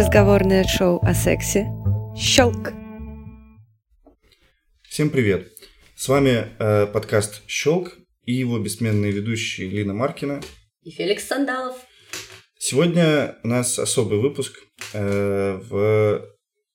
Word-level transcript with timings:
Разговорное 0.00 0.64
шоу 0.64 0.98
о 1.02 1.12
сексе. 1.12 1.66
Щелк! 2.16 2.72
Всем 4.88 5.10
привет! 5.10 5.52
С 5.94 6.08
вами 6.08 6.46
э, 6.58 6.86
подкаст 6.86 7.42
«Щелк» 7.46 7.98
и 8.24 8.32
его 8.32 8.58
бессменные 8.58 9.12
ведущие 9.12 9.68
Лина 9.68 9.92
Маркина 9.92 10.40
и 10.84 10.90
Феликс 10.90 11.26
Сандалов. 11.26 11.76
Сегодня 12.56 13.36
у 13.44 13.48
нас 13.48 13.78
особый 13.78 14.20
выпуск 14.20 14.58
э, 14.94 15.60
в 15.68 16.26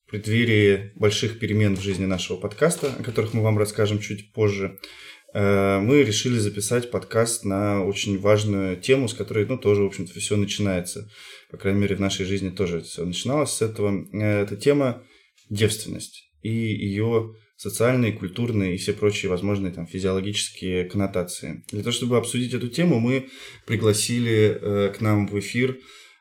преддверии 0.08 0.92
больших 0.94 1.40
перемен 1.40 1.74
в 1.74 1.80
жизни 1.80 2.04
нашего 2.04 2.36
подкаста, 2.36 2.92
о 2.96 3.02
которых 3.02 3.34
мы 3.34 3.42
вам 3.42 3.58
расскажем 3.58 3.98
чуть 3.98 4.32
позже. 4.34 4.78
Э, 5.34 5.80
мы 5.80 6.04
решили 6.04 6.38
записать 6.38 6.92
подкаст 6.92 7.44
на 7.44 7.84
очень 7.84 8.20
важную 8.20 8.76
тему, 8.76 9.08
с 9.08 9.14
которой, 9.14 9.46
ну, 9.46 9.58
тоже, 9.58 9.82
в 9.82 9.86
общем-то, 9.86 10.16
все 10.20 10.36
начинается. 10.36 11.10
По 11.50 11.56
крайней 11.56 11.80
мере, 11.80 11.96
в 11.96 12.00
нашей 12.00 12.26
жизни 12.26 12.50
тоже 12.50 12.80
все 12.80 13.04
начиналось 13.04 13.50
с 13.52 13.62
этого. 13.62 14.06
Э, 14.12 14.42
это 14.42 14.56
тема 14.56 15.02
девственность 15.48 16.24
и 16.42 16.50
ее 16.50 17.34
социальные, 17.56 18.12
культурные 18.12 18.74
и 18.74 18.78
все 18.78 18.92
прочие 18.92 19.30
возможные 19.30 19.72
там 19.72 19.86
физиологические 19.86 20.84
коннотации. 20.84 21.64
Для 21.68 21.80
того, 21.80 21.92
чтобы 21.92 22.18
обсудить 22.18 22.54
эту 22.54 22.68
тему, 22.68 23.00
мы 23.00 23.28
пригласили 23.66 24.58
э, 24.60 24.92
к 24.92 25.00
нам 25.00 25.26
в 25.26 25.38
эфир 25.38 25.78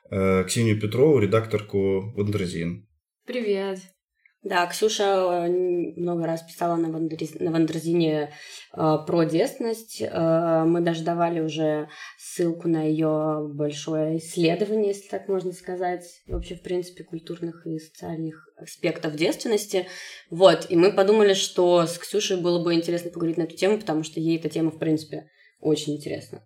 э, 0.10 0.44
Ксению 0.46 0.80
Петрову, 0.80 1.20
редакторку 1.20 2.14
Wonderzine. 2.16 2.88
Привет. 3.26 3.80
Да, 4.46 4.68
Ксюша 4.68 5.04
э, 5.04 5.50
много 5.98 6.28
раз 6.28 6.44
писала 6.44 6.76
на, 6.76 6.92
Wonderz... 6.92 7.34
на 7.40 7.50
Wonderzine 7.52 8.32
э, 8.74 8.98
про 9.08 9.24
девственность. 9.24 10.02
Э, 10.02 10.64
мы 10.66 10.82
даже 10.82 11.04
давали 11.04 11.40
уже 11.40 11.90
ссылку 12.36 12.68
на 12.68 12.84
ее 12.84 13.48
большое 13.54 14.18
исследование, 14.18 14.90
если 14.90 15.08
так 15.08 15.28
можно 15.28 15.54
сказать, 15.54 16.04
вообще, 16.28 16.56
в 16.56 16.62
принципе, 16.62 17.04
культурных 17.04 17.66
и 17.66 17.80
социальных 17.80 18.50
аспектов 18.58 19.16
девственности. 19.16 19.88
Вот, 20.30 20.68
и 20.70 20.76
мы 20.76 20.92
подумали, 20.92 21.34
что 21.34 21.86
с 21.86 21.98
Ксюшей 21.98 22.38
было 22.38 22.64
бы 22.64 22.74
интересно 22.74 23.10
поговорить 23.10 23.38
на 23.38 23.44
эту 23.44 23.56
тему, 23.56 23.80
потому 23.80 24.04
что 24.04 24.20
ей 24.20 24.38
эта 24.38 24.50
тема, 24.50 24.72
в 24.72 24.80
принципе, 24.80 25.30
очень 25.60 25.96
интересна. 25.96 26.44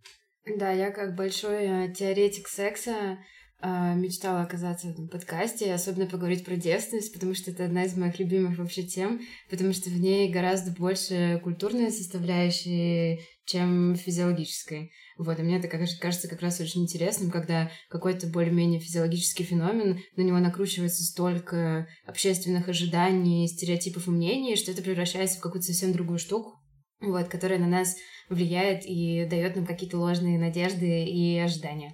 Да, 0.58 0.72
я 0.72 0.92
как 0.92 1.16
большой 1.16 1.66
э, 1.66 1.94
теоретик 1.94 2.48
секса 2.48 3.17
а, 3.62 3.94
мечтала 3.94 4.44
оказаться 4.44 4.88
в 4.88 4.92
этом 4.92 5.10
подкасте, 5.10 5.73
особенно 5.73 6.06
поговорить 6.06 6.45
про 6.45 6.56
девственность, 6.56 7.14
потому 7.14 7.36
что 7.36 7.52
это 7.52 7.66
одна 7.66 7.84
из 7.84 7.95
моих 7.95 8.17
любимых 8.17 8.58
вообще 8.58 8.84
тем, 8.84 9.20
потому 9.50 9.73
что 9.73 9.90
в 9.90 10.00
ней 10.00 10.32
гораздо 10.32 10.72
больше 10.72 11.42
культурной 11.44 11.92
составляющей, 11.92 13.20
чем 13.50 13.95
физиологической. 13.95 14.92
Вот, 15.17 15.39
и 15.39 15.42
мне 15.42 15.58
это 15.58 15.67
кажется 15.67 16.28
как 16.30 16.42
раз 16.42 16.59
очень 16.61 16.83
интересным, 16.83 17.31
когда 17.31 17.72
какой-то 17.89 18.28
более-менее 18.28 18.80
физиологический 18.80 19.44
феномен, 19.44 20.00
на 20.16 20.22
него 20.22 20.39
накручивается 20.39 21.03
столько 21.03 21.88
общественных 22.05 22.70
ожиданий, 22.70 23.47
стереотипов 23.47 24.08
и 24.08 24.11
мнений, 24.11 24.55
что 24.55 24.72
это 24.72 24.81
превращается 24.81 25.38
в 25.38 25.42
какую-то 25.42 25.67
совсем 25.67 25.92
другую 25.92 26.20
штуку, 26.20 26.53
вот, 27.02 27.27
которая 27.27 27.59
на 27.59 27.67
нас 27.67 27.95
влияет 28.30 28.86
и 28.86 29.25
дает 29.25 29.55
нам 29.55 29.66
какие-то 29.66 29.97
ложные 29.97 30.39
надежды 30.39 31.05
и 31.05 31.38
ожидания. 31.38 31.92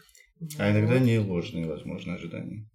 А 0.60 0.72
иногда 0.72 1.00
не 1.00 1.18
ложные, 1.20 1.66
возможно, 1.66 2.16
ожидания. 2.16 2.70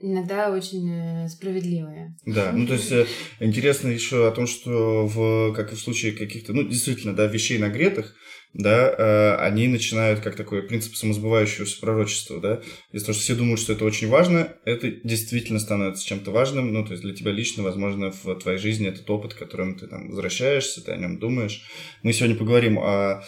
Иногда 0.00 0.50
очень 0.50 0.90
э, 0.90 1.28
справедливые. 1.28 2.16
Да, 2.26 2.52
ну 2.52 2.66
то 2.66 2.74
есть 2.74 2.90
э, 2.92 3.06
интересно 3.40 3.88
еще 3.88 4.28
о 4.28 4.32
том, 4.32 4.46
что 4.46 5.06
в, 5.06 5.52
как 5.54 5.72
и 5.72 5.76
в 5.76 5.80
случае 5.80 6.12
каких-то, 6.12 6.52
ну 6.52 6.64
действительно, 6.64 7.14
да, 7.14 7.26
вещей 7.26 7.58
нагретых, 7.58 8.14
да, 8.54 8.88
э, 8.88 9.34
они 9.36 9.66
начинают 9.66 10.20
как 10.20 10.36
такой 10.36 10.62
принцип 10.62 10.94
самосбывающегося 10.94 11.80
пророчества, 11.80 12.40
да, 12.40 12.62
из-за 12.92 13.06
того, 13.06 13.14
что 13.14 13.22
все 13.24 13.34
думают, 13.34 13.60
что 13.60 13.72
это 13.72 13.84
очень 13.84 14.08
важно, 14.08 14.56
это 14.64 14.90
действительно 14.90 15.58
становится 15.58 16.06
чем-то 16.06 16.30
важным, 16.30 16.72
ну, 16.72 16.84
то 16.84 16.92
есть 16.92 17.02
для 17.02 17.14
тебя 17.14 17.32
лично, 17.32 17.62
возможно, 17.62 18.12
в 18.12 18.34
твоей 18.36 18.58
жизни 18.58 18.88
этот 18.88 19.08
опыт, 19.10 19.34
к 19.34 19.38
которому 19.38 19.76
ты 19.76 19.86
там 19.88 20.08
возвращаешься, 20.08 20.84
ты 20.84 20.92
о 20.92 20.96
нем 20.96 21.18
думаешь. 21.18 21.62
Мы 22.02 22.12
сегодня 22.12 22.36
поговорим 22.36 22.78
о 22.78 23.24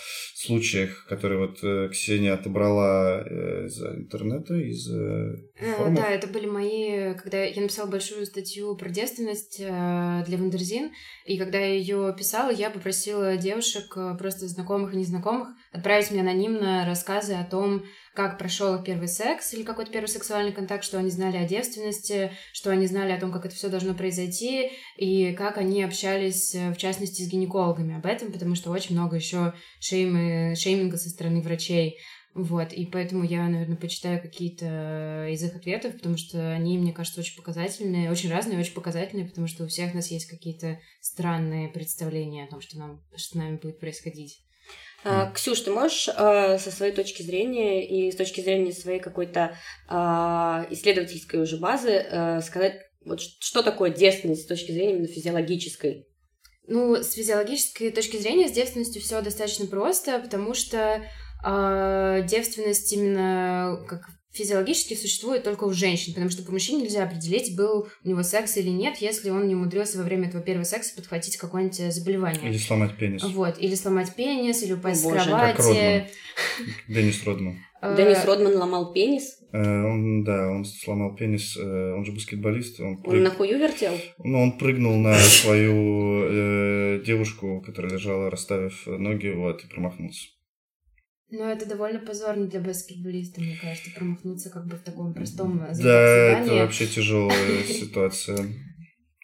случаях, 0.47 1.07
которые 1.09 1.47
вот 1.47 1.59
э, 1.62 1.89
Ксения 1.91 2.34
отобрала 2.34 3.23
э, 3.25 3.67
из 3.67 3.83
интернета, 3.83 4.55
из 4.55 4.89
э, 4.91 5.37
форумов. 5.77 6.03
Да, 6.03 6.09
это 6.09 6.27
были 6.27 6.47
мои, 6.47 7.15
когда 7.15 7.43
я 7.43 7.61
написала 7.61 7.87
большую 7.89 8.27
статью 8.27 8.77
про 8.77 8.89
девственность 8.89 9.59
для 9.59 10.39
Wonderzine, 10.39 10.93
и 11.25 11.39
когда 11.39 11.59
я 11.59 11.75
ее 11.75 12.15
писала, 12.17 12.51
я 12.51 12.71
попросила 12.71 13.37
девушек, 13.37 13.97
просто 14.19 14.49
знакомых 14.49 14.95
и 14.95 14.97
незнакомых, 14.97 15.49
отправить 15.73 16.11
мне 16.11 16.21
анонимно 16.21 16.85
рассказы 16.87 17.35
о 17.35 17.45
том, 17.45 17.85
как 18.16 18.38
прошел 18.38 18.75
их 18.75 18.84
первый 18.84 19.09
секс 19.09 19.53
или 19.53 19.62
какой-то 19.62 19.93
первый 19.93 20.06
сексуальный 20.06 20.53
контакт, 20.53 20.82
что 20.82 20.99
они 20.99 21.10
знали 21.10 21.37
о 21.37 21.47
девственности, 21.47 22.32
что 22.53 22.71
они 22.71 22.87
знали 22.87 23.12
о 23.12 23.21
том, 23.21 23.31
как 23.31 23.44
это 23.44 23.54
все 23.54 23.69
должно 23.69 23.94
произойти, 23.94 24.71
и 24.97 25.32
как 25.34 25.59
они 25.59 25.82
общались, 25.82 26.55
э, 26.55 26.72
в 26.72 26.78
частности, 26.78 27.22
с 27.22 27.28
гинекологами 27.28 27.94
об 27.94 28.06
этом, 28.06 28.32
потому 28.32 28.55
что 28.55 28.71
очень 28.71 28.97
много 28.97 29.16
еще 29.16 29.53
шеймы, 29.81 30.55
шейминга 30.56 30.97
со 30.97 31.10
стороны 31.10 31.43
врачей. 31.43 31.99
Вот, 32.34 32.72
и 32.72 32.84
поэтому 32.84 33.25
я, 33.25 33.49
наверное, 33.49 33.78
почитаю 33.78 34.21
какие-то 34.21 35.26
из 35.31 35.43
их 35.43 35.56
ответов, 35.56 35.94
потому 35.94 36.19
что 36.19 36.53
они, 36.53 36.76
мне 36.76 36.93
кажется, 36.93 37.21
очень 37.21 37.37
показательные, 37.37 38.10
очень 38.10 38.31
разные, 38.31 38.59
очень 38.59 38.75
показательные, 38.75 39.26
потому 39.26 39.47
что 39.47 39.65
у 39.65 39.69
всех 39.69 39.94
нас 39.94 40.10
есть 40.10 40.26
какие-то 40.26 40.78
странные 41.00 41.69
представления 41.69 42.44
о 42.44 42.49
том, 42.49 42.60
что, 42.60 42.78
нам, 42.78 43.03
что 43.16 43.31
с 43.31 43.34
нами 43.34 43.56
будет 43.56 43.81
происходить. 43.81 44.46
Mm. 45.06 45.33
Ксюш, 45.34 45.61
ты 45.61 45.71
можешь 45.71 46.09
э, 46.09 46.59
со 46.59 46.71
своей 46.71 46.93
точки 46.93 47.22
зрения 47.22 47.87
и 47.87 48.11
с 48.11 48.17
точки 48.17 48.41
зрения 48.41 48.72
своей 48.72 48.99
какой-то 48.99 49.56
э, 49.89 49.94
исследовательской 50.71 51.41
уже 51.41 51.59
базы 51.59 52.41
сказать, 52.43 52.81
вот 53.05 53.21
что 53.21 53.62
такое 53.62 53.91
девственность 53.91 54.43
с 54.43 54.47
точки 54.47 54.72
зрения 54.72 54.94
именно 54.94 55.06
физиологической? 55.06 56.09
Ну, 56.67 56.97
с 56.97 57.12
физиологической 57.12 57.93
точки 57.93 58.17
зрения 58.17 58.49
с 58.49 58.53
девственностью 58.53 59.00
все 59.00 59.22
достаточно 59.22 59.67
просто, 59.67 60.19
потому 60.19 60.55
что 60.55 61.03
девственность 62.27 62.93
именно 62.93 63.84
как 63.88 64.09
физиологически 64.37 64.95
существует 64.95 65.43
только 65.43 65.65
у 65.65 65.73
женщин, 65.73 66.13
потому 66.13 66.31
что 66.31 66.43
по 66.43 66.53
мужчине 66.53 66.83
нельзя 66.83 67.05
определить, 67.05 67.57
был 67.57 67.89
у 68.05 68.09
него 68.09 68.23
секс 68.23 68.57
или 68.57 68.71
нет, 68.71 68.99
если 68.99 69.31
он 69.31 69.49
не 69.49 69.55
умудрился 69.55 69.99
во 69.99 70.05
время 70.05 70.29
этого 70.29 70.43
первого 70.43 70.65
секса 70.65 70.95
подхватить 70.95 71.37
какое-нибудь 71.37 71.93
заболевание. 71.93 72.51
Или 72.51 72.59
сломать 72.59 72.97
пенис. 72.97 73.23
Вот, 73.25 73.57
или 73.59 73.75
сломать 73.75 74.15
пенис, 74.15 74.63
или 74.63 74.75
упасть 74.75 75.05
О, 75.05 75.09
с 75.09 75.13
кровати. 75.13 75.57
Как 75.57 75.67
Родман. 75.67 76.05
Деннис 76.89 77.25
Родман. 77.25 77.59
Э, 77.83 77.97
Деннис 77.97 78.25
Родман 78.25 78.57
ломал 78.57 78.93
пенис? 78.93 79.39
Э, 79.53 79.59
он, 79.59 80.25
да, 80.25 80.49
он 80.49 80.65
сломал 80.65 81.15
пенис, 81.15 81.57
э, 81.57 81.93
он 81.93 82.05
же 82.05 82.13
баскетболист. 82.13 82.81
Он, 82.81 82.99
прыг... 82.99 83.15
он 83.15 83.23
на 83.23 83.31
хую 83.31 83.59
вертел? 83.59 83.93
Ну, 84.19 84.43
он 84.43 84.59
прыгнул 84.59 84.97
на 84.97 85.15
свою 85.19 86.25
э, 86.25 87.03
девушку, 87.05 87.63
которая 87.65 87.93
лежала, 87.93 88.31
расставив 88.31 88.87
ноги, 88.87 89.29
вот, 89.29 89.65
и 89.65 89.69
промахнулся. 89.69 90.29
Ну, 91.31 91.44
это 91.44 91.66
довольно 91.66 91.98
позорно 91.98 92.47
для 92.47 92.60
баскетболиста, 92.60 93.41
мне 93.41 93.59
кажется, 93.60 93.91
промахнуться 93.97 94.50
как 94.50 94.66
бы 94.66 94.76
в 94.76 94.82
таком 94.82 95.12
простом 95.12 95.59
Да, 95.59 96.41
это 96.41 96.54
вообще 96.54 96.87
тяжелая 96.87 97.64
ситуация. 97.69 98.47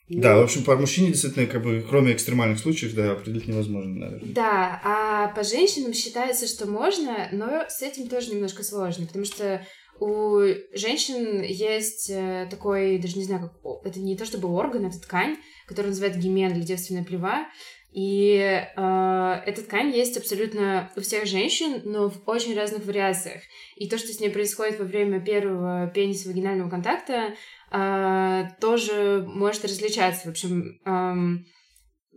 Да, 0.09 0.37
в 0.37 0.43
общем, 0.43 0.65
по 0.65 0.77
мужчине 0.77 1.09
действительно, 1.09 1.47
как 1.47 1.63
бы, 1.63 1.85
кроме 1.89 2.13
экстремальных 2.13 2.59
случаев, 2.59 2.95
да, 2.95 3.13
определить 3.13 3.49
невозможно, 3.49 3.95
наверное. 3.95 4.35
Да, 4.35 4.81
а 4.85 5.29
по 5.29 5.43
женщинам 5.43 5.95
считается, 5.95 6.47
что 6.47 6.67
можно, 6.67 7.29
но 7.33 7.65
с 7.69 7.83
этим 7.83 8.09
тоже 8.09 8.33
немножко 8.33 8.63
сложно, 8.63 9.07
потому 9.07 9.25
что 9.25 9.65
у 10.01 10.41
женщин 10.75 11.43
есть 11.43 12.11
э, 12.11 12.49
такой, 12.51 12.99
даже 12.99 13.17
не 13.17 13.25
знаю, 13.25 13.43
как, 13.43 13.87
это 13.87 14.01
не 14.01 14.17
то 14.17 14.27
чтобы 14.27 14.49
орган, 14.49 14.87
это 14.87 15.01
ткань, 15.01 15.37
который 15.67 15.89
называют 15.89 16.17
гимен 16.17 16.53
или 16.53 16.63
девственная 16.63 17.05
плева, 17.05 17.47
и 17.93 18.37
э, 18.39 19.43
эта 19.47 19.63
ткань 19.63 19.91
есть 19.91 20.17
абсолютно 20.17 20.91
у 20.97 21.03
всех 21.03 21.27
женщин, 21.27 21.83
но 21.85 22.09
в 22.09 22.23
очень 22.27 22.57
разных 22.57 22.87
вариациях. 22.87 23.43
И 23.77 23.87
то, 23.87 23.99
что 23.99 24.09
с 24.09 24.19
ней 24.19 24.31
происходит 24.31 24.79
во 24.79 24.87
время 24.87 25.21
первого 25.21 25.89
пенис-вагинального 25.89 26.71
контакта, 26.71 27.35
э, 27.71 28.45
тоже 28.61 29.25
может 29.27 29.65
различаться. 29.67 30.29
В 30.29 30.31
общем, 30.31 30.81
э, 30.87 31.45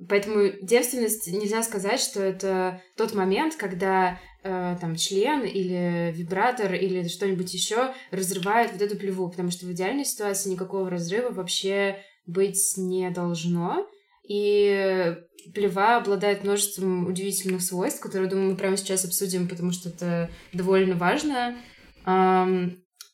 поэтому 0.08 0.54
девственность 0.62 1.28
нельзя 1.28 1.62
сказать, 1.62 2.00
что 2.00 2.24
это 2.24 2.82
тот 2.96 3.14
момент, 3.14 3.56
когда 3.58 4.18
э, 4.44 4.78
там 4.80 4.96
член 4.96 5.44
или 5.44 6.14
вибратор 6.16 6.74
или 6.74 7.06
что-нибудь 7.10 7.54
еще 7.54 7.94
разрывает 8.12 8.72
вот 8.72 8.82
эту 8.82 8.96
плеву, 8.96 9.30
потому 9.30 9.52
что 9.52 9.66
в 9.66 9.74
идеальной 9.74 10.06
ситуации 10.06 10.52
никакого 10.52 10.90
разрыва 10.90 11.32
вообще 11.32 11.98
быть 12.26 12.76
не 12.78 13.10
должно. 13.10 13.90
И 14.28 15.16
плева 15.54 15.98
обладает 15.98 16.44
множеством 16.44 17.08
удивительных 17.08 17.62
свойств, 17.62 18.00
которые, 18.00 18.30
думаю, 18.30 18.52
мы 18.52 18.58
прямо 18.58 18.78
сейчас 18.78 19.06
обсудим, 19.06 19.48
потому 19.48 19.72
что 19.72 19.90
это 19.90 20.30
довольно 20.54 20.96
важно. 20.96 21.56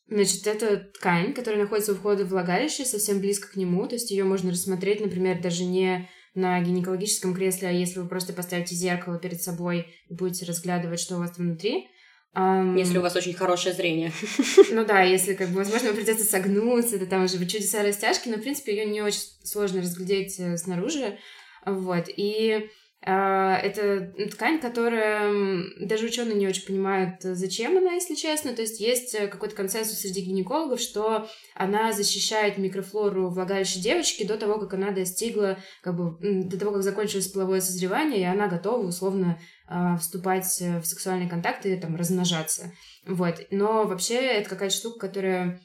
Значит, 0.08 0.48
это 0.48 0.78
ткань, 0.78 1.34
которая 1.34 1.62
находится 1.62 1.94
у 1.94 1.96
входа 1.96 2.26
в 2.26 2.30
влагалище, 2.30 2.86
совсем 2.86 3.20
близко 3.20 3.50
к 3.50 3.56
нему, 3.56 3.88
то 3.88 3.96
есть 3.96 4.12
ее 4.12 4.26
можно 4.26 4.52
рассмотреть, 4.52 5.00
например, 5.00 5.42
даже 5.42 5.64
не 5.64 6.10
на 6.34 6.60
гинекологическом 6.62 7.34
кресле, 7.34 7.70
а 7.70 7.72
если 7.72 8.00
вы 8.00 8.08
просто 8.08 8.34
поставите 8.34 8.76
зеркало 8.76 9.20
перед 9.20 9.42
собой 9.42 9.88
и 10.10 10.14
будете 10.14 10.46
разглядывать, 10.46 11.00
что 11.00 11.16
у 11.16 11.20
вас 11.20 11.32
там 11.32 11.48
внутри. 11.48 11.88
Um, 12.34 12.78
если 12.78 12.98
у 12.98 13.02
вас 13.02 13.16
очень 13.16 13.34
хорошее 13.34 13.76
зрение. 13.76 14.14
Ну 14.72 14.86
да, 14.86 15.02
если, 15.02 15.34
как 15.34 15.50
бы, 15.50 15.58
возможно, 15.58 15.92
придется 15.92 16.24
согнуться, 16.24 16.96
это 16.96 17.06
там 17.06 17.26
уже 17.26 17.38
чудеса 17.46 17.84
растяжки, 17.84 18.30
но, 18.30 18.38
в 18.38 18.42
принципе, 18.42 18.74
ее 18.74 18.86
не 18.86 19.02
очень 19.02 19.20
сложно 19.44 19.82
разглядеть 19.82 20.40
э, 20.40 20.56
снаружи. 20.58 21.18
Вот. 21.66 22.06
И 22.08 22.70
это 23.04 24.14
ткань, 24.32 24.60
которая 24.60 25.34
даже 25.80 26.06
ученые 26.06 26.36
не 26.36 26.48
очень 26.48 26.68
понимают, 26.68 27.16
зачем 27.22 27.76
она, 27.78 27.94
если 27.94 28.14
честно. 28.14 28.54
То 28.54 28.62
есть 28.62 28.80
есть 28.80 29.16
э, 29.16 29.28
какой-то 29.28 29.56
консенсус 29.56 29.98
среди 29.98 30.22
гинекологов, 30.22 30.80
что 30.80 31.28
она 31.56 31.94
защищает 31.94 32.60
микрофлору 32.60 33.32
влагалища 33.32 33.80
девочки 33.80 34.24
до 34.24 34.38
того, 34.38 34.60
как 34.60 34.76
она 34.76 34.92
достигла, 34.92 35.58
как 35.82 35.96
бы, 35.96 36.18
до 36.22 36.60
того, 36.60 36.74
как 36.74 36.84
закончилось 36.84 37.28
половое 37.28 37.62
созревание, 37.62 38.22
и 38.22 38.26
она 38.26 38.48
готова 38.48 38.86
условно 38.86 39.40
а, 39.68 39.98
вступать 39.98 40.46
в 40.62 40.84
сексуальные 40.84 41.30
контакты 41.30 41.74
и 41.74 41.80
там 41.80 41.96
размножаться. 41.96 42.72
Вот. 43.08 43.48
Но 43.50 43.86
вообще 43.86 44.16
это 44.16 44.48
какая-то 44.48 44.76
штука, 44.76 45.08
которая 45.08 45.60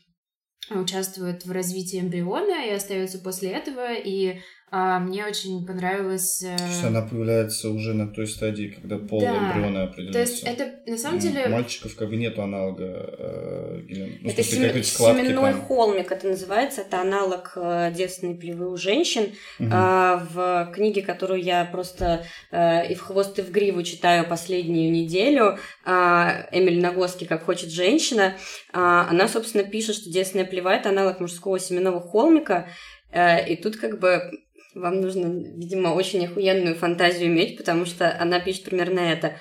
участвует 0.70 1.44
в 1.44 1.52
развитии 1.52 2.00
эмбриона 2.00 2.66
и 2.66 2.70
остается 2.70 3.18
после 3.18 3.50
этого, 3.50 3.94
и 3.94 4.40
а, 4.68 4.98
мне 4.98 5.24
очень 5.24 5.64
понравилось... 5.64 6.42
Э, 6.42 6.56
то 6.56 6.64
есть 6.64 6.82
она 6.82 7.02
появляется 7.02 7.70
уже 7.70 7.94
на 7.94 8.08
той 8.08 8.26
стадии, 8.26 8.74
когда 8.76 8.98
пол 8.98 9.20
да. 9.20 9.52
эмбриона 9.52 9.84
определяется. 9.84 10.12
То 10.12 10.50
есть 10.50 10.60
это 10.60 10.90
на 10.90 10.98
самом 10.98 11.20
деле... 11.20 11.46
У 11.46 11.50
мальчиков 11.50 11.94
как 11.94 12.08
бы 12.08 12.16
нету 12.16 12.42
аналога 12.42 12.84
э, 12.84 13.82
ну, 14.22 14.28
это 14.28 14.42
сем... 14.42 14.82
семенной 14.82 15.52
там... 15.52 15.62
холмик, 15.62 16.10
это 16.10 16.26
называется. 16.26 16.80
Это 16.80 17.00
аналог 17.00 17.52
э, 17.54 17.92
девственной 17.94 18.34
плевы 18.34 18.68
у 18.72 18.76
женщин. 18.76 19.34
Угу. 19.60 19.68
А, 19.70 20.26
в 20.32 20.72
книге, 20.74 21.02
которую 21.02 21.42
я 21.42 21.64
просто 21.64 22.24
э, 22.50 22.90
и 22.90 22.96
в 22.96 23.02
хвост, 23.02 23.38
и 23.38 23.42
в 23.42 23.52
гриву 23.52 23.84
читаю 23.84 24.26
последнюю 24.26 24.90
неделю, 24.90 25.58
а, 25.84 26.48
Эмиль 26.50 26.80
Нагоски 26.80 27.24
«Как 27.24 27.44
хочет 27.44 27.70
женщина», 27.70 28.34
а, 28.72 29.08
она, 29.08 29.28
собственно, 29.28 29.62
пишет, 29.62 29.94
что 29.94 30.10
девственная 30.10 30.44
плева– 30.44 30.68
это 30.74 30.88
аналог 30.88 31.20
мужского 31.20 31.60
семенного 31.60 32.00
холмика, 32.00 32.68
э, 33.12 33.48
и 33.48 33.56
тут 33.56 33.76
как 33.76 34.00
бы 34.00 34.32
вам 34.76 35.00
нужно, 35.00 35.26
видимо, 35.56 35.88
очень 35.88 36.24
охуенную 36.26 36.76
фантазию 36.76 37.28
иметь, 37.28 37.56
потому 37.56 37.86
что 37.86 38.14
она 38.20 38.40
пишет 38.40 38.64
примерно 38.64 39.00
это 39.00 39.36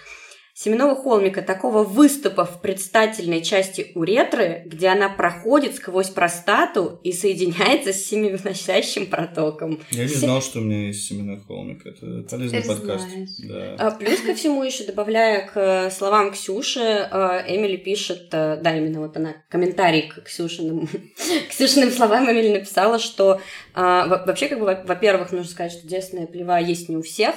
семенного 0.55 0.95
холмика 0.95 1.41
такого 1.41 1.83
выступа 1.83 2.45
в 2.45 2.61
предстательной 2.61 3.41
части 3.41 3.91
уретры, 3.93 4.63
где 4.65 4.87
она 4.87 5.09
проходит 5.09 5.75
сквозь 5.75 6.09
простату 6.09 7.01
и 7.03 7.11
соединяется 7.11 7.91
с 7.91 8.05
семеноносящим 8.05 9.07
протоком. 9.07 9.81
Я 9.91 10.03
не 10.03 10.13
знал, 10.13 10.41
что 10.41 10.59
у 10.59 10.61
меня 10.61 10.87
есть 10.87 11.07
семенной 11.07 11.41
холмик. 11.41 11.85
Это 11.85 12.25
полезный 12.29 12.61
Ты 12.61 12.67
подкаст. 12.69 13.05
Да. 13.49 13.75
А, 13.77 13.91
плюс 13.91 14.21
ко 14.21 14.33
всему 14.33 14.63
еще 14.63 14.85
добавляя 14.85 15.45
к 15.45 15.91
словам 15.91 16.31
Ксюши, 16.31 16.79
а, 16.79 17.43
Эмили 17.45 17.75
пишет, 17.75 18.29
а, 18.31 18.55
да, 18.55 18.77
именно 18.77 19.01
вот 19.01 19.17
она 19.17 19.35
комментарий 19.49 20.03
к 20.03 20.23
Ксюшиным, 20.23 20.87
Ксюшиным 21.49 21.91
словам 21.91 22.31
Эмили 22.31 22.53
написала, 22.53 22.97
что 22.97 23.41
вообще, 23.75 24.47
как 24.47 24.59
бы, 24.59 24.65
во-первых, 24.85 25.33
нужно 25.33 25.51
сказать, 25.51 25.73
что 25.73 25.85
детственная 25.85 26.27
плева 26.27 26.57
есть 26.61 26.87
не 26.87 26.95
у 26.95 27.01
всех, 27.01 27.35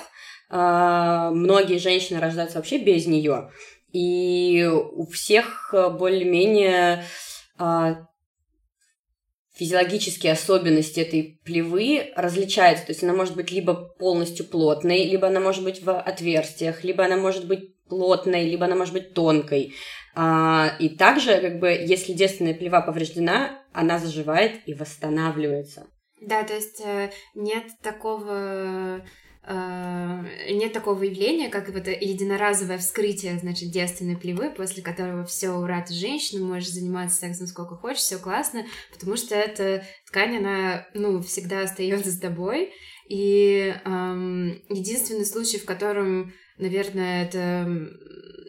многие 0.50 1.78
женщины 1.78 2.20
рождаются 2.20 2.58
вообще 2.58 2.78
без 2.78 3.06
нее. 3.06 3.50
И 3.92 4.66
у 4.66 5.06
всех 5.06 5.72
э, 5.72 5.88
более-менее 5.88 7.04
а, 7.56 8.06
физиологические 9.54 10.32
особенности 10.32 11.00
этой 11.00 11.40
плевы 11.44 12.12
различаются. 12.14 12.86
То 12.86 12.92
есть 12.92 13.02
она 13.02 13.12
может 13.12 13.34
быть 13.34 13.50
либо 13.50 13.74
полностью 13.74 14.46
плотной, 14.46 15.04
либо 15.04 15.26
она 15.26 15.40
может 15.40 15.64
быть 15.64 15.82
в 15.82 15.98
отверстиях, 15.98 16.84
либо 16.84 17.04
она 17.04 17.16
может 17.16 17.46
быть 17.46 17.74
плотной, 17.86 18.44
либо 18.48 18.66
она 18.66 18.76
может 18.76 18.94
быть 18.94 19.14
тонкой. 19.14 19.74
А, 20.14 20.76
и 20.78 20.90
также, 20.90 21.40
как 21.40 21.58
бы, 21.58 21.68
если 21.68 22.12
девственная 22.12 22.54
плева 22.54 22.80
повреждена, 22.82 23.62
она 23.72 23.98
заживает 23.98 24.60
и 24.66 24.74
восстанавливается. 24.74 25.86
Да, 26.20 26.42
то 26.42 26.54
есть 26.54 26.80
э, 26.84 27.10
нет 27.34 27.64
такого 27.82 29.02
нет 29.50 30.72
такого 30.74 31.02
явления, 31.02 31.48
как 31.48 31.70
вот 31.70 31.86
единоразовое 31.86 32.76
вскрытие, 32.78 33.38
значит, 33.38 33.70
девственной 33.70 34.16
плевы, 34.16 34.50
после 34.50 34.82
которого 34.82 35.24
все, 35.24 35.50
ура, 35.50 35.80
ты 35.80 35.94
женщина, 35.94 36.44
можешь 36.44 36.70
заниматься 36.70 37.18
сексом 37.18 37.46
сколько 37.46 37.74
хочешь, 37.74 38.02
все 38.02 38.18
классно, 38.18 38.66
потому 38.92 39.16
что 39.16 39.34
эта 39.34 39.86
ткань, 40.06 40.36
она, 40.36 40.86
ну, 40.92 41.22
всегда 41.22 41.62
остается 41.62 42.10
с 42.10 42.18
тобой. 42.18 42.72
И 43.08 43.74
эм, 43.84 44.62
единственный 44.68 45.24
случай, 45.24 45.58
в 45.58 45.64
котором, 45.64 46.34
наверное, 46.58 47.24
это 47.24 47.88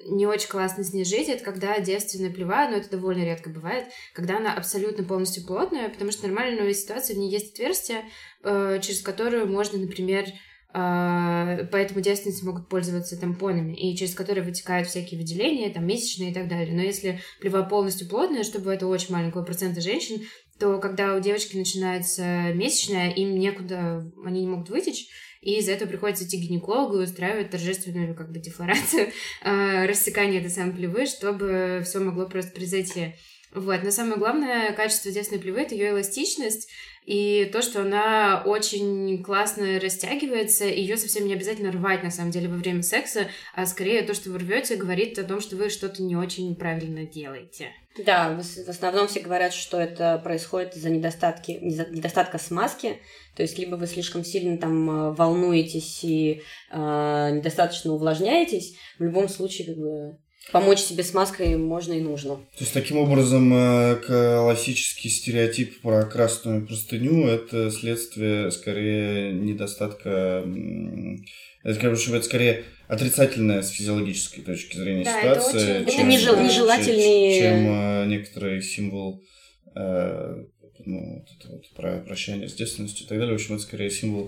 не 0.10 0.26
очень 0.26 0.50
классно 0.50 0.84
с 0.84 0.94
ней 0.94 1.06
жить, 1.06 1.30
это 1.30 1.44
когда 1.44 1.80
девственная 1.80 2.32
плева, 2.32 2.68
но 2.70 2.78
это 2.78 2.90
довольно 2.90 3.24
редко 3.24 3.50
бывает, 3.50 3.86
когда 4.14 4.38
она 4.38 4.54
абсолютно 4.54 5.04
полностью 5.04 5.46
плотная, 5.46 5.90
потому 5.90 6.12
что 6.12 6.28
нормальная 6.28 6.74
ситуация, 6.74 7.16
в 7.16 7.20
ней 7.20 7.32
есть 7.32 7.54
отверстие, 7.54 8.04
э, 8.44 8.80
через 8.82 9.02
которое 9.02 9.46
можно, 9.46 9.78
например, 9.78 10.26
поэтому 10.72 12.02
девственницы 12.02 12.46
могут 12.46 12.70
пользоваться 12.70 13.20
тампонами, 13.20 13.74
и 13.74 13.96
через 13.96 14.14
которые 14.14 14.44
вытекают 14.44 14.88
всякие 14.88 15.20
выделения, 15.20 15.70
там, 15.70 15.86
месячные 15.86 16.32
и 16.32 16.34
так 16.34 16.48
далее. 16.48 16.76
Но 16.76 16.82
если 16.82 17.20
плева 17.40 17.64
полностью 17.64 18.08
плотная, 18.08 18.44
чтобы 18.44 18.72
это 18.72 18.86
очень 18.88 19.14
маленького 19.14 19.44
процента 19.44 19.82
женщин, 19.82 20.22
то 20.60 20.78
когда 20.80 21.16
у 21.16 21.20
девочки 21.20 21.58
начинается 21.58 22.54
месячная, 22.54 23.12
им 23.12 23.40
некуда, 23.40 24.12
они 24.24 24.42
не 24.42 24.48
могут 24.48 24.70
вытечь, 24.70 25.08
и 25.42 25.58
из-за 25.60 25.72
этого 25.72 25.88
приходится 25.88 26.26
идти 26.26 26.38
к 26.38 26.42
гинекологу 26.42 27.00
и 27.00 27.06
устраивать 27.06 27.50
торжественную 27.50 28.14
как 28.14 28.32
бы 28.32 28.40
дефлорацию, 28.40 29.08
э, 29.42 29.86
рассекание 29.88 30.42
этой 30.42 30.52
самой 30.52 30.76
плевы, 30.76 31.06
чтобы 31.06 31.82
все 31.86 32.00
могло 32.00 32.28
просто 32.28 32.52
произойти. 32.52 33.16
Вот. 33.54 33.82
Но 33.84 33.90
самое 33.90 34.18
главное 34.18 34.74
качество 34.74 35.12
девственной 35.12 35.42
плевы— 35.42 35.62
это 35.62 35.74
ее 35.74 35.90
эластичность, 35.90 36.70
и 37.10 37.50
то, 37.52 37.64
что 37.64 37.82
она 37.82 38.44
очень 38.46 39.24
классно 39.24 39.80
растягивается, 39.80 40.66
ее 40.66 40.96
совсем 40.96 41.26
не 41.26 41.34
обязательно 41.34 41.72
рвать, 41.72 42.04
на 42.04 42.12
самом 42.12 42.30
деле, 42.30 42.48
во 42.48 42.58
время 42.58 42.84
секса, 42.84 43.26
а 43.56 43.66
скорее 43.66 44.04
то, 44.04 44.14
что 44.14 44.30
вы 44.30 44.38
рвете, 44.38 44.76
говорит 44.76 45.18
о 45.18 45.24
том, 45.24 45.42
что 45.42 45.56
вы 45.56 45.72
что-то 45.72 46.04
не 46.04 46.16
очень 46.16 46.56
правильно 46.56 47.06
делаете. 47.06 47.72
Да, 48.06 48.40
в 48.40 48.70
основном 48.70 49.08
все 49.08 49.22
говорят, 49.22 49.54
что 49.54 49.82
это 49.82 50.22
происходит 50.24 50.76
из-за 50.76 50.92
недостатки, 50.92 51.54
недостатка 51.54 52.38
смазки, 52.38 53.00
то 53.36 53.42
есть 53.42 53.58
либо 53.58 53.74
вы 53.74 53.88
слишком 53.88 54.24
сильно 54.24 54.60
там 54.60 54.88
э, 54.88 55.12
волнуетесь 55.16 56.04
и 56.04 56.44
э, 56.70 56.78
недостаточно 56.78 57.92
увлажняетесь, 57.92 58.78
в 59.00 59.04
любом 59.04 59.30
случае 59.30 59.74
как 59.74 59.78
бы 59.78 60.20
помочь 60.52 60.80
себе 60.80 61.04
с 61.04 61.14
маской 61.14 61.56
можно 61.56 61.94
и 61.94 62.02
нужно. 62.02 62.36
То 62.36 62.62
есть, 62.62 62.74
таким 62.74 62.98
образом, 62.98 63.54
э, 63.54 63.96
классический 64.06 65.10
стереотип 65.10 65.82
про 65.82 66.06
красную 66.06 66.66
простыню– 66.66 67.28
это 67.28 67.72
следствие, 67.72 68.52
скорее, 68.52 69.34
недостатка… 69.34 70.46
Это, 71.64 71.80
короче, 71.80 72.16
это 72.16 72.26
скорее 72.26 72.64
отрицательная 72.88 73.62
с 73.62 73.70
физиологической 73.70 74.44
точки 74.44 74.78
зрения 74.78 75.04
да, 75.04 75.20
ситуация, 75.20 75.82
это, 75.82 75.90
очень... 75.90 75.98
чем, 75.98 76.10
это 76.10 76.44
нежелательные... 76.44 77.40
чем, 77.40 77.50
чем 77.50 77.68
э, 77.68 78.06
некоторый 78.08 78.62
символ 78.62 79.22
э, 79.76 80.46
ну, 80.86 81.20
вот 81.20 81.28
это 81.38 81.52
вот 81.52 81.70
про 81.76 82.00
прощание 82.00 82.48
с 82.48 82.54
девственностью 82.54 83.06
и 83.06 83.10
так 83.10 83.18
далее. 83.18 83.34
В 83.34 83.40
общем, 83.40 83.56
это 83.56 83.64
скорее 83.64 83.90
символ 83.90 84.28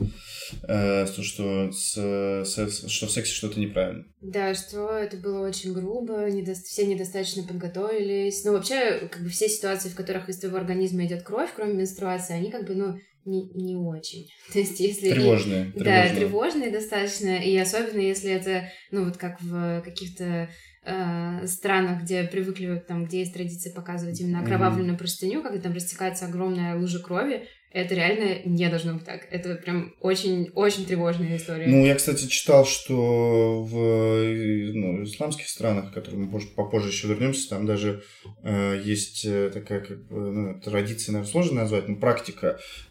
э, 0.63 1.05
то, 1.05 1.24
что, 1.24 1.72
с, 1.72 1.96
с, 1.96 2.88
что 2.89 3.08
в 3.08 3.12
сексе 3.12 3.34
что-то 3.34 3.60
неправильно. 3.60 4.05
Да, 4.22 4.53
что 4.53 4.89
это 4.89 5.17
было 5.17 5.48
очень 5.48 5.74
грубо, 5.74 6.29
недо... 6.29 6.53
все 6.53 6.86
недостаточно 6.86 7.43
подготовились. 7.43 8.43
Ну, 8.43 8.53
вообще, 8.53 9.08
как 9.12 9.24
бы 9.24 9.29
все 9.29 9.48
ситуации, 9.48 9.89
в 9.89 9.96
которых 9.96 10.29
из 10.29 10.39
твоего 10.39 10.58
организма 10.58 11.05
идет 11.05 11.24
кровь, 11.24 11.51
кроме 11.55 11.74
менструации, 11.74 12.36
они 12.36 12.51
как 12.51 12.67
бы, 12.67 12.75
ну, 12.75 12.98
не, 13.25 13.50
не 13.53 13.75
очень. 13.75 14.27
То 14.53 14.60
есть, 14.60 14.79
если... 14.79 15.12
Тревожные. 15.12 15.67
И, 15.67 15.72
тревожные. 15.72 16.10
Да, 16.10 16.15
тревожные 16.15 16.72
достаточно. 16.72 17.38
И 17.38 17.55
особенно, 17.58 18.00
если 18.00 18.31
это, 18.31 18.70
ну, 18.91 19.05
вот 19.05 19.17
как 19.17 19.41
в 19.41 19.81
каких-то 19.81 20.50
э, 20.83 21.47
странах, 21.47 22.03
где 22.03 22.23
привыкли, 22.23 22.83
там, 22.88 23.05
где 23.05 23.19
есть 23.19 23.33
традиция 23.33 23.73
показывать 23.73 24.19
именно 24.19 24.41
окровавленную 24.41 24.95
mm-hmm. 24.95 25.00
простыню, 25.00 25.41
когда 25.41 25.59
там 25.59 25.73
растекается 25.73 26.25
огромная 26.25 26.77
лужа 26.77 27.00
крови, 27.00 27.47
это 27.73 27.95
реально 27.95 28.41
не 28.43 28.67
должно 28.67 28.95
быть 28.95 29.05
так. 29.05 29.21
Это 29.31 29.55
прям 29.55 29.93
очень-очень 30.01 30.85
тревожная 30.85 31.38
история. 31.38 31.67
Ну, 31.67 31.85
я, 31.85 31.95
кстати, 31.95 32.27
читал, 32.27 32.65
что 32.65 33.63
в 33.63 33.73
ну, 33.73 35.03
исламских 35.03 35.47
странах, 35.47 35.91
к 35.91 35.93
которым 35.93 36.25
мы 36.25 36.39
попозже 36.55 36.89
еще 36.89 37.07
вернемся, 37.07 37.50
там 37.50 37.65
даже 37.65 38.03
э, 38.43 38.81
есть 38.83 39.23
э, 39.23 39.50
такая 39.53 39.79
как 39.79 40.05
бы, 40.05 40.31
ну, 40.31 40.61
традиция, 40.61 41.13
наверное, 41.13 41.31
сложно 41.31 41.61
назвать, 41.61 41.88
но 41.88 41.95
практика 41.95 42.59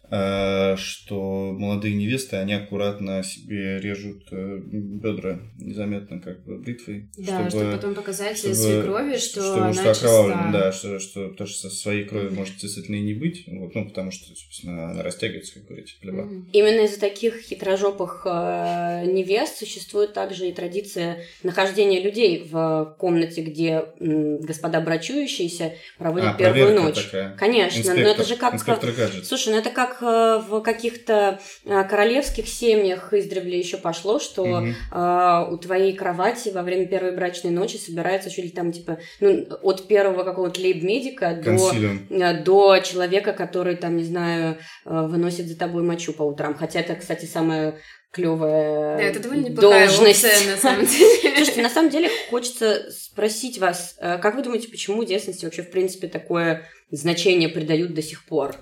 что 0.77 1.55
молодые 1.57 1.95
невесты, 1.95 2.35
они 2.37 2.53
аккуратно 2.53 3.23
себе 3.23 3.79
режут 3.79 4.27
э, 4.31 4.59
бедра 4.61 5.39
незаметно, 5.57 6.19
как 6.19 6.43
бы 6.43 6.57
бритвой. 6.57 7.09
Да, 7.17 7.23
чтобы, 7.33 7.49
чтобы 7.49 7.71
потом 7.71 7.95
показать 7.95 8.37
чтобы, 8.37 8.53
свекрови, 8.55 9.17
что 9.17 9.41
чтобы, 9.41 9.61
она 9.65 9.73
что 9.73 9.91
окровавлено, 9.91 10.49
да, 10.51 10.71
что, 10.71 10.99
что, 10.99 11.29
потому 11.29 11.47
что 11.47 11.69
со 11.69 11.75
своей 11.75 12.03
крови 12.03 12.29
может 12.29 12.57
действительно 12.57 12.95
и 12.97 13.01
не 13.01 13.13
быть, 13.13 13.43
вот, 13.47 13.73
ну, 13.73 13.87
потому 13.87 14.11
что, 14.11 14.27
собственно, 14.35 14.91
она 14.91 15.01
растягивается, 15.03 15.55
как 15.55 15.65
говорится, 15.67 15.95
хлеба. 16.01 16.23
Мгм. 16.23 16.49
Именно 16.51 16.81
из-за 16.85 16.99
таких 16.99 17.39
хитрожопых 17.41 18.23
э, 18.25 19.05
невест 19.05 19.57
существует 19.57 20.13
также 20.13 20.49
и 20.49 20.53
традиция 20.53 21.19
нахождения 21.43 22.01
людей 22.01 22.47
в 22.49 22.95
комнате, 22.99 23.41
где 23.41 23.85
м, 23.99 24.39
господа 24.41 24.81
брачующиеся 24.81 25.73
проводят 25.97 26.29
А, 26.29 26.33
первую 26.33 26.81
ночь. 26.81 27.05
такая. 27.05 27.35
Конечно, 27.37 27.79
но 27.83 27.91
Инспектор- 27.91 28.11
это 28.13 28.23
же 28.25 28.35
как... 28.35 28.61
Гаджет. 28.61 29.25
Слушай, 29.25 29.53
ну 29.53 29.59
это 29.59 29.69
как 29.69 30.00
э, 30.00 30.00
в 30.01 30.61
каких-то 30.61 31.39
э, 31.65 31.83
королевских 31.83 32.47
семьях 32.47 33.13
издревле 33.13 33.59
еще 33.59 33.77
пошло, 33.77 34.19
что 34.19 34.63
а, 34.91 35.47
у 35.49 35.57
твоей 35.57 35.93
кровати 35.93 36.49
во 36.49 36.63
время 36.63 36.87
первой 36.87 37.15
брачной 37.15 37.51
ночи 37.51 37.77
собирается 37.77 38.29
чуть 38.29 38.45
ли 38.45 38.51
там, 38.51 38.71
типа, 38.71 38.99
ну, 39.19 39.47
от 39.61 39.87
первого 39.87 40.23
какого-то 40.23 40.59
лейб-медика 40.61 41.39
до, 41.43 41.71
э, 42.09 42.43
до 42.43 42.79
человека, 42.79 43.33
который, 43.33 43.75
там, 43.75 43.97
не 43.97 44.03
знаю, 44.03 44.57
э, 44.85 45.07
выносит 45.07 45.47
за 45.47 45.57
тобой 45.57 45.83
мочу 45.83 46.13
по 46.13 46.23
утрам. 46.23 46.55
Хотя 46.55 46.79
это, 46.81 46.95
кстати, 46.95 47.25
самая 47.25 47.75
клевая 48.11 48.97
Да, 48.97 49.03
это 49.03 49.19
довольно 49.21 49.47
неплохая 49.47 49.87
должность. 49.87 50.25
опция, 50.25 50.51
на 50.51 50.57
самом 50.57 50.85
деле. 50.85 51.35
Слушайте, 51.35 51.61
на 51.61 51.69
самом 51.69 51.89
деле 51.89 52.09
хочется 52.29 52.91
спросить 52.91 53.57
вас, 53.59 53.95
э, 53.99 54.17
как 54.17 54.35
вы 54.35 54.43
думаете, 54.43 54.67
почему 54.67 55.03
девственности 55.03 55.45
вообще, 55.45 55.63
в 55.63 55.71
принципе, 55.71 56.07
такое 56.07 56.67
значение 56.91 57.49
придают 57.49 57.93
до 57.93 58.01
сих 58.01 58.25
пор? 58.25 58.55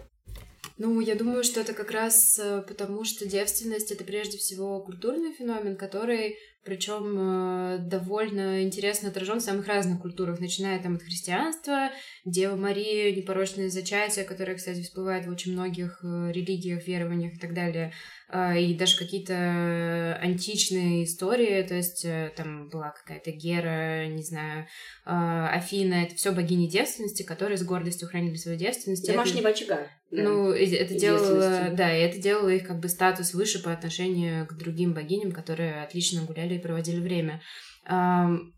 Ну, 0.80 1.02
я 1.02 1.16
думаю, 1.16 1.44
что 1.44 1.60
это 1.60 1.74
как 1.74 1.92
раз 1.92 2.40
э, 2.40 2.64
потому, 2.66 3.04
что 3.04 3.28
девственность 3.28 3.92
это 3.92 4.06
прежде 4.06 4.38
всего 4.38 4.82
культурный 4.82 5.34
феномен, 5.34 5.76
который 5.76 6.38
причем 6.64 7.88
довольно 7.90 8.64
интересно 8.64 9.10
отражен 9.10 9.40
в 9.40 9.44
самых 9.44 9.68
разных 9.68 10.02
культурах, 10.02 10.40
начиная 10.40 10.82
там 10.82 10.96
от 10.96 11.04
христианства, 11.04 11.90
Дева 12.26 12.56
Мария, 12.56 13.16
непорочное 13.16 13.70
зачатие, 13.70 14.26
которое, 14.26 14.56
кстати, 14.56 14.82
всплывает 14.82 15.26
в 15.26 15.30
очень 15.30 15.54
многих 15.54 16.00
э, 16.04 16.32
религиях, 16.32 16.86
верованиях 16.86 17.36
и 17.36 17.40
так 17.40 17.54
далее, 17.54 17.94
и 18.32 18.76
даже 18.76 18.96
какие-то 18.98 20.20
античные 20.22 21.04
истории, 21.06 21.64
то 21.64 21.74
есть 21.74 22.06
э, 22.06 22.32
там 22.36 22.70
была 22.70 22.92
какая-то 22.92 23.32
Гера, 23.32 24.06
не 24.08 24.22
знаю, 24.22 24.68
а, 25.04 25.50
Афина, 25.50 25.96
это 25.96 26.16
все 26.16 26.32
богини 26.32 26.68
девственности, 26.70 27.24
которые 27.24 27.58
с 27.58 27.64
гордостью 27.64 28.08
хранили 28.08 28.36
свою 28.36 28.58
девственность. 28.58 29.08
и 29.08 29.12
это- 29.12 29.14
Домашнего 29.20 29.50
очага. 29.50 29.88
ну, 30.12 30.54
и 30.54 30.66
это 30.70 30.94
делало, 30.94 31.70
да, 31.72 31.96
и 31.96 32.02
это 32.02 32.20
делало 32.20 32.50
их 32.50 32.68
как 32.68 32.80
бы 32.80 32.88
статус 32.88 33.34
выше 33.34 33.64
по 33.64 33.74
отношению 33.74 34.46
к 34.46 34.54
другим 34.54 34.94
богиням, 34.94 35.32
которые 35.32 35.82
отлично 35.82 36.24
гуляли 36.24 36.56
и 36.56 36.60
проводили 36.60 37.00
время. 37.00 37.42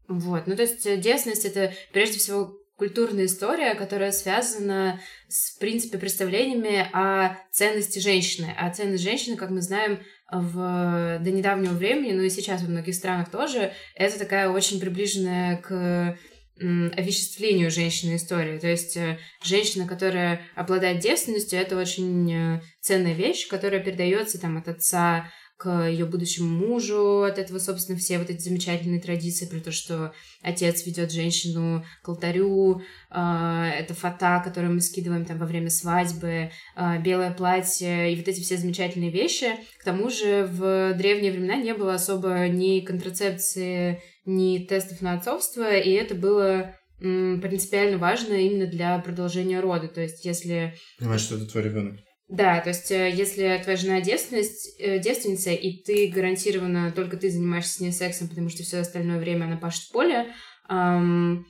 Вот, 0.07 0.47
ну 0.47 0.55
то 0.57 0.63
есть 0.63 0.85
э, 0.85 0.97
девственность 0.97 1.45
это 1.45 1.73
прежде 1.93 2.19
всего 2.19 2.57
культурная 2.81 3.25
история, 3.25 3.75
которая 3.75 4.11
связана 4.11 4.99
с, 5.27 5.55
в 5.55 5.59
принципе, 5.59 5.99
представлениями 5.99 6.89
о 6.93 7.37
ценности 7.51 7.99
женщины. 7.99 8.55
А 8.57 8.71
ценность 8.71 9.03
женщины, 9.03 9.37
как 9.37 9.51
мы 9.51 9.61
знаем, 9.61 9.99
в, 10.31 11.19
до 11.21 11.29
недавнего 11.29 11.73
времени, 11.73 12.13
ну 12.13 12.23
и 12.23 12.31
сейчас 12.31 12.63
во 12.63 12.69
многих 12.69 12.95
странах 12.95 13.29
тоже, 13.29 13.71
это 13.93 14.17
такая 14.17 14.49
очень 14.49 14.79
приближенная 14.79 15.57
к 15.57 16.17
овеществлению 16.57 17.69
женщины 17.69 18.15
истории. 18.15 18.57
То 18.57 18.67
есть 18.67 18.97
э, 18.97 19.19
женщина, 19.43 19.87
которая 19.87 20.41
обладает 20.55 20.99
девственностью, 20.99 21.59
это 21.59 21.77
очень 21.77 22.31
э, 22.33 22.61
ценная 22.81 23.13
вещь, 23.13 23.47
которая 23.47 23.83
передается 23.83 24.39
там 24.39 24.57
от 24.57 24.67
отца 24.67 25.31
к 25.61 25.87
ее 25.87 26.05
будущему 26.05 26.49
мужу, 26.49 27.21
от 27.21 27.37
этого, 27.37 27.59
собственно, 27.59 27.95
все 27.95 28.17
вот 28.17 28.31
эти 28.31 28.41
замечательные 28.41 28.99
традиции 28.99 29.45
про 29.45 29.59
то, 29.59 29.71
что 29.71 30.11
отец 30.41 30.87
ведет 30.87 31.11
женщину 31.11 31.85
к 32.01 32.09
алтарю, 32.09 32.81
а, 33.11 33.69
это 33.69 33.93
фата, 33.93 34.41
которую 34.43 34.73
мы 34.73 34.81
скидываем 34.81 35.23
там 35.23 35.37
во 35.37 35.45
время 35.45 35.69
свадьбы, 35.69 36.49
а, 36.75 36.97
белое 36.97 37.31
платье 37.31 38.11
и 38.11 38.15
вот 38.15 38.27
эти 38.27 38.41
все 38.41 38.57
замечательные 38.57 39.11
вещи. 39.11 39.51
К 39.79 39.83
тому 39.83 40.09
же 40.09 40.49
в 40.51 40.95
древние 40.95 41.31
времена 41.31 41.57
не 41.57 41.75
было 41.75 41.93
особо 41.93 42.47
ни 42.47 42.79
контрацепции, 42.79 44.01
ни 44.25 44.65
тестов 44.65 45.01
на 45.01 45.13
отцовство, 45.13 45.77
и 45.77 45.91
это 45.91 46.15
было 46.15 46.75
принципиально 46.97 47.99
важно 47.99 48.33
именно 48.33 48.65
для 48.65 48.97
продолжения 48.97 49.59
рода. 49.59 49.87
То 49.87 50.01
есть, 50.01 50.25
если 50.25 50.73
Понимаешь, 50.97 51.21
что 51.21 51.35
это 51.35 51.45
твой 51.45 51.63
ребенок. 51.65 51.99
Да, 52.31 52.61
то 52.61 52.69
есть 52.69 52.89
э, 52.91 53.11
если 53.11 53.59
твоя 53.61 53.77
жена 53.77 53.99
девственность, 53.99 54.79
э, 54.79 54.99
девственница, 54.99 55.51
и 55.51 55.83
ты 55.83 56.07
гарантированно 56.07 56.93
только 56.93 57.17
ты 57.17 57.29
занимаешься 57.29 57.73
с 57.73 57.79
ней 57.81 57.91
сексом, 57.91 58.29
потому 58.29 58.47
что 58.47 58.63
все 58.63 58.77
остальное 58.77 59.19
время 59.19 59.45
она 59.45 59.57
пашет 59.57 59.83
в 59.83 59.91
поле, 59.91 60.27
ам, 60.69 61.45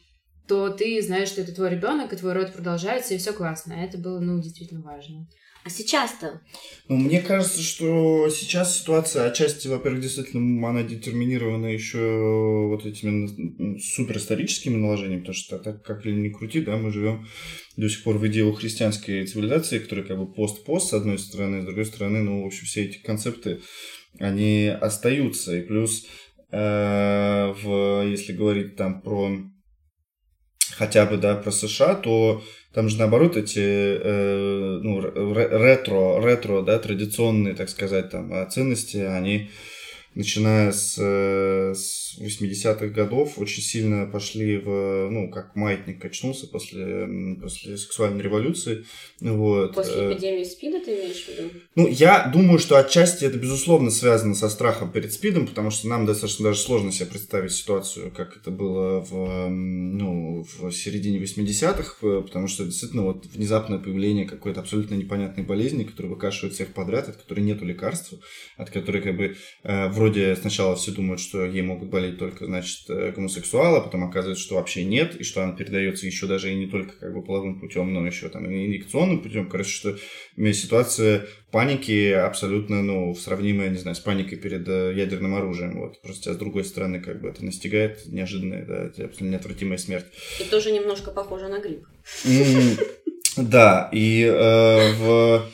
то 0.51 0.69
ты 0.69 1.01
знаешь, 1.01 1.29
что 1.29 1.39
это 1.39 1.55
твой 1.55 1.69
ребенок, 1.69 2.11
и 2.11 2.17
твой 2.17 2.33
род 2.33 2.51
продолжается, 2.51 3.13
и 3.13 3.17
все 3.17 3.31
классно. 3.31 3.71
Это 3.71 3.97
было, 3.97 4.19
ну, 4.19 4.41
действительно 4.41 4.81
важно. 4.81 5.25
А 5.63 5.69
сейчас-то? 5.69 6.41
Ну, 6.89 6.97
мне 6.97 7.21
кажется, 7.21 7.61
что 7.61 8.27
сейчас 8.27 8.77
ситуация 8.77 9.29
отчасти, 9.29 9.69
во-первых, 9.69 10.01
действительно, 10.01 10.67
она 10.67 10.83
детерминирована 10.83 11.67
еще 11.67 12.67
вот 12.67 12.85
этими 12.85 13.29
м, 13.61 13.79
суперисторическими 13.79 14.75
наложениями, 14.75 15.21
потому 15.21 15.35
что 15.35 15.57
так 15.57 15.85
как 15.85 16.03
ли 16.03 16.11
не 16.11 16.31
крути, 16.31 16.59
да, 16.59 16.75
мы 16.75 16.91
живем 16.91 17.25
до 17.77 17.87
сих 17.87 18.03
пор 18.03 18.17
в 18.17 18.27
идео-христианской 18.27 19.25
цивилизации, 19.25 19.79
которая 19.79 20.03
как 20.05 20.17
бы 20.17 20.33
пост-пост, 20.33 20.89
с 20.89 20.93
одной 20.93 21.17
стороны, 21.17 21.61
с 21.61 21.65
другой 21.65 21.85
стороны, 21.85 22.23
ну, 22.23 22.43
в 22.43 22.47
общем, 22.47 22.65
все 22.65 22.83
эти 22.83 22.97
концепты, 22.97 23.61
они 24.19 24.67
остаются. 24.67 25.55
И 25.55 25.61
плюс, 25.61 26.07
э, 26.51 27.53
в, 27.63 28.05
если 28.05 28.33
говорить 28.33 28.75
там 28.75 29.01
про 29.01 29.49
хотя 30.77 31.05
бы, 31.05 31.17
да, 31.17 31.35
про 31.35 31.51
США, 31.51 31.95
то 31.95 32.41
там 32.73 32.89
же 32.89 32.97
наоборот 32.97 33.37
эти 33.37 33.59
э, 33.59 34.79
ну, 34.81 35.01
ре- 35.01 35.47
ретро, 35.47 36.21
ретро, 36.23 36.61
да, 36.61 36.79
традиционные, 36.79 37.53
так 37.53 37.69
сказать, 37.69 38.09
там 38.09 38.33
э, 38.33 38.49
ценности, 38.49 38.97
они 38.97 39.49
начиная 40.15 40.71
с, 40.71 40.95
э, 40.97 41.73
с 42.11 42.19
80-х 42.19 42.87
годов 42.87 43.39
очень 43.39 43.63
сильно 43.63 44.05
пошли 44.05 44.57
в, 44.57 45.09
ну, 45.09 45.29
как 45.29 45.55
маятник 45.55 46.01
качнулся 46.01 46.47
после, 46.47 47.07
после 47.41 47.77
сексуальной 47.77 48.21
революции. 48.21 48.85
Вот. 49.19 49.73
После 49.75 50.01
Э, 50.01 50.13
эпидемии 50.13 50.43
СПИДа 50.43 50.79
ты 50.79 50.91
имеешь 50.91 51.25
в 51.25 51.29
виду? 51.29 51.49
ну, 51.75 51.87
я 51.87 52.29
думаю, 52.33 52.59
что 52.59 52.77
отчасти 52.77 53.25
это, 53.25 53.37
безусловно, 53.37 53.91
связано 53.91 54.35
со 54.35 54.49
страхом 54.49 54.91
перед 54.91 55.13
СПИДом, 55.13 55.47
потому 55.47 55.71
что 55.71 55.87
нам 55.87 56.05
достаточно 56.05 56.45
даже 56.45 56.59
сложно 56.59 56.91
себе 56.91 57.07
представить 57.07 57.51
ситуацию, 57.51 58.11
как 58.11 58.37
это 58.37 58.51
было 58.51 58.99
в, 59.01 59.49
ну, 59.49 60.43
в 60.43 60.71
середине 60.71 61.19
80-х, 61.19 61.95
э, 62.01 62.21
потому 62.21 62.47
что 62.47 62.65
действительно 62.65 63.03
вот 63.03 63.25
внезапное 63.27 63.79
появление 63.79 64.25
какой-то 64.25 64.59
абсолютно 64.59 64.95
непонятной 64.95 65.43
болезни, 65.43 65.83
которая 65.83 66.11
выкашивает 66.11 66.53
всех 66.55 66.73
подряд, 66.73 67.09
от 67.09 67.17
которой 67.17 67.41
нету 67.41 67.65
лекарства, 67.65 68.19
от 68.57 68.69
которой 68.69 69.01
как 69.01 69.15
бы 69.15 69.35
э, 69.63 69.87
вроде 69.89 70.35
сначала 70.35 70.75
все 70.75 70.91
думают, 70.91 71.21
что 71.21 71.45
ей 71.45 71.61
могут 71.61 71.89
болеть 71.89 72.00
только, 72.09 72.45
значит, 72.45 72.89
э, 72.89 73.11
гомосексуалы, 73.11 73.77
а 73.77 73.81
потом 73.81 74.03
оказывается, 74.03 74.43
что 74.43 74.55
вообще 74.55 74.83
нет, 74.83 75.15
и 75.15 75.23
что 75.23 75.43
она 75.43 75.53
передается 75.53 76.05
еще 76.05 76.27
даже 76.27 76.51
и 76.51 76.55
не 76.55 76.67
только 76.67 76.93
как 76.99 77.13
бы 77.13 77.23
половым 77.23 77.59
путем, 77.59 77.93
но 77.93 78.05
еще 78.05 78.29
там 78.29 78.49
и 78.49 78.65
инъекционным 78.65 79.21
путем. 79.21 79.49
Короче, 79.49 79.69
что 79.69 79.97
э, 80.37 80.53
ситуация 80.53 81.27
паники 81.51 82.11
абсолютно, 82.11 82.81
ну, 82.81 83.13
сравнимая, 83.15 83.69
не 83.69 83.77
знаю, 83.77 83.95
с 83.95 83.99
паникой 83.99 84.37
перед 84.37 84.67
э, 84.67 84.93
ядерным 84.95 85.35
оружием. 85.35 85.79
Вот. 85.79 86.01
Просто 86.01 86.23
тебя 86.23 86.33
с 86.33 86.37
другой 86.37 86.65
стороны 86.65 86.99
как 86.99 87.21
бы 87.21 87.29
это 87.29 87.45
настигает 87.45 88.07
неожиданная, 88.07 88.65
да, 88.65 88.85
это 88.85 89.05
абсолютно 89.05 89.35
неотвратимая 89.35 89.77
смерть. 89.77 90.05
И 90.39 90.43
тоже 90.43 90.71
немножко 90.71 91.11
похоже 91.11 91.47
на 91.47 91.59
грипп. 91.59 91.85
Да, 93.37 93.89
и 93.93 94.23
э, 94.23 94.93
в, 94.95 95.49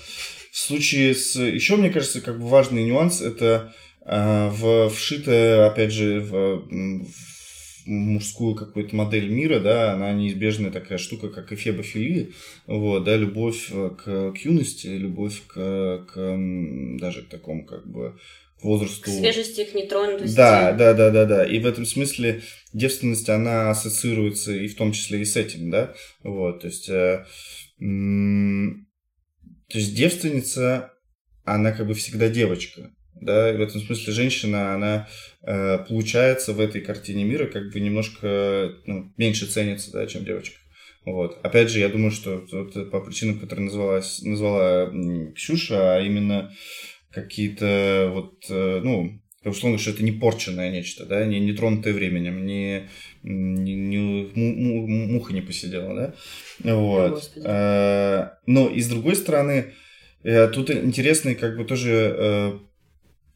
случае 0.57 1.13
с... 1.15 1.35
Еще, 1.35 1.75
мне 1.75 1.89
кажется, 1.89 2.21
как 2.21 2.39
бы 2.39 2.47
важный 2.47 2.83
нюанс, 2.83 3.21
это 3.21 3.73
в, 4.07 4.89
вшитая, 4.89 5.67
опять 5.67 5.91
же, 5.91 6.21
в, 6.21 6.63
в 6.69 7.27
мужскую 7.87 8.55
какую-то 8.55 8.95
модель 8.95 9.29
мира, 9.29 9.59
да, 9.59 9.93
она 9.93 10.13
неизбежная 10.13 10.71
такая 10.71 10.97
штука, 10.97 11.29
как 11.29 11.51
эфебофилия, 11.51 12.29
вот, 12.65 13.03
да, 13.03 13.15
любовь 13.15 13.69
э, 13.71 13.91
к, 13.97 14.31
к 14.33 14.37
юности, 14.37 14.87
любовь 14.87 15.41
к, 15.47 16.05
к 16.13 16.37
даже 16.99 17.23
к 17.23 17.29
такому, 17.29 17.65
как 17.65 17.87
бы, 17.87 18.17
К 18.59 18.63
возрасту... 18.63 19.09
свежести, 19.09 19.63
к 19.63 19.73
нетронутости. 19.73 20.35
Да, 20.35 20.73
да, 20.73 20.93
да, 20.93 21.09
да, 21.11 21.25
да. 21.25 21.45
И 21.45 21.59
в 21.59 21.65
этом 21.65 21.85
смысле 21.85 22.41
девственность, 22.73 23.29
она 23.29 23.69
ассоциируется 23.71 24.53
и 24.53 24.67
в 24.67 24.75
том 24.75 24.91
числе 24.91 25.21
и 25.21 25.25
с 25.25 25.35
этим, 25.37 25.69
да. 25.69 25.93
Вот, 26.23 26.61
то 26.61 26.67
есть, 26.67 26.89
э, 26.89 27.25
м, 27.79 28.87
то 29.69 29.77
есть 29.77 29.95
девственница, 29.95 30.93
она 31.45 31.71
как 31.71 31.87
бы 31.87 31.93
всегда 31.93 32.27
девочка, 32.27 32.91
да. 33.21 33.53
И 33.53 33.57
в 33.57 33.61
этом 33.61 33.81
смысле 33.81 34.13
женщина, 34.13 34.73
она 34.75 35.07
э, 35.43 35.79
получается 35.87 36.53
в 36.53 36.59
этой 36.59 36.81
картине 36.81 37.23
мира 37.23 37.45
как 37.47 37.71
бы 37.71 37.79
немножко 37.79 38.73
ну, 38.85 39.11
меньше 39.17 39.45
ценится, 39.47 39.91
да, 39.91 40.07
чем 40.07 40.25
девочка. 40.25 40.57
Вот. 41.05 41.39
Опять 41.43 41.69
же, 41.69 41.79
я 41.79 41.89
думаю, 41.89 42.11
что 42.11 42.45
вот 42.51 42.91
по 42.91 42.99
причинам, 42.99 43.39
которые 43.39 43.65
назвалась, 43.65 44.21
назвала 44.23 44.91
Ксюша, 45.35 45.95
а 45.95 46.01
именно 46.01 46.51
какие-то 47.11 48.11
вот, 48.13 48.45
э, 48.49 48.81
ну, 48.83 49.21
условно, 49.45 49.77
что 49.77 49.91
это 49.91 50.03
не 50.03 50.11
порченное 50.11 50.71
нечто, 50.71 51.05
да, 51.05 51.25
не, 51.25 51.39
не 51.39 51.53
тронутое 51.53 51.93
временем, 51.93 52.45
не, 52.45 52.89
не, 53.23 53.75
не- 53.75 53.97
му- 54.35 54.87
му- 54.87 55.07
муха 55.13 55.33
не 55.33 55.41
посидела, 55.41 55.95
да, 56.59 56.75
вот. 56.75 57.31
Э, 57.37 58.29
Но 58.45 58.67
и 58.67 58.81
с 58.81 58.89
другой 58.89 59.15
стороны, 59.15 59.73
Э, 60.23 60.47
тут 60.47 60.69
интересный 60.69 61.35
как 61.35 61.57
бы 61.57 61.63
тоже 61.63 62.59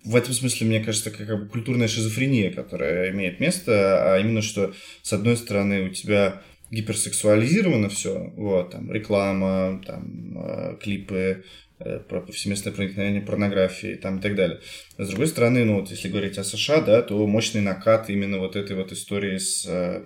в 0.04 0.16
этом 0.16 0.34
смысле, 0.34 0.68
мне 0.68 0.84
кажется, 0.84 1.12
как 1.12 1.28
бы 1.28 1.48
культурная 1.48 1.88
шизофрения, 1.88 2.52
которая 2.52 3.12
имеет 3.12 3.40
место, 3.40 4.14
а 4.14 4.20
именно 4.20 4.42
что, 4.42 4.74
с 5.02 5.14
одной 5.14 5.38
стороны, 5.38 5.84
у 5.84 5.90
тебя 5.90 6.42
гиперсексуализировано 6.72 7.90
все, 7.90 8.34
вот, 8.36 8.72
там, 8.72 8.92
реклама, 8.92 9.82
там, 9.86 10.38
э, 10.38 10.78
клипы, 10.82 11.44
э, 11.80 12.00
про 12.00 12.22
повсеместное 12.22 12.72
проникновение 12.72 13.22
порнографии 13.22 13.96
там, 13.96 14.20
и 14.20 14.22
так 14.22 14.36
далее. 14.36 14.62
С 14.98 15.10
другой 15.10 15.28
стороны, 15.28 15.66
ну 15.66 15.82
вот 15.82 15.92
если 15.92 16.08
говорить 16.08 16.38
о 16.38 16.44
США, 16.44 16.82
да, 16.82 17.02
то 17.02 17.28
мощный 17.28 17.62
накат 17.62 18.10
именно 18.10 18.40
вот 18.40 18.56
этой 18.56 18.76
вот 18.76 18.92
истории 18.94 19.38
с, 19.38 19.66
э, 19.68 20.02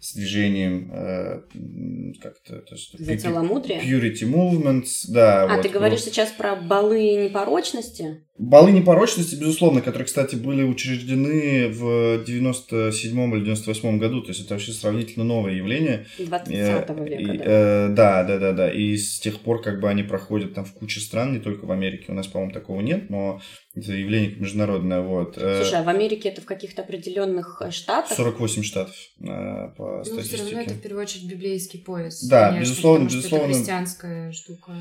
с 0.00 0.14
движением 0.14 0.90
э, 0.92 1.42
как-то... 2.22 2.60
То, 2.60 2.76
что, 2.76 3.02
За 3.02 3.18
целомудрие? 3.18 3.80
Purity 3.80 4.22
movements, 4.22 5.04
да. 5.08 5.44
А, 5.44 5.56
вот, 5.56 5.62
ты 5.62 5.68
говоришь 5.68 6.00
вот. 6.00 6.08
сейчас 6.08 6.30
про 6.30 6.56
балы 6.56 7.28
непорочности? 7.28 8.24
Балы 8.38 8.72
непорочности, 8.72 9.34
безусловно, 9.34 9.82
которые, 9.82 10.06
кстати, 10.06 10.36
были 10.36 10.62
учреждены 10.62 11.68
в 11.68 12.24
97 12.24 13.34
или 13.34 13.44
98 13.44 13.98
году, 13.98 14.22
то 14.22 14.28
есть 14.28 14.42
это 14.42 14.54
вообще 14.54 14.72
сравнительно 14.72 15.26
новое 15.26 15.52
явление. 15.52 16.06
20 16.18 16.48
века, 16.48 16.94
и, 17.04 17.36
да. 17.36 17.44
Э, 17.44 17.88
да, 17.90 18.24
да, 18.24 18.38
да, 18.38 18.52
да. 18.52 18.70
И 18.70 18.96
с 18.96 19.20
тех 19.20 19.38
пор 19.40 19.60
как 19.60 19.80
бы 19.80 19.90
они 19.90 20.02
проходят 20.02 20.54
там 20.54 20.64
в 20.64 20.72
куче 20.72 21.00
стран, 21.00 21.34
не 21.34 21.40
только 21.40 21.66
в 21.66 21.72
Америке, 21.72 22.06
у 22.08 22.14
нас, 22.14 22.26
по-моему, 22.26 22.54
такого 22.54 22.80
нет, 22.80 23.10
но 23.10 23.42
это 23.74 23.92
явление 23.92 24.34
международное, 24.36 25.00
вот. 25.00 25.38
Э, 25.38 25.62
Слушай, 25.62 25.80
а 25.80 25.82
в 25.84 25.88
Америке 25.88 26.28
это 26.28 26.40
в 26.40 26.44
каких-то 26.44 26.82
определенных 26.82 27.62
э, 27.64 27.70
штатах? 27.70 28.16
48 28.16 28.62
штатов 28.64 28.94
э, 29.20 29.24
по 29.76 29.98
ну, 29.98 30.04
статистике. 30.04 30.36
все 30.36 30.44
равно 30.44 30.60
это 30.62 30.74
в 30.74 30.80
первую 30.80 31.02
очередь 31.02 31.26
библейский 31.26 31.78
пояс. 31.78 32.22
Да, 32.24 32.48
конечно, 32.48 32.70
безусловно, 32.70 33.04
безусловно. 33.04 33.44
это 33.44 33.54
христианская 33.54 34.32
штука. 34.32 34.72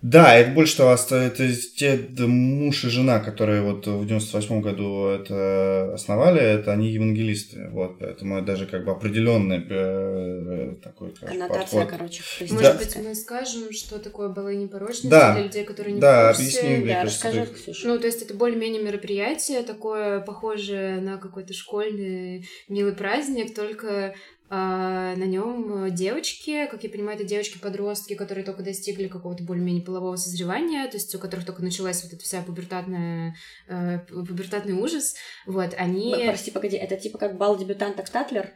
Да, 0.00 0.36
это 0.36 0.52
больше 0.52 0.76
того, 0.76 0.92
это 0.92 1.52
те 1.76 1.98
муж 2.18 2.84
и 2.84 2.88
жена, 2.88 3.18
которые 3.18 3.62
вот 3.62 3.84
в 3.86 4.06
98 4.06 4.60
году 4.60 5.08
это 5.08 5.92
основали, 5.92 6.40
это 6.40 6.72
они 6.72 6.90
евангелисты, 6.90 7.68
вот, 7.70 7.98
поэтому 7.98 8.40
даже 8.42 8.66
как 8.66 8.84
бы 8.84 8.92
определенный 8.92 9.60
э, 9.68 10.76
такой 10.82 11.10
как, 11.10 11.30
Коннотация, 11.30 11.80
подход. 11.80 11.98
короче, 11.98 12.22
Может 12.40 12.62
да. 12.62 12.74
быть, 12.74 12.96
мы 12.96 13.14
скажем, 13.16 13.72
что 13.72 13.98
такое 13.98 14.28
было 14.28 14.54
непорочность 14.54 15.08
да. 15.08 15.34
для 15.34 15.42
людей, 15.42 15.64
которые 15.64 15.94
не 15.94 16.00
да, 16.00 16.32
в 16.32 16.36
курсе? 16.36 16.60
Объясни, 16.60 16.86
да, 16.86 17.02
расскажи, 17.02 17.46
Ксюша. 17.46 17.88
Ну, 17.88 17.98
то 17.98 18.06
есть 18.06 18.22
это 18.22 18.34
более-менее 18.34 18.82
мероприятие, 18.82 19.62
такое 19.64 20.20
похожее 20.20 21.00
на 21.00 21.18
какой-то 21.18 21.54
школьный 21.54 22.46
милый 22.68 22.92
праздник, 22.92 23.52
только 23.52 24.14
а, 24.50 25.14
на 25.16 25.24
нем 25.24 25.94
девочки, 25.94 26.66
как 26.70 26.82
я 26.82 26.90
понимаю, 26.90 27.16
это 27.18 27.26
девочки-подростки, 27.26 28.14
которые 28.14 28.44
только 28.44 28.62
достигли 28.62 29.06
какого-то 29.08 29.42
более-менее 29.42 29.84
полового 29.84 30.16
созревания, 30.16 30.86
то 30.88 30.96
есть 30.96 31.14
у 31.14 31.18
которых 31.18 31.44
только 31.44 31.62
началась 31.62 32.02
вот 32.02 32.14
эта 32.14 32.22
вся 32.22 32.40
пубертатная, 32.42 33.36
э, 33.68 33.98
пубертатный 34.08 34.74
ужас, 34.74 35.16
вот, 35.46 35.74
они... 35.76 36.14
Прости, 36.28 36.50
погоди, 36.50 36.76
это 36.76 36.96
типа 36.96 37.18
как 37.18 37.36
бал 37.36 37.58
дебютанток 37.58 38.08
Татлер? 38.08 38.52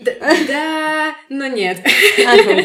Да, 0.00 0.12
да, 0.48 1.16
но 1.28 1.46
нет. 1.46 1.78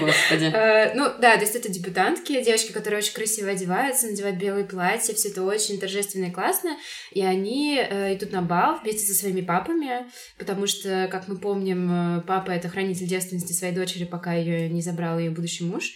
Господи. 0.01 0.51
Э, 0.57 0.93
ну, 0.95 1.11
да, 1.19 1.35
то 1.35 1.41
есть 1.41 1.55
это 1.55 1.69
дебютантки, 1.69 2.43
девочки, 2.43 2.71
которые 2.71 2.99
очень 2.99 3.13
красиво 3.13 3.51
одеваются, 3.51 4.07
надевают 4.07 4.37
белые 4.37 4.65
платья, 4.65 5.13
все 5.13 5.29
это 5.29 5.43
очень 5.43 5.79
торжественно 5.79 6.25
и 6.25 6.31
классно, 6.31 6.77
и 7.11 7.21
они 7.21 7.77
э, 7.77 8.15
идут 8.15 8.31
на 8.31 8.41
бал 8.41 8.79
вместе 8.79 9.05
со 9.05 9.13
своими 9.13 9.41
папами, 9.41 10.07
потому 10.37 10.67
что, 10.67 11.07
как 11.11 11.27
мы 11.27 11.37
помним, 11.37 12.23
папа— 12.25 12.51
это 12.51 12.66
хранитель 12.69 13.07
девственности 13.07 13.53
своей 13.53 13.73
дочери, 13.73 14.05
пока 14.05 14.33
ее 14.33 14.69
не 14.69 14.81
забрал 14.81 15.19
ее 15.19 15.31
будущий 15.31 15.63
муж. 15.63 15.93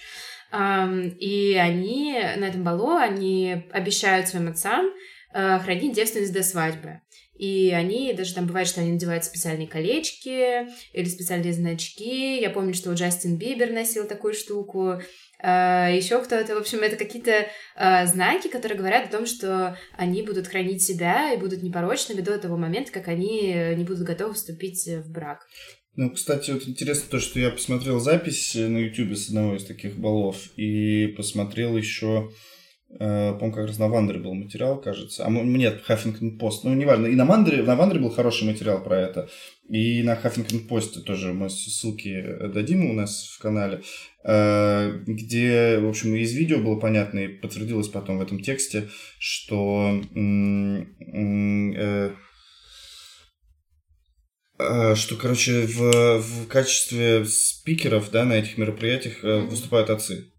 И 0.53 1.57
они 1.59 2.13
на 2.37 2.45
этом 2.45 2.63
балу, 2.63 2.89
они 2.89 3.63
обещают 3.71 4.27
своим 4.27 4.49
отцам 4.49 4.91
э, 5.33 5.59
хранить 5.59 5.95
девственность 5.95 6.33
до 6.33 6.43
свадьбы. 6.43 6.99
И 7.41 7.71
они, 7.71 8.13
даже 8.13 8.35
там 8.35 8.45
бывает, 8.45 8.67
что 8.67 8.81
они 8.81 8.91
надевают 8.91 9.25
специальные 9.25 9.67
колечки 9.67 10.67
или 10.93 11.05
специальные 11.05 11.53
значки. 11.53 12.39
Я 12.39 12.51
помню, 12.51 12.75
что 12.75 12.93
Джастин 12.93 13.37
Бибер 13.37 13.71
носил 13.71 14.05
такую 14.05 14.35
штуку. 14.35 15.01
Uh, 15.43 15.91
еще 15.95 16.21
кто-то, 16.21 16.53
в 16.53 16.59
общем, 16.59 16.81
это 16.81 16.95
какие-то 16.95 17.47
uh, 17.75 18.05
знаки, 18.05 18.47
которые 18.47 18.77
говорят 18.77 19.07
о 19.07 19.17
том, 19.17 19.25
что 19.25 19.75
они 19.93 20.21
будут 20.21 20.47
хранить 20.47 20.83
себя 20.83 21.33
и 21.33 21.37
будут 21.37 21.63
непорочными 21.63 22.21
до 22.21 22.37
того 22.37 22.57
момента, 22.57 22.91
как 22.91 23.07
они 23.07 23.53
не 23.75 23.83
будут 23.83 24.03
готовы 24.03 24.35
вступить 24.35 24.85
в 24.87 25.11
брак. 25.11 25.47
Ну, 25.95 26.11
кстати, 26.11 26.51
вот 26.51 26.67
интересно 26.67 27.09
то, 27.09 27.19
что 27.19 27.39
я 27.39 27.49
посмотрел 27.49 27.99
запись 27.99 28.55
на 28.55 28.77
YouTube 28.77 29.15
с 29.17 29.27
одного 29.27 29.55
из 29.55 29.65
таких 29.65 29.97
балов 29.97 30.37
и 30.55 31.07
посмотрел 31.17 31.75
еще 31.75 32.29
Э, 32.99 33.33
по-моему, 33.33 33.55
как 33.55 33.67
раз 33.67 33.79
на 33.79 33.87
Вандере 33.87 34.19
был 34.19 34.33
материал, 34.33 34.81
кажется. 34.81 35.25
А 35.25 35.29
нет, 35.29 35.81
Хаффингтон 35.85 36.37
Пост. 36.37 36.63
Ну, 36.63 36.73
неважно. 36.73 37.07
И 37.07 37.15
на 37.15 37.25
Вандере, 37.25 37.63
на 37.63 37.75
Вандере 37.75 38.01
был 38.01 38.09
хороший 38.09 38.45
материал 38.45 38.83
про 38.83 38.99
это. 38.99 39.29
И 39.69 40.03
на 40.03 40.15
Хаффингтон 40.15 40.67
Посте 40.67 40.99
тоже 40.99 41.33
мы 41.33 41.49
ссылки 41.49 42.23
дадим 42.53 42.89
у 42.89 42.93
нас 42.93 43.27
в 43.27 43.39
канале, 43.41 43.81
э, 44.25 44.91
где, 45.05 45.79
в 45.79 45.87
общем, 45.87 46.15
из 46.15 46.33
видео 46.33 46.59
было 46.59 46.77
понятно 46.79 47.19
и 47.19 47.27
подтвердилось 47.29 47.87
потом 47.87 48.17
в 48.17 48.21
этом 48.21 48.41
тексте, 48.41 48.89
что 49.19 50.01
э, 50.13 50.81
что, 54.95 55.15
короче, 55.15 55.61
в, 55.61 56.19
в 56.19 56.47
качестве 56.47 57.25
спикеров 57.25 58.11
да, 58.11 58.25
на 58.25 58.33
этих 58.33 58.57
мероприятиях 58.57 59.23
выступают 59.23 59.89
отцы. 59.89 60.31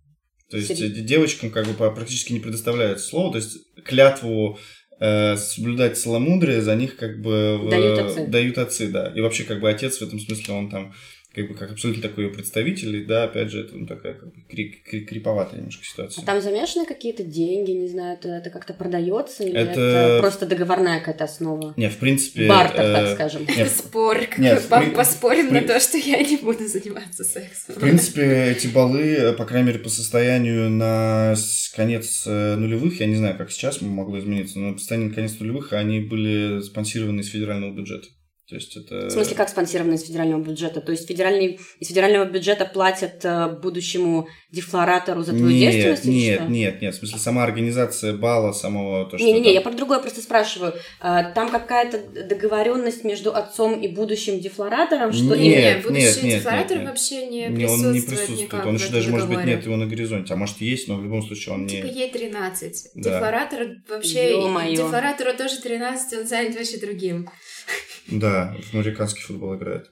То 0.53 0.59
есть 0.59 0.69
Серьезно? 0.69 1.03
девочкам 1.03 1.51
как 1.51 1.67
бы 1.67 1.73
практически 1.73 2.35
не 2.35 2.39
предоставляется 2.39 3.07
слово, 3.07 3.33
то 3.33 3.39
есть 3.39 3.57
клятву 3.87 4.59
э, 5.01 5.35
соблюдать 5.37 5.99
целомудрие 5.99 6.61
за 6.61 6.77
них 6.77 6.97
как 6.97 7.23
бы 7.23 7.59
дают 7.71 7.99
отцы. 7.99 8.27
дают 8.27 8.59
отцы, 8.59 8.89
да. 8.89 9.11
И 9.17 9.23
вообще 9.23 9.45
как 9.45 9.61
бы 9.61 9.71
отец 9.71 9.97
в 9.97 10.03
этом 10.03 10.21
смысле 10.21 10.53
он 10.53 10.69
там 10.69 10.95
как 11.35 11.49
бы 11.49 11.55
как 11.55 11.73
абсолютно 11.73 12.03
такой 12.03 12.25
ее 12.25 12.31
представитель, 12.31 12.97
и 12.97 13.05
да, 13.05 13.25
опять 13.25 13.51
же, 13.51 13.63
это 13.63 13.77
ну, 13.77 13.87
такая 13.87 14.15
как 14.15 14.35
бы 14.35 14.43
крип, 14.49 14.83
крип, 14.85 15.09
криповатая 15.09 15.59
немножко 15.59 15.85
ситуация. 15.85 16.23
А 16.23 16.27
там 16.27 16.41
замешаны 16.43 16.85
какие-то 16.85 17.23
деньги, 17.23 17.71
не 17.71 17.89
знаю, 17.89 18.19
это, 18.19 18.29
это 18.29 18.51
как-то 18.51 18.75
продается, 18.75 19.45
или 19.45 19.57
это... 19.57 19.81
это 19.81 20.21
просто 20.21 20.47
договорная 20.47 20.99
какая-то 20.99 21.25
основа? 21.25 21.73
Не, 21.77 21.89
в 21.89 21.97
принципе... 21.97 22.47
Бартер, 22.47 22.85
э... 22.85 22.93
так 22.93 23.15
скажем. 23.15 23.47
Спор, 23.69 24.19
Нет, 24.37 24.63
поспорим 24.95 25.53
на 25.53 25.63
то, 25.63 25.81
что 25.81 25.97
я 25.97 26.23
не 26.23 26.37
буду 26.37 26.67
заниматься 26.67 27.25
сексом. 27.25 27.77
В 27.77 27.81
принципе, 27.81 28.51
эти 28.51 28.67
баллы, 28.67 29.35
по 29.39 29.45
крайней 29.45 29.69
мере, 29.69 29.79
по 29.79 29.89
состоянию 29.89 30.69
на 30.69 31.35
конец 31.75 32.25
э, 32.27 32.57
нулевых, 32.57 33.01
я 33.01 33.07
не 33.07 33.17
знаю, 33.17 33.37
как 33.39 33.51
сейчас 33.51 33.81
могло 33.81 34.19
измениться, 34.19 34.59
но 34.59 34.75
по 34.75 34.79
состоянию 34.79 35.11
на 35.11 35.15
конец 35.15 35.39
нулевых 35.39 35.73
они 35.73 36.01
были 36.01 36.61
спонсированы 36.61 37.21
из 37.21 37.29
федерального 37.29 37.75
бюджета. 37.75 38.09
То 38.49 38.57
есть 38.57 38.77
это... 38.77 39.07
В 39.07 39.11
смысле, 39.11 39.37
как 39.37 39.49
спонсировано 39.49 39.95
из 39.95 40.05
федерального 40.05 40.43
бюджета? 40.43 40.81
То 40.81 40.93
есть 40.93 41.07
федеральный, 41.07 41.61
из 41.79 41.89
федерального 41.89 42.25
бюджета 42.25 42.65
платят 42.65 43.25
э, 43.25 43.49
будущему 43.63 44.29
дефлоратору 44.51 45.23
за 45.23 45.31
твою 45.31 45.49
нет, 45.49 45.73
девственность? 45.73 46.05
Нет, 46.05 46.41
нет, 46.41 46.51
нет, 46.51 46.83
нет. 46.83 46.95
В 46.95 46.99
смысле, 46.99 47.19
сама 47.19 47.45
организация 47.45 48.15
бала, 48.15 48.53
самого... 48.53 49.09
То, 49.09 49.17
Не-не-не, 49.17 49.45
там... 49.45 49.53
я 49.55 49.61
про 49.61 49.71
другое 49.71 50.01
просто 50.01 50.21
спрашиваю. 50.21 50.75
А, 51.01 51.23
там 51.31 51.51
какая-то 51.51 51.99
договоренность 52.25 53.05
между 53.05 53.33
отцом 53.33 53.81
и 53.81 53.87
будущим 53.87 54.41
дефлоратором? 54.41 55.13
Что 55.13 55.37
нет, 55.37 55.39
нет, 55.39 55.83
будущий 55.85 56.05
нет, 56.05 56.23
нет, 56.23 56.39
дефлоратор 56.41 56.79
нет, 56.79 56.89
вообще 56.89 57.27
не 57.29 57.47
нет, 57.47 57.55
присутствует 57.55 57.87
Он 57.87 57.95
не 57.95 58.01
присутствует. 58.01 58.67
Он 58.67 58.75
еще 58.75 58.89
даже, 58.89 59.11
может 59.11 59.29
быть, 59.29 59.45
нет 59.45 59.65
его 59.65 59.77
на 59.77 59.87
горизонте. 59.87 60.35
А 60.35 60.37
может, 60.37 60.61
есть, 60.61 60.89
но 60.89 60.97
в 60.97 61.05
любом 61.05 61.23
случае 61.23 61.55
он 61.55 61.67
не... 61.67 61.77
Типа 61.77 61.87
ей 61.87 62.11
13. 62.11 62.91
Да. 62.97 63.03
Дефлоратор 63.03 63.69
вообще... 63.89 64.31
Ё-моё. 64.33 64.77
Дефлоратору 64.77 65.33
тоже 65.37 65.61
13, 65.61 66.19
он 66.19 66.27
занят 66.27 66.57
вообще 66.57 66.79
другим. 66.79 67.29
Да, 68.09 68.55
в 68.71 68.75
американский 68.75 69.23
футбол 69.23 69.55
играет. 69.55 69.91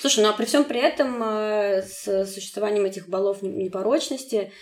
Слушай, 0.00 0.24
ну 0.24 0.30
а 0.30 0.32
при 0.32 0.46
всем 0.46 0.64
при 0.64 0.80
этом 0.80 1.22
э, 1.22 1.82
с 1.82 2.26
существованием 2.26 2.84
этих 2.84 3.08
баллов 3.08 3.42
непорочности 3.42 4.52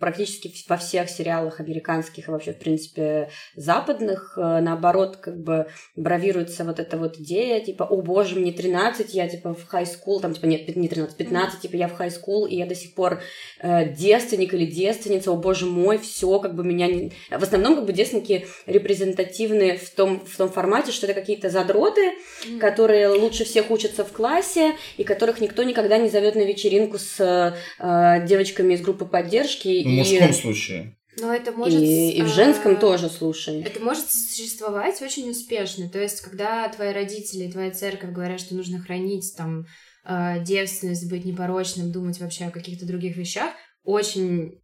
практически 0.00 0.52
во 0.68 0.78
всех 0.78 1.10
сериалах 1.10 1.60
американских 1.60 2.26
и 2.26 2.30
вообще, 2.30 2.52
в 2.52 2.58
принципе, 2.58 3.30
западных, 3.54 4.34
э, 4.36 4.60
наоборот, 4.60 5.18
как 5.18 5.38
бы 5.42 5.66
бравируется 5.94 6.64
вот 6.64 6.80
эта 6.80 6.96
вот 6.96 7.18
идея, 7.18 7.60
типа, 7.60 7.84
о 7.84 8.00
боже, 8.00 8.36
мне 8.36 8.50
13, 8.50 9.14
я, 9.14 9.28
типа, 9.28 9.54
в 9.54 9.72
school, 9.72 10.20
там, 10.20 10.32
типа, 10.32 10.46
нет, 10.46 10.74
не 10.74 10.88
13, 10.88 11.16
15, 11.16 11.60
типа, 11.60 11.76
я 11.76 11.88
в 11.88 12.00
high 12.00 12.10
school, 12.10 12.48
и 12.48 12.56
я 12.56 12.66
до 12.66 12.74
сих 12.74 12.94
пор 12.94 13.20
э, 13.60 13.92
девственник 13.92 14.54
или 14.54 14.64
девственница, 14.64 15.30
о 15.30 15.36
боже 15.36 15.66
мой, 15.66 15.98
все, 15.98 16.38
как 16.38 16.54
бы 16.54 16.64
меня 16.64 16.86
не... 16.86 17.12
В 17.30 17.42
основном, 17.42 17.76
как 17.76 17.84
бы, 17.84 17.92
девственники 17.92 18.46
репрезентативны 18.66 19.76
в 19.76 19.90
том, 19.90 20.24
в 20.24 20.36
том 20.36 20.50
формате, 20.50 20.92
что 20.92 21.06
это 21.06 21.14
какие-то 21.14 21.50
задроты, 21.50 22.14
которые 22.58 23.08
лучше 23.08 23.44
всех 23.44 23.70
учатся 23.70 24.04
в 24.04 24.12
классе, 24.12 24.72
и 24.96 25.04
которых 25.04 25.42
никто 25.42 25.62
никогда 25.62 25.98
не 25.98 26.08
зовет 26.08 26.36
на 26.36 26.42
вечеринку 26.42 26.98
с 26.98 27.20
э, 27.78 28.26
девочками 28.26 28.69
из 28.74 28.80
группы 28.80 29.04
поддержки, 29.04 29.82
в 29.84 29.88
мужском 29.88 30.32
случае. 30.32 30.96
Но 31.18 31.34
это 31.34 31.52
может... 31.52 31.80
И, 31.80 32.12
и 32.12 32.22
в 32.22 32.28
женском 32.28 32.72
а, 32.72 32.76
тоже, 32.76 33.08
слушай. 33.08 33.62
Это 33.62 33.80
может 33.80 34.10
существовать 34.10 35.02
очень 35.02 35.28
успешно. 35.30 35.88
То 35.88 36.00
есть, 36.00 36.20
когда 36.20 36.68
твои 36.68 36.92
родители 36.92 37.44
и 37.44 37.52
твоя 37.52 37.70
церковь 37.70 38.12
говорят, 38.12 38.40
что 38.40 38.54
нужно 38.54 38.78
хранить 38.80 39.34
там 39.36 39.66
а, 40.04 40.38
девственность, 40.38 41.10
быть 41.10 41.24
непорочным, 41.24 41.92
думать 41.92 42.20
вообще 42.20 42.46
о 42.46 42.50
каких-то 42.50 42.86
других 42.86 43.16
вещах, 43.16 43.50
очень 43.82 44.60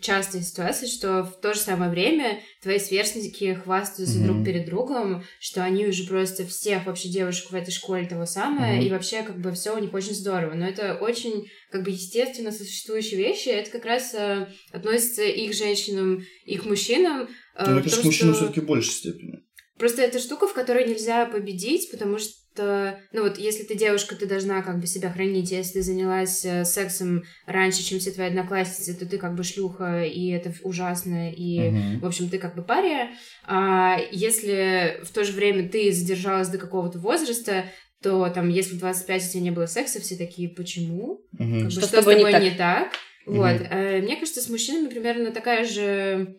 частая 0.00 0.42
ситуация, 0.42 0.88
что 0.88 1.24
в 1.24 1.40
то 1.40 1.54
же 1.54 1.60
самое 1.60 1.90
время 1.90 2.40
твои 2.62 2.78
сверстники 2.78 3.54
хвастаются 3.54 4.18
mm-hmm. 4.18 4.24
друг 4.24 4.44
перед 4.44 4.66
другом, 4.66 5.24
что 5.40 5.62
они 5.62 5.86
уже 5.86 6.06
просто 6.06 6.46
всех 6.46 6.86
вообще 6.86 7.08
девушек 7.08 7.50
в 7.50 7.54
этой 7.54 7.70
школе 7.70 8.06
того 8.06 8.26
самое, 8.26 8.80
mm-hmm. 8.80 8.86
и 8.86 8.90
вообще 8.90 9.22
как 9.22 9.40
бы 9.40 9.52
все 9.52 9.76
у 9.76 9.78
них 9.78 9.92
очень 9.94 10.14
здорово. 10.14 10.54
Но 10.54 10.66
это 10.66 10.94
очень 10.94 11.48
как 11.70 11.84
бы 11.84 11.90
естественно 11.90 12.52
существующие 12.52 13.18
вещи, 13.18 13.48
это 13.48 13.70
как 13.70 13.84
раз 13.84 14.14
э, 14.14 14.48
относится 14.72 15.22
и 15.22 15.48
к 15.48 15.54
женщинам, 15.54 16.24
и 16.44 16.56
к 16.56 16.64
мужчинам. 16.64 17.28
Э, 17.56 17.70
Мне 17.70 17.82
кажется, 17.82 18.02
к 18.02 18.04
мужчинам 18.04 18.34
что... 18.34 18.44
все-таки 18.44 18.60
в 18.60 18.66
большей 18.66 18.92
степени. 18.92 19.42
Просто 19.78 20.02
это 20.02 20.18
штука, 20.18 20.48
в 20.48 20.54
которой 20.54 20.88
нельзя 20.88 21.26
победить, 21.26 21.90
потому 21.90 22.18
что 22.18 22.32
что, 22.58 22.98
ну 23.12 23.22
вот, 23.22 23.38
если 23.38 23.62
ты 23.62 23.76
девушка, 23.76 24.16
ты 24.16 24.26
должна 24.26 24.62
как 24.62 24.80
бы 24.80 24.86
себя 24.88 25.10
хранить. 25.10 25.52
Если 25.52 25.74
ты 25.74 25.82
занялась 25.82 26.44
э, 26.44 26.64
сексом 26.64 27.22
раньше, 27.46 27.84
чем 27.84 28.00
все 28.00 28.10
твои 28.10 28.26
одноклассницы, 28.26 28.98
то 28.98 29.06
ты 29.06 29.16
как 29.16 29.36
бы 29.36 29.44
шлюха, 29.44 30.04
и 30.04 30.30
это 30.30 30.52
ужасно, 30.62 31.32
и, 31.32 31.60
uh-huh. 31.60 32.00
в 32.00 32.06
общем, 32.06 32.28
ты 32.28 32.38
как 32.38 32.56
бы 32.56 32.62
пария. 32.62 33.10
А 33.46 33.96
если 34.10 35.00
в 35.04 35.10
то 35.12 35.22
же 35.22 35.32
время 35.32 35.68
ты 35.68 35.92
задержалась 35.92 36.48
до 36.48 36.58
какого-то 36.58 36.98
возраста, 36.98 37.64
то 38.02 38.28
там, 38.28 38.48
если 38.48 38.74
в 38.74 38.80
25 38.80 39.22
у 39.22 39.30
тебя 39.30 39.42
не 39.42 39.50
было 39.52 39.66
секса, 39.66 40.00
все 40.00 40.16
такие, 40.16 40.48
почему? 40.48 41.20
Uh-huh. 41.38 41.58
Как 41.58 41.64
бы, 41.64 41.70
что, 41.70 41.80
что 41.82 41.88
с 41.88 41.90
тобой, 41.90 42.16
не 42.16 42.32
так? 42.32 42.42
Не 42.42 42.50
так? 42.50 42.92
Uh-huh. 43.26 43.36
Вот. 43.36 43.66
А, 43.70 44.00
мне 44.00 44.16
кажется, 44.16 44.42
с 44.42 44.48
мужчинами 44.48 44.88
примерно 44.88 45.30
такая 45.30 45.64
же 45.64 46.36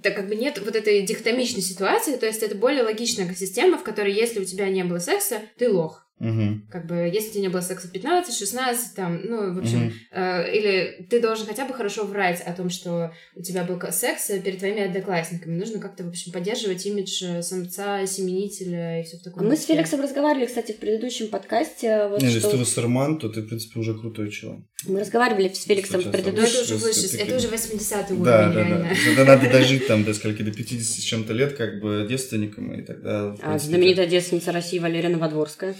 так 0.00 0.16
как 0.16 0.28
бы 0.28 0.36
нет 0.36 0.58
вот 0.58 0.76
этой 0.76 1.02
дихотомичной 1.02 1.62
ситуации, 1.62 2.16
то 2.16 2.26
есть 2.26 2.42
это 2.42 2.54
более 2.54 2.82
логичная 2.82 3.26
экосистема, 3.26 3.78
в 3.78 3.82
которой 3.82 4.12
если 4.12 4.40
у 4.40 4.44
тебя 4.44 4.68
не 4.68 4.84
было 4.84 4.98
секса, 4.98 5.40
ты 5.58 5.70
лох. 5.70 6.06
Угу. 6.22 6.68
Как 6.70 6.86
бы, 6.86 7.10
если 7.12 7.30
тебе 7.30 7.42
не 7.42 7.48
было 7.48 7.60
секса 7.60 7.88
15, 7.88 8.36
16, 8.36 8.94
там, 8.94 9.20
ну, 9.24 9.54
в 9.54 9.58
общем, 9.58 9.86
угу. 9.86 9.92
э, 10.12 10.56
или 10.56 11.06
ты 11.10 11.20
должен 11.20 11.46
хотя 11.46 11.66
бы 11.66 11.74
хорошо 11.74 12.04
врать 12.04 12.40
о 12.42 12.52
том, 12.52 12.70
что 12.70 13.12
у 13.34 13.42
тебя 13.42 13.64
был 13.64 13.80
секс 13.90 14.26
перед 14.44 14.58
твоими 14.60 14.84
одноклассниками. 14.84 15.58
Нужно 15.58 15.80
как-то, 15.80 16.04
в 16.04 16.08
общем, 16.08 16.30
поддерживать 16.30 16.86
имидж 16.86 17.24
э, 17.24 17.42
самца, 17.42 18.06
семенителя 18.06 19.00
и 19.00 19.04
все 19.04 19.18
в 19.18 19.22
таком 19.22 19.42
а 19.42 19.46
Мы 19.46 19.56
с 19.56 19.64
Феликсом 19.64 20.00
разговаривали, 20.00 20.46
кстати, 20.46 20.70
в 20.70 20.78
предыдущем 20.78 21.26
подкасте. 21.26 22.06
Вот, 22.06 22.22
не, 22.22 22.28
что... 22.28 22.36
если 22.36 22.50
ты 22.50 22.56
Вассерман, 22.56 23.18
то 23.18 23.28
ты, 23.28 23.40
в 23.40 23.48
принципе, 23.48 23.80
уже 23.80 23.98
крутой 23.98 24.30
человек. 24.30 24.64
Мы 24.86 25.00
разговаривали 25.00 25.48
с 25.48 25.64
Феликсом 25.64 26.02
в 26.02 26.10
предыдущем... 26.10 26.62
Это 26.62 26.62
уже 26.62 26.76
выше, 26.76 27.16
это 27.16 27.36
уже 27.36 27.48
80-й 27.48 28.14
уровень, 28.14 28.24
да, 28.24 28.52
да, 28.52 28.64
Да. 28.64 28.88
Это 29.12 29.24
надо 29.24 29.50
дожить 29.50 29.88
там 29.88 30.04
до 30.04 30.14
скольки, 30.14 30.42
до 30.42 30.52
50 30.52 30.86
с 30.86 31.02
чем-то 31.02 31.32
лет, 31.32 31.54
как 31.54 31.80
бы 31.80 32.06
девственником, 32.08 32.72
и 32.72 32.82
тогда... 32.82 33.36
А 33.42 33.58
знаменитая 33.58 34.06
девственница 34.06 34.52
России 34.52 34.78
Валерия 34.78 35.08
Новодворская. 35.08 35.74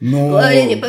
Но... 0.00 0.40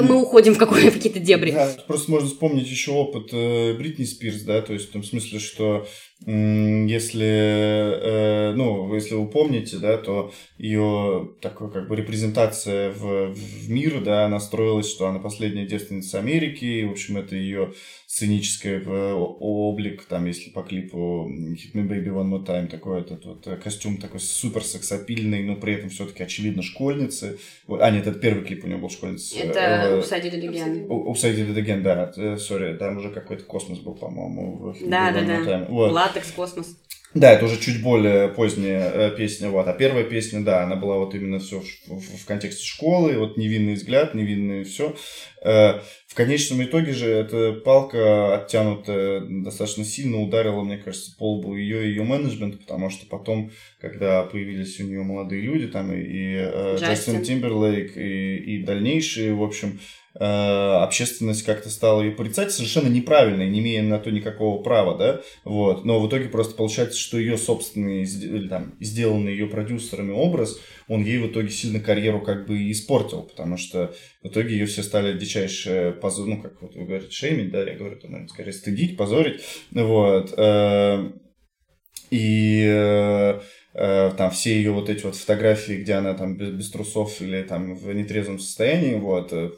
Мы 0.02 0.22
уходим 0.22 0.54
в, 0.54 0.58
в 0.58 0.66
какие-то 0.92 1.20
дебри. 1.20 1.52
Да, 1.52 1.76
просто 1.88 2.12
можно 2.12 2.28
вспомнить 2.28 2.68
еще 2.68 2.92
опыт 2.92 3.30
э, 3.34 3.74
Бритни 3.74 4.06
Спирс, 4.06 4.42
да, 4.42 4.62
то 4.62 4.74
есть 4.74 4.90
в 4.90 4.92
том 4.92 5.04
смысле, 5.04 5.40
что 5.40 5.88
если, 6.26 7.26
э, 7.26 8.54
ну, 8.54 8.94
если 8.94 9.16
вы 9.16 9.28
помните, 9.28 9.78
да, 9.78 9.98
то 9.98 10.34
ее 10.58 11.30
такой 11.42 11.72
как 11.72 11.88
бы 11.88 11.96
репрезентация 11.96 12.92
в, 12.92 13.34
в 13.34 13.70
мир, 13.70 14.02
да, 14.04 14.26
она 14.26 14.42
строилась, 14.42 14.90
что 14.90 15.08
она 15.08 15.20
последняя 15.20 15.66
девственница 15.66 16.20
Америки, 16.20 16.66
и, 16.66 16.86
в 16.86 16.92
общем, 16.92 17.18
это 17.18 17.38
ее 17.38 17.74
сценический 18.06 18.82
э, 18.86 19.14
облик, 19.14 20.04
там, 20.06 20.26
если 20.26 20.50
по 20.50 20.62
клипу 20.62 21.30
Hit 21.30 21.74
Me 21.74 21.88
Baby 21.88 22.08
One 22.08 22.30
More 22.30 22.46
Time, 22.46 22.68
такой 22.68 23.00
этот 23.00 23.26
вот 23.26 23.48
э, 23.48 23.56
костюм 23.56 23.98
такой 23.98 24.20
супер 24.20 24.64
сексапильный, 24.64 25.44
но 25.44 25.56
при 25.56 25.76
этом 25.76 25.90
все-таки 25.90 26.24
очевидно 26.24 26.64
школьницы. 26.64 27.40
Вот, 27.66 27.82
а, 27.82 27.90
нет, 27.92 28.08
это 28.08 28.20
первый 28.20 28.44
клип 28.44 28.66
у 28.66 28.68
него 28.68 28.82
был 28.82 28.90
школьницы. 28.90 29.38
Это 29.38 30.02
Upside 30.02 30.24
Down 30.24 30.50
Again. 30.50 30.88
Upside 30.88 31.38
Down 31.38 31.56
Again, 31.56 31.82
да, 31.82 32.38
сори, 32.38 32.76
там 32.78 32.98
уже 32.98 33.10
какой-то 33.10 33.46
космос 33.46 33.80
был, 33.80 33.96
по-моему. 33.96 34.76
Да, 34.82 35.14
да, 35.14 35.44
да. 35.46 35.66
Вот 35.70 36.09
латекс, 36.10 36.32
космос. 36.32 36.76
Да, 37.16 37.32
это 37.32 37.46
уже 37.46 37.60
чуть 37.60 37.82
более 37.82 38.28
поздняя 38.28 38.92
э, 38.92 39.16
песня, 39.18 39.50
вот. 39.50 39.68
А 39.68 39.74
первая 39.74 40.04
песня, 40.04 40.44
да, 40.44 40.64
она 40.64 40.76
была 40.76 40.98
вот 40.98 41.16
именно 41.16 41.40
все 41.40 41.60
в, 41.60 41.88
в, 41.88 42.18
в 42.22 42.26
контексте 42.26 42.64
школы, 42.64 43.18
вот 43.18 43.36
невинный 43.36 43.74
взгляд, 43.74 44.14
невинный 44.14 44.64
все. 44.64 44.96
Э, 45.44 45.80
в 46.08 46.14
конечном 46.14 46.64
итоге 46.64 46.94
же 46.94 47.10
эта 47.10 47.54
палка 47.54 48.36
оттянутая 48.36 49.22
достаточно 49.22 49.86
сильно 49.86 50.22
ударила, 50.22 50.62
мне 50.62 50.78
кажется, 50.78 51.16
по 51.18 51.34
лбу 51.34 51.56
ее 51.56 51.86
и 51.86 51.90
ее 51.90 52.04
менеджмент, 52.04 52.60
потому 52.60 52.92
что 52.92 53.08
потом, 53.08 53.52
когда 53.82 54.22
появились 54.24 54.80
у 54.80 54.84
нее 54.84 55.02
молодые 55.02 55.42
люди, 55.42 55.66
там 55.66 55.92
и, 55.92 56.02
и 56.02 56.36
э, 56.36 56.78
Джастин 56.80 57.24
Тимберлейк, 57.24 57.98
и, 57.98 58.38
и 58.38 58.64
дальнейшие, 58.64 59.34
в 59.34 59.42
общем, 59.42 59.80
общественность 60.16 61.44
как-то 61.44 61.70
стала 61.70 62.02
ее 62.02 62.12
порицать 62.12 62.52
совершенно 62.52 62.88
неправильно, 62.88 63.48
не 63.48 63.60
имея 63.60 63.84
на 63.84 64.00
то 64.00 64.12
никакого 64.12 64.62
права, 64.62 64.98
да, 64.98 65.22
вот, 65.44 65.86
но 65.86 66.00
в 66.00 66.08
итоге 66.08 66.30
просто 66.30 66.56
получается, 66.56 66.98
что 66.98 67.18
ее 67.18 67.38
собственный, 67.38 68.08
там, 68.48 68.74
сделанный 68.80 69.34
ее 69.34 69.48
продюсерами 69.48 70.12
образ, 70.12 70.60
он 70.88 71.04
ей 71.04 71.20
в 71.20 71.28
итоге 71.28 71.50
сильно 71.50 71.80
карьеру 71.80 72.22
как 72.22 72.48
бы 72.48 72.72
испортил, 72.72 73.24
потому 73.24 73.58
что 73.58 73.94
в 74.24 74.28
итоге 74.28 74.58
ее 74.58 74.66
все 74.66 74.82
стали 74.82 75.18
дичайше 75.18 75.96
позор, 76.02 76.28
ну, 76.28 76.42
как 76.42 76.62
вот 76.62 76.76
вы 76.76 76.86
говорите, 76.86 77.12
шеймить, 77.12 77.52
да, 77.52 77.64
я 77.64 77.76
говорю, 77.76 77.98
наверное, 78.04 78.28
скорее 78.28 78.54
стыдить, 78.54 78.98
позорить, 78.98 79.42
вот, 79.72 80.34
э, 80.38 81.12
и 82.10 82.66
э, 82.68 83.10
Э, 83.30 83.40
там 84.18 84.32
все 84.32 84.56
ее 84.56 84.72
вот 84.72 84.90
эти 84.90 85.04
вот 85.04 85.16
фотографии, 85.16 85.74
где 85.74 85.94
она 85.94 86.14
там 86.14 86.36
без, 86.36 86.50
без 86.50 86.70
трусов 86.70 87.22
или 87.22 87.44
там 87.44 87.76
в 87.76 87.94
нетрезвом 87.94 88.38
состоянии, 88.38 88.96
вот, 88.96 89.32
э, 89.32 89.52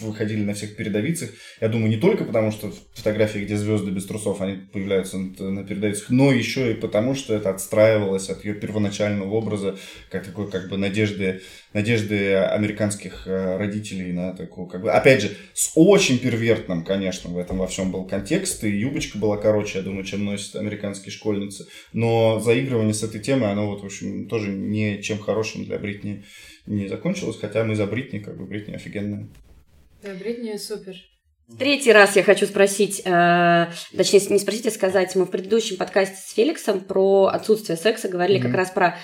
выходили 0.00 0.42
на 0.42 0.54
всех 0.54 0.74
передовицах. 0.74 1.30
Я 1.60 1.68
думаю, 1.68 1.88
не 1.88 1.96
только 1.96 2.24
потому, 2.24 2.50
что 2.50 2.72
фотографии, 2.94 3.38
где 3.38 3.56
звезды 3.56 3.92
без 3.92 4.04
трусов, 4.04 4.40
они 4.40 4.56
появляются 4.56 5.18
на 5.18 5.62
передовицах, 5.62 6.10
но 6.10 6.32
еще 6.32 6.72
и 6.72 6.74
потому, 6.74 7.14
что 7.14 7.34
это 7.34 7.50
отстраивалось 7.50 8.28
от 8.30 8.44
ее 8.44 8.54
первоначального 8.54 9.32
образа, 9.32 9.76
как 10.10 10.24
такой 10.24 10.50
как 10.50 10.68
бы 10.68 10.76
надежды, 10.76 11.42
надежды 11.72 12.34
американских 12.34 13.26
э, 13.26 13.56
родителей 13.56 14.12
на 14.12 14.32
такую, 14.32 14.66
как 14.66 14.82
бы, 14.82 14.90
опять 14.90 15.22
же, 15.22 15.30
с 15.54 15.72
очень 15.74 16.18
первертным, 16.18 16.84
конечно, 16.84 17.30
в 17.30 17.38
этом 17.38 17.58
во 17.58 17.66
всем 17.66 17.92
был 17.92 18.04
контекст, 18.04 18.64
и 18.64 18.70
юбочка 18.70 19.18
была 19.18 19.36
короче, 19.36 19.78
я 19.78 19.84
думаю, 19.84 20.04
чем 20.04 20.24
носят 20.24 20.56
американские 20.56 21.12
школьницы, 21.12 21.66
но 21.92 22.40
заигрывание 22.40 22.94
с 22.94 23.02
этой 23.02 23.20
темой, 23.20 23.52
оно 23.52 23.66
вот, 23.66 23.82
в 23.82 23.86
общем, 23.86 24.28
тоже 24.28 24.50
ничем 24.50 25.18
хорошим 25.18 25.64
для 25.64 25.78
Бритни 25.78 26.24
не 26.66 26.88
закончилось, 26.88 27.38
хотя 27.40 27.64
мы 27.64 27.74
за 27.74 27.86
Бритни, 27.86 28.18
как 28.18 28.36
бы 28.36 28.44
Бритни 28.44 28.74
офигенная. 28.74 29.28
Да, 30.02 30.14
Бритни 30.14 30.56
супер. 30.56 30.94
Третий 31.58 31.92
раз 31.92 32.14
я 32.14 32.22
хочу 32.22 32.44
спросить, 32.44 33.00
э, 33.06 33.66
точнее, 33.96 34.20
не 34.28 34.38
спросить, 34.38 34.66
а 34.66 34.70
сказать, 34.70 35.16
мы 35.16 35.24
в 35.24 35.30
предыдущем 35.30 35.78
подкасте 35.78 36.16
с 36.16 36.34
Феликсом 36.34 36.80
про 36.80 37.28
отсутствие 37.28 37.78
секса 37.78 38.08
говорили 38.08 38.38
mm-hmm. 38.38 38.42
как 38.42 38.54
раз 38.54 38.70
про 38.70 38.98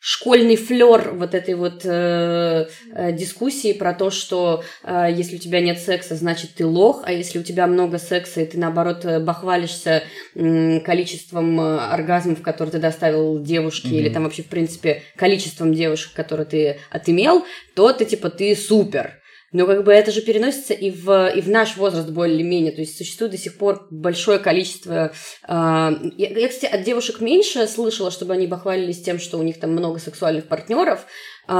школьный 0.00 0.56
флер 0.56 1.12
вот 1.14 1.34
этой 1.34 1.54
вот 1.54 1.82
э, 1.84 2.66
э, 2.94 3.12
дискуссии 3.12 3.72
про 3.72 3.94
то, 3.94 4.10
что 4.10 4.62
э, 4.84 5.08
если 5.10 5.36
у 5.36 5.38
тебя 5.38 5.60
нет 5.60 5.80
секса, 5.80 6.14
значит 6.14 6.54
ты 6.54 6.66
лох, 6.66 7.02
а 7.04 7.12
если 7.12 7.38
у 7.38 7.42
тебя 7.42 7.66
много 7.66 7.98
секса, 7.98 8.40
и 8.40 8.46
ты 8.46 8.58
наоборот 8.58 9.04
э, 9.04 9.18
бахвалишься 9.18 10.04
э, 10.34 10.80
количеством 10.80 11.58
оргазмов, 11.60 12.42
которые 12.42 12.72
ты 12.72 12.78
доставил 12.78 13.40
девушке, 13.40 13.88
mm-hmm. 13.88 13.98
или 13.98 14.08
там 14.08 14.24
вообще 14.24 14.42
в 14.42 14.48
принципе 14.48 15.02
количеством 15.16 15.74
девушек, 15.74 16.12
которые 16.14 16.46
ты 16.46 16.78
отымел, 16.90 17.44
то 17.74 17.92
ты 17.92 18.04
типа 18.04 18.30
ты 18.30 18.54
супер. 18.54 19.17
Но 19.50 19.66
как 19.66 19.82
бы 19.84 19.92
это 19.92 20.10
же 20.10 20.20
переносится 20.20 20.74
и 20.74 20.90
в, 20.90 21.32
и 21.34 21.40
в 21.40 21.48
наш 21.48 21.76
возраст 21.76 22.10
более-менее. 22.10 22.72
То 22.72 22.82
есть 22.82 22.98
существует 22.98 23.32
до 23.32 23.38
сих 23.38 23.56
пор 23.56 23.86
большое 23.90 24.38
количество... 24.38 25.12
Э, 25.46 25.90
я, 26.16 26.28
я, 26.28 26.48
кстати, 26.48 26.70
от 26.70 26.82
девушек 26.82 27.20
меньше 27.20 27.66
слышала, 27.66 28.10
чтобы 28.10 28.34
они 28.34 28.46
бахвалились 28.46 29.02
тем, 29.02 29.18
что 29.18 29.38
у 29.38 29.42
них 29.42 29.58
там 29.58 29.70
много 29.72 29.98
сексуальных 30.00 30.48
партнеров. 30.48 31.06
Э, 31.48 31.52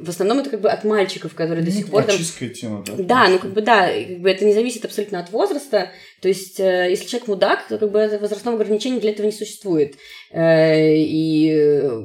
в 0.00 0.08
основном 0.08 0.38
это 0.38 0.50
как 0.50 0.60
бы 0.60 0.70
от 0.70 0.84
мальчиков, 0.84 1.34
которые 1.34 1.64
ну, 1.64 1.70
до 1.70 1.76
сих 1.76 1.88
пор... 1.88 2.04
Там... 2.04 2.16
тема, 2.50 2.84
да? 2.86 2.92
Да, 2.98 3.28
ну 3.28 3.38
как 3.40 3.52
бы 3.52 3.60
да, 3.60 3.88
как 3.88 4.20
бы 4.20 4.30
это 4.30 4.44
не 4.44 4.54
зависит 4.54 4.84
абсолютно 4.84 5.18
от 5.18 5.30
возраста. 5.30 5.90
То 6.22 6.28
есть 6.28 6.60
э, 6.60 6.90
если 6.90 7.06
человек 7.06 7.28
мудак, 7.28 7.66
то 7.68 7.78
как 7.78 7.90
бы 7.90 8.18
возрастного 8.20 8.56
ограничения 8.56 9.00
для 9.00 9.10
этого 9.10 9.26
не 9.26 9.32
существует. 9.32 9.96
Э, 10.30 10.94
и 10.96 11.50
э, 11.50 12.02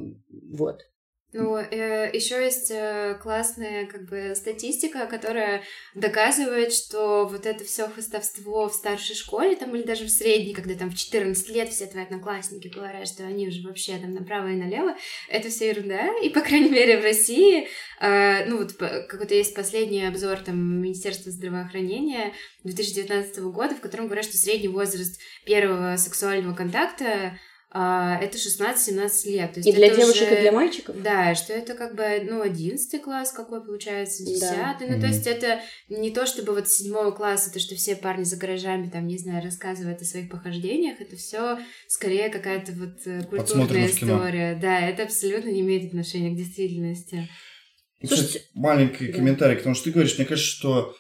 вот. 0.52 0.82
Ну, 1.38 1.58
э, 1.58 2.12
еще 2.14 2.42
есть 2.42 2.72
э, 2.72 3.20
классная 3.22 3.88
как 3.88 4.08
бы 4.08 4.32
статистика, 4.38 5.06
которая 5.06 5.64
доказывает, 5.94 6.72
что 6.72 7.28
вот 7.30 7.46
это 7.46 7.66
все 7.66 7.90
хвостовство 7.90 8.70
в 8.70 8.74
старшей 8.74 9.18
школе, 9.18 9.58
там 9.58 9.76
или 9.76 9.84
даже 9.84 10.06
в 10.06 10.10
средней, 10.10 10.54
когда 10.54 10.76
там 10.76 10.90
в 10.90 10.96
14 10.96 11.50
лет 11.50 11.68
все 11.68 11.88
твои 11.88 12.06
одноклассники 12.06 12.70
говорят, 12.70 13.10
что 13.10 13.24
они 13.26 13.50
уже 13.50 13.68
вообще 13.68 13.98
там 13.98 14.14
направо 14.14 14.48
и 14.48 14.56
налево, 14.56 14.96
это 15.28 15.50
все 15.50 15.72
ерунда. 15.72 16.18
И, 16.24 16.30
по 16.30 16.40
крайней 16.40 16.70
мере, 16.70 17.02
в 17.02 17.04
России, 17.04 17.68
э, 18.00 18.46
ну 18.46 18.60
вот 18.60 18.72
какой-то 18.72 19.36
есть 19.36 19.54
последний 19.54 20.08
обзор 20.08 20.38
там 20.38 20.58
Министерства 20.58 21.34
здравоохранения 21.34 22.32
2019 22.64 23.40
года, 23.52 23.76
в 23.76 23.82
котором 23.82 24.06
говорят, 24.06 24.24
что 24.24 24.38
средний 24.38 24.70
возраст 24.70 25.20
первого 25.44 25.98
сексуального 25.98 26.56
контакта 26.56 27.38
это 27.78 28.38
16-17 28.38 29.30
лет. 29.30 29.54
То 29.54 29.60
есть 29.60 29.68
и 29.68 29.74
для 29.74 29.90
девочек, 29.90 30.28
уже... 30.28 30.38
и 30.38 30.42
для 30.42 30.52
мальчиков? 30.54 31.02
Да, 31.02 31.36
что 31.36 31.52
это 31.52 31.74
как 31.74 31.96
бы, 31.96 32.22
ну, 32.24 32.42
11 32.42 33.02
класс 33.02 33.32
какой 33.32 33.64
получается, 33.64 34.26
10 34.26 34.42
Да. 34.42 34.78
Ну, 34.80 35.00
то 35.00 35.08
есть 35.08 35.28
это 35.28 35.60
не 35.90 36.12
то, 36.12 36.26
чтобы 36.26 36.54
вот 36.54 36.70
с 36.70 36.78
7 36.78 37.12
класса, 37.12 37.52
то, 37.52 37.60
что 37.60 37.76
все 37.76 37.98
парни 37.98 38.24
за 38.24 38.38
гаражами, 38.38 38.90
там, 38.90 39.08
не 39.08 39.18
знаю, 39.18 39.44
рассказывают 39.44 40.02
о 40.02 40.06
своих 40.06 40.30
похождениях, 40.30 41.02
это 41.02 41.18
все 41.18 41.60
скорее 41.88 42.30
какая-то 42.30 42.72
вот 42.72 43.06
э, 43.06 43.24
культурная 43.24 43.88
история. 43.88 44.58
Да, 44.62 44.80
это 44.80 45.04
абсолютно 45.04 45.50
не 45.50 45.60
имеет 45.60 45.88
отношения 45.88 46.32
к 46.32 46.38
действительности. 46.38 47.28
Слушайте, 48.04 48.42
маленький 48.54 49.08
да. 49.08 49.14
комментарий 49.14 49.58
к 49.58 49.64
тому, 49.64 49.76
что 49.76 49.86
ты 49.86 49.92
говоришь. 49.92 50.18
Мне 50.18 50.26
кажется, 50.26 50.50
что, 50.50 50.96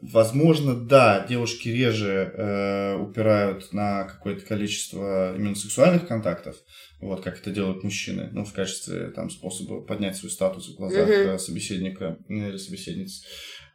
возможно, 0.00 0.74
да, 0.74 1.26
девушки 1.28 1.68
реже 1.68 2.32
э, 2.32 2.96
упирают 2.96 3.72
на 3.72 4.04
какое-то 4.04 4.46
количество 4.46 5.34
именно 5.34 5.56
сексуальных 5.56 6.06
контактов, 6.06 6.54
вот 7.00 7.22
как 7.22 7.40
это 7.40 7.50
делают 7.50 7.82
мужчины, 7.82 8.28
ну, 8.32 8.44
в 8.44 8.52
качестве 8.52 9.10
там 9.10 9.30
способа 9.30 9.80
поднять 9.80 10.16
свой 10.16 10.30
статус 10.30 10.68
в 10.68 10.76
глазах 10.76 11.08
э, 11.08 11.38
собеседника 11.38 12.16
ну, 12.28 12.48
или 12.48 12.56
собеседницы. 12.56 13.24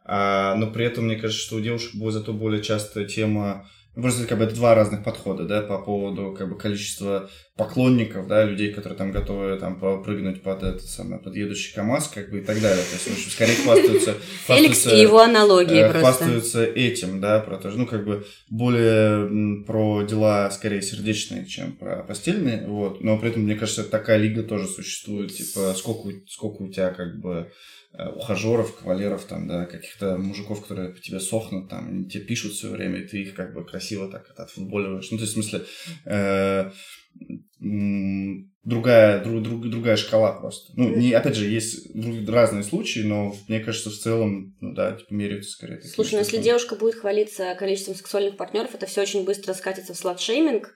А, 0.04 0.54
но 0.54 0.70
при 0.70 0.86
этом, 0.86 1.06
мне 1.06 1.16
кажется, 1.16 1.44
что 1.44 1.56
у 1.56 1.60
девушек 1.60 1.94
будет 1.94 2.14
зато 2.14 2.32
более 2.32 2.62
частая 2.62 3.04
тема 3.04 3.68
Просто 3.94 4.24
как 4.26 4.38
бы 4.38 4.44
это 4.44 4.54
два 4.54 4.74
разных 4.76 5.02
подхода, 5.02 5.44
да, 5.46 5.62
по 5.62 5.78
поводу 5.78 6.32
как 6.32 6.48
бы 6.48 6.56
количества 6.56 7.28
поклонников, 7.56 8.28
да, 8.28 8.44
людей, 8.44 8.72
которые 8.72 8.96
там 8.96 9.10
готовы 9.10 9.58
там 9.58 9.80
прыгнуть 10.02 10.42
под 10.42 10.62
этот 10.62 10.82
самый 10.84 11.18
под 11.18 11.34
едущий 11.34 11.74
КАМАЗ, 11.74 12.08
как 12.14 12.30
бы 12.30 12.38
и 12.38 12.40
так 12.42 12.60
далее. 12.60 12.82
То 12.84 12.92
есть, 12.94 13.08
в 13.08 13.12
общем, 13.12 13.30
скорее 13.30 13.56
хвастаются, 13.56 14.14
Феликс 14.46 14.86
и 14.86 14.96
его 15.00 15.18
аналогии 15.20 15.80
э, 15.80 15.90
просто. 15.90 16.00
хвастаются 16.24 16.64
этим, 16.64 17.20
да, 17.20 17.40
про 17.40 17.56
то, 17.58 17.68
ну, 17.70 17.84
как 17.86 18.04
бы 18.06 18.24
более 18.48 19.64
про 19.64 20.02
дела 20.02 20.50
скорее 20.50 20.82
сердечные, 20.82 21.44
чем 21.46 21.72
про 21.72 22.02
постельные, 22.04 22.66
вот. 22.68 23.02
Но 23.02 23.18
при 23.18 23.30
этом, 23.30 23.42
мне 23.42 23.56
кажется, 23.56 23.84
такая 23.84 24.18
лига 24.18 24.42
тоже 24.44 24.66
существует, 24.68 25.34
типа, 25.34 25.74
сколько, 25.76 26.06
у- 26.06 26.26
сколько 26.28 26.62
у 26.62 26.68
тебя, 26.70 26.90
как 26.90 27.18
бы, 27.20 27.50
ухажеров, 27.92 28.76
кавалеров, 28.76 29.24
там, 29.24 29.48
да, 29.48 29.66
каких-то 29.66 30.16
мужиков, 30.16 30.62
которые 30.62 30.90
по 30.90 31.00
тебе 31.00 31.20
сохнут, 31.20 31.68
там, 31.68 31.88
они 31.88 32.08
тебе 32.08 32.24
пишут 32.24 32.52
все 32.52 32.70
время, 32.70 33.00
и 33.00 33.06
ты 33.06 33.22
их 33.22 33.34
как 33.34 33.52
бы 33.52 33.64
красиво 33.64 34.08
так 34.08 34.30
отфутболиваешь. 34.36 35.10
Ну, 35.10 35.18
то 35.18 35.24
есть, 35.24 35.32
в 35.32 35.42
смысле, 35.42 35.64
э, 36.06 36.70
другая, 38.64 39.22
друг, 39.24 39.42
друг- 39.42 39.68
другая 39.68 39.96
шкала 39.96 40.32
просто. 40.32 40.72
Ну, 40.76 40.94
не, 40.96 41.12
опять 41.12 41.34
же, 41.34 41.48
есть 41.48 41.88
разные 42.28 42.62
случаи, 42.62 43.00
но 43.00 43.34
мне 43.48 43.60
кажется, 43.60 43.90
в 43.90 43.94
целом, 43.94 44.56
ну 44.60 44.72
да, 44.74 44.92
типа, 44.92 45.12
меряются 45.12 45.50
скорее. 45.50 45.76
такими 45.76 45.92
Слушай, 45.92 46.14
ну 46.14 46.18
если 46.20 46.38
девушка 46.38 46.76
будет 46.76 46.94
хвалиться 46.94 47.54
количеством 47.58 47.94
сексуальных 47.94 48.36
партнеров, 48.36 48.74
это 48.74 48.86
все 48.86 49.02
очень 49.02 49.24
быстро 49.24 49.52
скатится 49.54 49.94
в 49.94 49.96
сладшейминг, 49.96 50.66
а, 50.66 50.70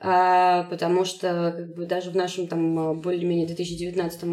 потому 0.00 1.04
что 1.04 1.52
как 1.56 1.74
бы, 1.74 1.86
даже 1.86 2.10
в 2.10 2.16
нашем 2.16 2.46
там 2.46 3.00
более-менее 3.00 3.46
2019 3.46 4.24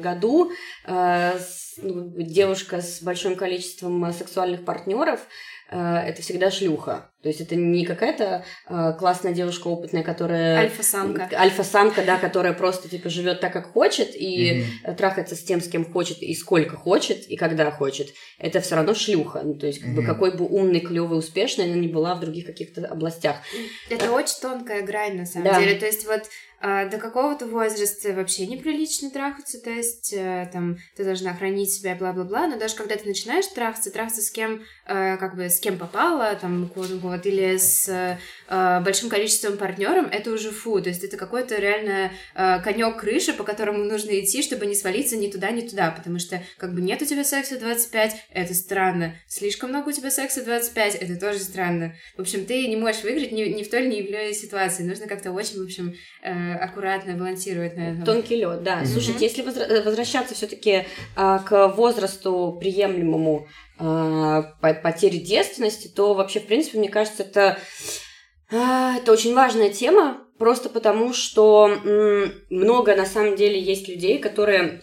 году 0.00 0.50
а, 0.86 1.34
с- 1.38 1.78
ну, 1.82 2.10
девушка 2.16 2.80
с 2.80 3.02
большим 3.02 3.36
количеством 3.36 4.02
а, 4.04 4.12
сексуальных 4.12 4.64
партнеров 4.64 5.26
а, 5.70 6.02
это 6.02 6.22
всегда 6.22 6.50
шлюха. 6.50 7.10
То 7.22 7.28
есть 7.28 7.40
это 7.40 7.54
не 7.54 7.84
какая-то 7.84 8.44
а, 8.66 8.92
классная 8.92 9.32
девушка 9.32 9.68
опытная, 9.68 10.02
которая 10.02 10.58
Альфа-самка. 10.58 11.28
альфа-самка, 11.34 12.02
да, 12.02 12.16
которая 12.16 12.54
просто 12.54 12.88
типа 12.88 13.10
живет 13.10 13.40
так, 13.40 13.52
как 13.52 13.72
хочет, 13.72 14.10
и 14.14 14.64
Мгм. 14.84 14.96
трахается 14.96 15.36
с 15.36 15.42
тем, 15.42 15.60
с 15.60 15.68
кем 15.68 15.84
хочет, 15.84 16.22
и 16.22 16.34
сколько 16.34 16.76
хочет, 16.76 17.26
и 17.28 17.36
когда 17.36 17.70
хочет, 17.70 18.08
это 18.38 18.60
все 18.60 18.76
равно 18.76 18.94
шлюха. 18.94 19.42
Ну, 19.44 19.54
то 19.54 19.66
есть, 19.66 19.80
как 19.80 19.90
бы, 19.90 20.02
Мгм. 20.02 20.06
какой 20.10 20.34
бы 20.36 20.46
умный, 20.46 20.80
клевый, 20.80 21.18
успешный 21.18 21.66
она 21.66 21.74
не 21.74 21.88
была 21.88 22.14
в 22.14 22.20
других 22.20 22.46
каких-то 22.46 22.86
областях. 22.86 23.36
Это 23.90 24.10
очень 24.12 24.40
тонкая 24.40 24.82
грань, 24.82 25.16
на 25.18 25.26
самом 25.26 25.44
Да. 25.44 25.60
деле. 25.60 25.78
То 25.78 25.86
есть 25.86 26.06
вот 26.06 26.22
а, 26.62 26.84
до 26.90 26.98
какого-то 26.98 27.46
возраста 27.46 28.12
вообще 28.12 28.46
неприлично 28.46 29.10
трахаться, 29.10 29.58
то 29.62 29.70
есть 29.70 30.12
э, 30.12 30.46
там 30.52 30.76
ты 30.94 31.04
должна 31.04 31.32
хранить 31.32 31.72
себя, 31.72 31.94
бла-бла-бла, 31.94 32.48
но 32.48 32.58
даже 32.58 32.74
когда 32.76 32.96
ты 32.96 33.08
начинаешь 33.08 33.46
трахаться, 33.46 33.90
трахаться 33.90 34.20
с 34.20 34.30
кем, 34.30 34.60
э, 34.86 35.16
как 35.16 35.36
бы 35.36 35.48
с 35.48 35.58
кем 35.58 35.78
попало, 35.78 36.34
там, 36.38 36.68
вот, 37.10 37.26
или 37.26 37.56
с 37.56 37.88
э, 37.88 38.80
большим 38.80 39.08
количеством 39.08 39.56
партнером, 39.56 40.06
это 40.06 40.30
уже 40.32 40.50
фу, 40.50 40.80
то 40.80 40.88
есть 40.88 41.04
это 41.04 41.16
какой-то 41.16 41.56
реально 41.56 42.10
конек 42.34 42.98
крыши, 42.98 43.32
по 43.32 43.44
которому 43.44 43.84
нужно 43.84 44.18
идти, 44.20 44.42
чтобы 44.42 44.66
не 44.66 44.74
свалиться 44.74 45.16
ни 45.16 45.28
туда, 45.30 45.50
ни 45.50 45.62
туда, 45.62 45.90
потому 45.90 46.18
что 46.18 46.42
как 46.56 46.74
бы 46.74 46.80
нет 46.80 47.02
у 47.02 47.04
тебя 47.04 47.24
секса 47.24 47.58
25, 47.58 48.16
это 48.32 48.54
странно, 48.54 49.14
слишком 49.28 49.70
много 49.70 49.88
у 49.88 49.92
тебя 49.92 50.10
секса 50.10 50.44
25, 50.44 50.96
это 50.96 51.20
тоже 51.20 51.38
странно. 51.38 51.94
В 52.16 52.20
общем, 52.20 52.44
ты 52.44 52.66
не 52.66 52.76
можешь 52.76 53.02
выиграть 53.02 53.32
ни, 53.32 53.42
ни 53.42 53.62
в 53.62 53.70
той, 53.70 53.86
ни 53.86 54.02
в 54.02 54.10
иной 54.10 54.34
ситуации. 54.34 54.82
Нужно 54.82 55.06
как-то 55.06 55.32
очень, 55.32 55.60
в 55.60 55.64
общем, 55.64 55.94
э, 56.22 56.54
аккуратно 56.54 57.14
балансировать 57.14 57.76
на 57.76 57.92
этом. 57.92 58.04
Тонкий 58.04 58.36
лед, 58.36 58.62
да. 58.62 58.76
Мгм. 58.78 58.86
Слушайте, 58.86 59.24
если 59.24 59.42
возра- 59.42 59.66
э, 59.66 59.82
возвращаться 59.82 60.34
все-таки 60.34 60.86
к 61.14 61.68
возрасту 61.76 62.56
приемлемому 62.60 63.48
потери 64.60 65.18
девственности, 65.18 65.88
то 65.88 66.14
вообще, 66.14 66.40
в 66.40 66.46
принципе, 66.46 66.78
мне 66.78 66.88
кажется, 66.88 67.22
это, 67.22 67.58
а, 68.50 68.96
это 68.96 69.12
очень 69.12 69.34
важная 69.34 69.70
тема, 69.70 70.26
просто 70.38 70.68
потому 70.68 71.12
что 71.12 71.68
много, 72.50 72.94
на 72.94 73.06
самом 73.06 73.36
деле, 73.36 73.60
есть 73.60 73.88
людей, 73.88 74.18
которые 74.18 74.82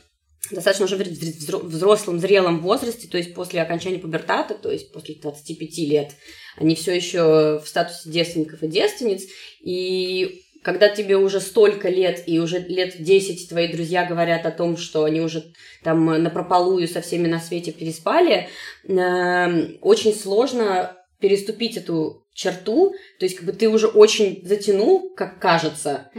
достаточно 0.52 0.86
уже 0.86 0.96
в 0.96 1.02
взро- 1.02 1.66
взрослом, 1.66 2.20
зрелом 2.20 2.62
возрасте, 2.62 3.08
то 3.08 3.18
есть 3.18 3.34
после 3.34 3.62
окончания 3.62 4.00
пубертата, 4.00 4.54
то 4.56 4.72
есть 4.72 4.92
после 4.92 5.16
25 5.16 5.78
лет, 5.80 6.12
они 6.56 6.76
все 6.76 6.96
еще 6.96 7.60
в 7.64 7.68
статусе 7.68 8.10
девственников 8.10 8.64
и 8.64 8.68
девственниц, 8.68 9.24
и 9.62 10.46
когда 10.68 10.90
тебе 10.90 11.16
уже 11.16 11.40
столько 11.40 11.88
лет, 11.88 12.24
и 12.26 12.42
уже 12.42 12.60
лет 12.60 13.02
10 13.02 13.48
твои 13.48 13.72
друзья 13.72 14.04
говорят 14.04 14.46
о 14.46 14.52
том, 14.52 14.76
что 14.76 15.06
они 15.06 15.22
уже 15.22 15.54
там 15.82 16.22
напропалую 16.22 16.90
со 16.90 17.00
всеми 17.00 17.26
на 17.26 17.40
свете 17.40 17.72
переспали, 17.72 18.50
э, 18.84 19.78
очень 19.80 20.14
сложно 20.14 20.98
переступить 21.22 21.78
эту 21.78 22.28
черту, 22.34 22.94
то 23.18 23.26
есть 23.26 23.38
как 23.38 23.46
бы 23.46 23.54
ты 23.54 23.70
уже 23.70 23.88
очень 23.88 24.46
затянул, 24.46 25.14
как 25.16 25.40
кажется, 25.40 26.12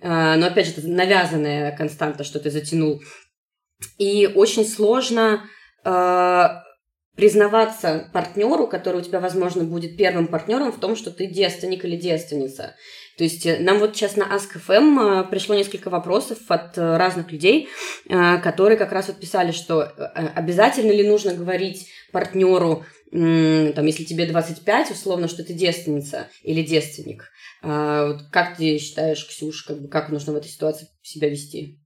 а, 0.00 0.34
но 0.36 0.46
опять 0.46 0.66
же, 0.66 0.72
это 0.78 0.88
навязанная 0.88 1.76
константа, 1.76 2.24
что 2.24 2.40
ты 2.40 2.50
затянул. 2.50 3.00
И 3.98 4.26
очень 4.26 4.66
сложно 4.66 5.44
а, 5.84 6.64
признаваться 7.16 8.10
партнеру, 8.12 8.66
который 8.66 9.00
у 9.00 9.04
тебя, 9.04 9.20
возможно, 9.20 9.64
будет 9.64 9.96
первым 9.96 10.26
партнером 10.26 10.72
в 10.72 10.80
том, 10.80 10.96
что 10.96 11.10
ты 11.10 11.26
девственник 11.26 11.84
или 11.84 11.96
девственница. 11.96 12.74
То 13.16 13.24
есть 13.24 13.44
э, 13.46 13.58
нам 13.58 13.78
вот 13.78 13.94
сейчас 13.96 14.16
на 14.16 14.24
Ask.fm 14.24 14.98
а, 14.98 15.24
пришло 15.24 15.54
несколько 15.54 15.90
вопросов 15.90 16.38
от 16.48 16.76
э, 16.78 16.96
разных 16.96 17.30
людей, 17.30 17.68
которые 18.08 18.76
как 18.76 18.92
раз 18.92 19.08
вот 19.08 19.20
писали, 19.20 19.52
что 19.52 19.82
э, 19.82 20.02
обязательно 20.34 20.92
ли 20.92 21.06
нужно 21.06 21.34
говорить 21.34 21.88
партнеру, 22.12 22.84
там, 23.10 23.84
если 23.86 24.04
тебе 24.04 24.24
25, 24.24 24.92
условно, 24.92 25.28
что 25.28 25.44
ты 25.44 25.52
девственница 25.52 26.28
или 26.42 26.62
девственник. 26.62 27.30
Как 27.60 28.56
ты 28.56 28.78
считаешь, 28.78 29.26
Ксюш, 29.28 29.64
как, 29.64 29.82
бы, 29.82 29.88
как 29.88 30.08
нужно 30.08 30.32
в 30.32 30.36
этой 30.36 30.48
ситуации 30.48 30.88
себя 31.02 31.28
вести? 31.28 31.81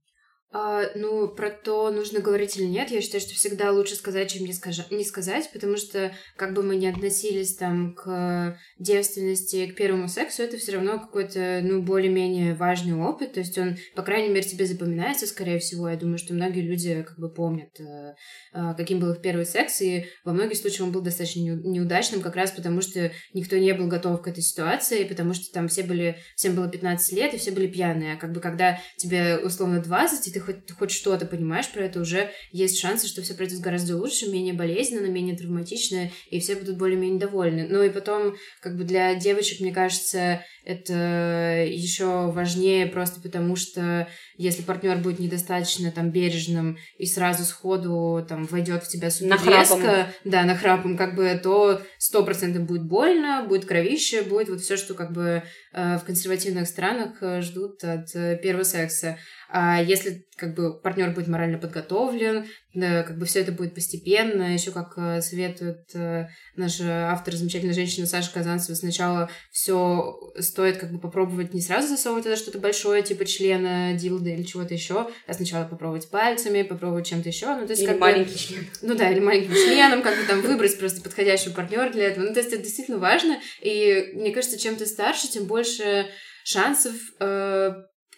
А, 0.59 0.89
ну, 0.95 1.27
про 1.27 1.51
то, 1.51 1.91
нужно 1.91 2.19
говорить 2.19 2.57
или 2.57 2.65
нет, 2.65 2.89
я 2.89 2.99
считаю, 2.99 3.21
что 3.21 3.35
всегда 3.35 3.71
лучше 3.71 3.93
сказать, 3.93 4.31
чем 4.31 4.43
не, 4.43 4.53
скажа- 4.53 4.87
не 4.89 5.03
сказать, 5.03 5.51
потому 5.53 5.77
что, 5.77 6.11
как 6.35 6.55
бы 6.55 6.63
мы 6.63 6.77
ни 6.77 6.87
относились 6.87 7.55
там 7.55 7.93
к 7.93 8.57
девственности, 8.79 9.67
к 9.67 9.75
первому 9.75 10.07
сексу, 10.07 10.41
это 10.41 10.57
все 10.57 10.71
равно 10.71 10.97
какой-то, 10.99 11.59
ну, 11.61 11.83
более-менее 11.83 12.55
важный 12.55 12.95
опыт, 12.95 13.33
то 13.33 13.39
есть 13.39 13.55
он, 13.59 13.77
по 13.95 14.01
крайней 14.01 14.29
мере, 14.29 14.41
тебе 14.41 14.65
запоминается, 14.65 15.27
скорее 15.27 15.59
всего, 15.59 15.89
я 15.89 15.95
думаю, 15.95 16.17
что 16.17 16.33
многие 16.33 16.61
люди 16.61 17.03
как 17.07 17.19
бы 17.19 17.31
помнят, 17.31 17.79
э, 17.79 18.15
э, 18.53 18.73
каким 18.75 18.99
был 18.99 19.11
их 19.11 19.21
первый 19.21 19.45
секс, 19.45 19.79
и 19.81 20.07
во 20.25 20.33
многих 20.33 20.57
случаях 20.57 20.87
он 20.87 20.91
был 20.91 21.01
достаточно 21.01 21.41
неу- 21.41 21.61
неудачным, 21.61 22.21
как 22.21 22.35
раз 22.35 22.49
потому, 22.49 22.81
что 22.81 23.11
никто 23.31 23.57
не 23.57 23.75
был 23.75 23.87
готов 23.87 24.23
к 24.23 24.27
этой 24.27 24.41
ситуации, 24.41 25.03
потому 25.03 25.35
что 25.35 25.53
там 25.53 25.67
все 25.67 25.83
были, 25.83 26.17
всем 26.35 26.55
было 26.55 26.67
15 26.67 27.13
лет, 27.13 27.35
и 27.35 27.37
все 27.37 27.51
были 27.51 27.67
пьяные, 27.67 28.13
а 28.13 28.17
как 28.17 28.31
бы 28.31 28.39
когда 28.41 28.79
тебе 28.97 29.37
условно 29.37 29.83
20, 29.83 30.27
и 30.27 30.31
ты 30.31 30.46
хоть, 30.47 30.71
хоть 30.71 30.91
что-то 30.91 31.25
понимаешь 31.25 31.69
про 31.71 31.83
это, 31.83 31.99
уже 31.99 32.31
есть 32.51 32.79
шансы, 32.79 33.07
что 33.07 33.21
все 33.21 33.33
пройдет 33.33 33.59
гораздо 33.59 33.97
лучше, 33.97 34.31
менее 34.31 34.53
болезненно, 34.53 35.07
менее 35.07 35.35
травматично, 35.35 36.09
и 36.29 36.39
все 36.39 36.55
будут 36.55 36.77
более-менее 36.77 37.19
довольны. 37.19 37.67
Ну 37.69 37.83
и 37.83 37.89
потом, 37.89 38.35
как 38.61 38.77
бы 38.77 38.83
для 38.83 39.13
девочек, 39.15 39.59
мне 39.59 39.73
кажется, 39.73 40.43
это 40.67 41.63
еще 41.65 42.29
важнее 42.29 42.87
просто 42.87 43.21
потому, 43.21 43.55
что 43.55 44.05
если 44.35 44.63
партнер 44.63 44.97
будет 44.97 45.17
недостаточно 45.17 45.93
там 45.93 46.11
бережным 46.11 46.77
и 46.97 47.05
сразу 47.05 47.45
сходу 47.45 48.25
там 48.27 48.45
войдет 48.47 48.83
в 48.83 48.89
тебя 48.89 49.09
супер 49.09 49.39
резко, 49.47 50.07
да, 50.25 50.43
нахрапом, 50.43 50.97
как 50.97 51.15
бы, 51.15 51.39
то 51.41 51.81
сто 51.97 52.21
процентов 52.25 52.63
будет 52.63 52.83
больно, 52.83 53.45
будет 53.47 53.63
кровище, 53.63 54.23
будет 54.23 54.49
вот 54.49 54.59
все, 54.59 54.75
что 54.75 54.93
как 54.93 55.13
бы 55.13 55.41
э, 55.71 55.97
в 55.99 56.03
консервативных 56.03 56.67
странах 56.67 57.23
э, 57.23 57.39
ждут 57.39 57.81
от 57.85 58.13
э, 58.13 58.37
первого 58.37 58.63
секса. 58.63 59.17
А 59.49 59.81
если 59.81 60.25
как 60.35 60.53
бы 60.53 60.77
партнер 60.81 61.11
будет 61.11 61.29
морально 61.29 61.59
подготовлен, 61.59 62.45
да, 62.77 63.01
как 63.01 63.17
бы 63.17 63.25
все 63.25 63.39
это 63.39 63.51
будет 63.51 63.73
постепенно. 63.73 64.53
Еще 64.53 64.71
как 64.71 64.93
э, 64.97 65.21
советует 65.21 65.89
э, 65.95 66.27
наш 66.55 66.79
автор, 66.79 67.33
замечательная 67.33 67.73
женщина 67.73 68.05
Саша 68.05 68.31
Казанцева, 68.31 68.75
сначала 68.75 69.31
все 69.51 70.19
стоит 70.39 70.77
как 70.77 70.91
бы 70.91 70.99
попробовать 70.99 71.55
не 71.55 71.61
сразу 71.61 71.87
засовывать 71.87 72.27
это 72.27 72.35
что-то 72.35 72.59
большое, 72.59 73.01
типа 73.01 73.25
члена, 73.25 73.95
дилда 73.95 74.29
или 74.29 74.43
чего-то 74.43 74.75
еще, 74.75 75.09
а 75.25 75.33
сначала 75.33 75.65
попробовать 75.65 76.07
пальцами, 76.11 76.61
попробовать 76.61 77.07
чем-то 77.07 77.29
еще. 77.29 77.47
Ну, 77.47 77.65
то 77.65 77.71
есть, 77.71 77.81
или 77.81 77.89
как 77.89 77.99
маленький 77.99 78.33
бы, 78.33 78.37
член. 78.39 78.67
Ну 78.83 78.95
да, 78.95 79.09
или 79.09 79.21
маленьким 79.21 79.53
членом, 79.53 80.03
как 80.03 80.15
бы 80.15 80.23
там 80.27 80.41
выбрать 80.41 80.77
просто 80.77 81.01
подходящего 81.01 81.53
партнера 81.53 81.89
для 81.89 82.09
этого. 82.09 82.25
Ну, 82.25 82.33
то 82.33 82.41
есть 82.41 82.53
это 82.53 82.61
действительно 82.61 82.99
важно. 82.99 83.39
И 83.61 84.11
мне 84.13 84.31
кажется, 84.31 84.59
чем 84.59 84.75
ты 84.75 84.85
старше, 84.85 85.27
тем 85.27 85.45
больше 85.45 86.05
шансов 86.43 86.93
э, 87.19 87.73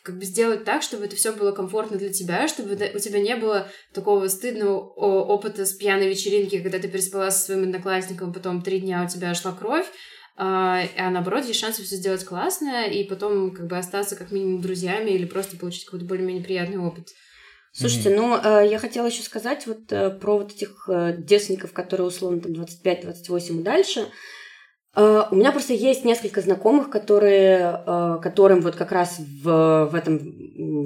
как 0.10 0.18
бы 0.18 0.26
сделать 0.26 0.66
так, 0.66 0.82
чтобы 0.82 1.06
это 1.06 1.16
все 1.16 1.32
было 1.32 1.52
комфортно 1.52 1.98
для 1.98 2.10
тебя, 2.10 2.48
чтобы 2.48 2.74
у 2.74 3.00
тебя 3.00 3.20
не 3.20 3.36
было 3.36 3.68
такого 3.94 4.28
стыдного 4.28 4.80
опыта 4.80 5.66
с 5.66 5.74
пьяной 5.74 6.10
вечеринки, 6.10 6.60
когда 6.60 6.80
ты 6.80 6.88
переспала 6.88 7.30
со 7.30 7.46
своим 7.46 7.64
одноклассником, 7.64 8.34
потом 8.34 8.64
три 8.64 8.80
дня 8.80 9.04
у 9.04 9.08
тебя 9.08 9.36
шла 9.36 9.52
кровь, 9.52 9.86
а, 10.36 10.82
а 10.98 11.10
наоборот, 11.12 11.46
есть 11.46 11.60
шансы 11.60 11.84
все 11.84 11.98
сделать 11.98 12.24
классно 12.24 12.86
и 12.88 13.04
потом 13.04 13.52
как 13.52 13.68
бы 13.68 13.78
остаться 13.78 14.16
как 14.16 14.32
минимум 14.32 14.62
друзьями 14.62 15.12
или 15.12 15.26
просто 15.26 15.58
получить 15.58 15.86
какой-то 15.86 16.06
более-менее 16.06 16.44
приятный 16.44 16.80
опыт. 16.80 17.10
Слушайте, 17.72 18.10
ну, 18.16 18.36
э, 18.36 18.68
я 18.68 18.80
хотела 18.80 19.06
еще 19.06 19.22
сказать 19.22 19.68
вот 19.68 19.92
э, 19.92 20.10
про 20.10 20.40
вот 20.40 20.54
этих 20.54 20.90
э, 20.90 21.18
девственников, 21.20 21.72
которые 21.72 22.08
условно 22.08 22.42
там 22.42 22.54
25-28 22.54 23.60
и 23.60 23.64
дальше. 23.64 24.08
Э, 25.00 25.24
у 25.32 25.36
меня 25.36 25.54
просто 25.54 25.74
есть 25.74 26.04
несколько 26.04 26.42
знакомых, 26.42 26.90
которые, 26.90 27.82
э, 27.86 28.20
которым 28.22 28.60
вот 28.60 28.76
как 28.76 28.92
раз 28.92 29.18
в, 29.18 29.88
в 29.90 29.96
этом 29.96 30.20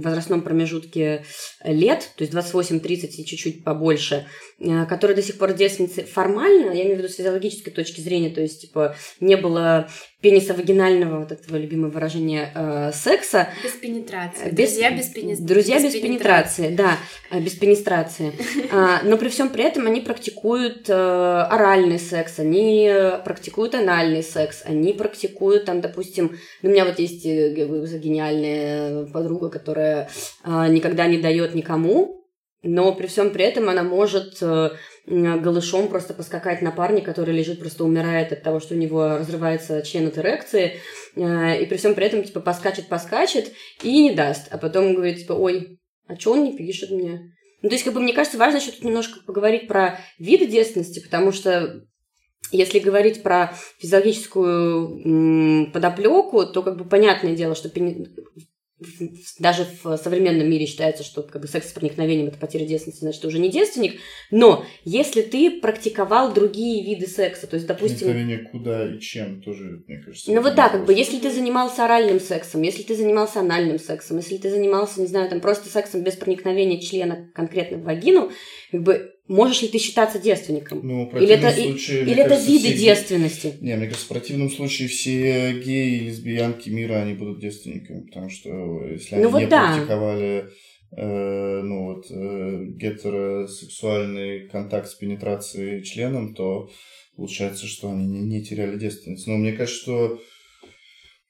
возрастном 0.01 0.41
промежутке 0.41 1.25
лет, 1.63 2.11
то 2.15 2.23
есть 2.23 2.33
28-30 2.33 3.07
и 3.09 3.25
чуть-чуть 3.25 3.63
побольше, 3.63 4.27
которые 4.87 5.15
до 5.15 5.21
сих 5.21 5.37
пор 5.37 5.53
девственницы 5.53 6.03
формально, 6.03 6.71
я 6.71 6.83
имею 6.83 6.95
в 6.95 6.99
виду 6.99 7.09
с 7.09 7.15
физиологической 7.15 7.73
точки 7.73 8.01
зрения, 8.01 8.29
то 8.29 8.41
есть, 8.41 8.61
типа, 8.61 8.95
не 9.19 9.35
было 9.35 9.89
пенисовагинального, 10.23 11.19
вот 11.19 11.33
этого 11.33 11.57
любимого 11.57 11.89
выражения, 11.89 12.49
э, 12.55 12.91
секса. 12.93 13.49
Без 13.61 13.71
пенетрации. 13.71 14.49
Без, 14.49 14.69
друзья 14.69 14.91
без 14.91 15.07
пенетрации. 15.07 15.43
Друзья 15.43 15.75
без, 15.75 15.93
без 15.93 16.01
пенетрации, 16.01 16.69
да, 16.69 16.97
без 17.31 17.53
пенетрации. 17.53 18.31
А, 18.71 19.01
но 19.03 19.17
при 19.17 19.29
всем 19.29 19.49
при 19.49 19.63
этом 19.65 19.85
они 19.85 20.01
практикуют 20.01 20.89
э, 20.89 20.93
оральный 20.93 21.99
секс, 21.99 22.39
они 22.39 22.91
практикуют 23.23 23.75
анальный 23.75 24.23
секс, 24.23 24.63
они 24.65 24.93
практикуют 24.93 25.65
там, 25.65 25.81
допустим, 25.81 26.37
у 26.63 26.67
меня 26.67 26.85
вот 26.85 26.97
есть 26.97 27.25
э, 27.25 27.49
гениальная 27.53 29.05
подруга, 29.05 29.49
которая 29.49 30.09
э, 30.43 30.67
никогда 30.69 31.05
не 31.07 31.17
дает 31.17 31.53
никому, 31.53 32.22
но 32.63 32.93
при 32.93 33.07
всем 33.07 33.31
при 33.31 33.43
этом 33.43 33.69
она 33.69 33.83
может 33.83 34.41
э, 34.41 34.71
голышом 35.05 35.89
просто 35.89 36.13
поскакать 36.13 36.61
на 36.61 36.71
парня, 36.71 37.01
который 37.01 37.35
лежит, 37.35 37.59
просто 37.59 37.83
умирает 37.83 38.31
от 38.31 38.41
того, 38.41 38.59
что 38.61 38.73
у 38.73 38.77
него 38.77 39.17
разрывается 39.17 39.81
член 39.81 40.07
от 40.07 40.17
эрекции, 40.17 40.79
и 41.15 41.65
при 41.69 41.75
всем 41.77 41.93
при 41.93 42.05
этом, 42.05 42.23
типа, 42.23 42.39
поскачет-поскачет 42.39 43.51
и 43.83 44.03
не 44.03 44.13
даст. 44.13 44.47
А 44.49 44.57
потом 44.57 44.93
говорит, 44.93 45.19
типа, 45.19 45.33
ой, 45.33 45.79
а 46.07 46.15
что 46.17 46.31
он 46.31 46.45
не 46.45 46.57
пишет 46.57 46.89
мне? 46.89 47.33
Ну, 47.61 47.69
то 47.69 47.75
есть, 47.75 47.83
как 47.83 47.93
бы, 47.93 47.99
мне 47.99 48.13
кажется, 48.13 48.37
важно 48.37 48.57
еще 48.57 48.71
тут 48.71 48.83
немножко 48.83 49.19
поговорить 49.25 49.67
про 49.67 49.99
виды 50.17 50.45
девственности, 50.47 51.01
потому 51.01 51.31
что 51.31 51.83
если 52.51 52.79
говорить 52.79 53.23
про 53.23 53.53
физиологическую 53.79 55.71
подоплеку, 55.71 56.45
то 56.45 56.61
как 56.61 56.77
бы 56.77 56.85
понятное 56.85 57.35
дело, 57.35 57.55
что 57.55 57.69
даже 59.39 59.65
в 59.83 59.97
современном 59.97 60.49
мире 60.49 60.65
считается, 60.65 61.03
что 61.03 61.23
как 61.23 61.41
бы 61.41 61.47
секс 61.47 61.69
с 61.69 61.73
проникновением 61.73 62.27
это 62.27 62.37
потеря 62.37 62.65
девственности, 62.65 63.01
значит, 63.01 63.21
ты 63.21 63.27
уже 63.27 63.39
не 63.39 63.49
девственник. 63.49 63.99
Но 64.31 64.65
если 64.83 65.21
ты 65.21 65.61
практиковал 65.61 66.33
другие 66.33 66.83
виды 66.83 67.07
секса, 67.07 67.47
то 67.47 67.55
есть, 67.55 67.67
допустим... 67.67 68.07
Проникновение 68.07 68.49
куда 68.49 68.95
и 68.95 68.99
чем 68.99 69.41
тоже, 69.41 69.83
мне 69.87 69.99
кажется. 69.99 70.31
Ну 70.31 70.41
вот 70.41 70.55
да, 70.55 70.69
как 70.69 70.85
бы, 70.85 70.93
если 70.93 71.19
ты 71.19 71.31
занимался 71.31 71.85
оральным 71.85 72.19
сексом, 72.19 72.61
если 72.61 72.83
ты 72.83 72.95
занимался 72.95 73.39
анальным 73.39 73.79
сексом, 73.79 74.17
если 74.17 74.37
ты 74.37 74.49
занимался, 74.49 75.01
не 75.01 75.07
знаю, 75.07 75.29
там 75.29 75.39
просто 75.39 75.69
сексом 75.69 76.03
без 76.03 76.15
проникновения 76.15 76.79
члена 76.79 77.29
конкретно 77.33 77.77
в 77.77 77.83
вагину, 77.83 78.31
как 78.71 78.83
бы 78.83 79.12
можешь 79.27 79.61
ли 79.61 79.67
ты 79.67 79.77
считаться 79.77 80.19
девственником? 80.19 80.81
Ну, 80.83 81.09
в 81.09 81.15
или 81.17 81.33
это, 81.33 81.51
случае, 81.51 82.01
или 82.01 82.13
это 82.13 82.29
кажется, 82.29 82.51
виды 82.51 82.67
все... 82.69 82.77
девственности? 82.77 83.53
Не, 83.61 83.75
мне 83.75 83.85
кажется, 83.85 84.05
в 84.05 84.09
противном 84.09 84.49
случае 84.49 84.87
все 84.87 85.53
геи 85.59 85.97
и 85.97 85.99
лесбиянки 86.01 86.69
мира, 86.69 87.01
они 87.01 87.13
будут 87.13 87.39
девственниками, 87.39 88.05
потому 88.05 88.29
что 88.29 88.85
если 88.87 89.15
они 89.15 89.23
ну, 89.23 89.29
вот 89.29 89.39
не 89.39 89.47
да. 89.47 89.73
практиковали 89.73 90.45
э, 90.95 91.61
ну, 91.63 91.93
вот, 91.93 92.05
э, 92.09 92.65
гетеросексуальный 92.75 94.47
контакт 94.49 94.87
с 94.87 94.95
пенетрацией 94.95 95.83
членом, 95.83 96.33
то 96.35 96.69
получается, 97.15 97.67
что 97.67 97.89
они 97.89 98.05
не, 98.05 98.21
не 98.21 98.43
теряли 98.43 98.77
девственность. 98.77 99.27
Но 99.27 99.37
мне 99.37 99.53
кажется, 99.53 99.81
что 99.81 100.19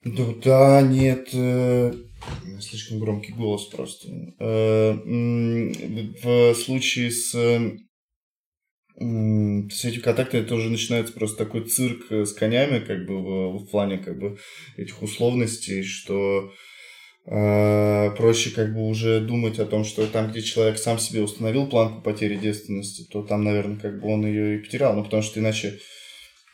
ну 0.04 0.34
да, 0.44 0.82
нет, 0.82 1.28
э, 1.32 1.92
слишком 2.60 2.98
громкий 2.98 3.32
голос 3.32 3.64
просто. 3.66 4.08
Э, 4.38 4.92
в 6.22 6.54
случае 6.54 7.10
с 7.10 7.34
с 8.96 9.84
этими 9.84 10.00
контактами 10.00 10.44
тоже 10.44 10.70
начинается 10.70 11.12
просто 11.12 11.44
такой 11.44 11.64
цирк 11.64 12.12
с 12.12 12.32
конями, 12.32 12.78
как 12.78 13.06
бы 13.06 13.18
в, 13.18 13.58
в 13.58 13.66
плане 13.66 13.98
как 13.98 14.18
бы 14.20 14.38
этих 14.76 15.02
условностей, 15.02 15.82
что 15.82 16.52
э, 17.26 18.10
проще 18.16 18.50
как 18.50 18.72
бы 18.72 18.86
уже 18.86 19.20
думать 19.20 19.58
о 19.58 19.66
том, 19.66 19.84
что 19.84 20.06
там, 20.06 20.30
где 20.30 20.42
человек 20.42 20.78
сам 20.78 21.00
себе 21.00 21.22
установил 21.22 21.66
планку 21.66 22.02
потери 22.02 22.36
девственности, 22.36 23.04
то 23.10 23.24
там, 23.24 23.42
наверное, 23.42 23.80
как 23.80 24.00
бы 24.00 24.06
он 24.06 24.24
ее 24.26 24.58
и 24.58 24.62
потерял, 24.62 24.94
ну 24.94 25.02
потому 25.02 25.24
что 25.24 25.40
иначе 25.40 25.80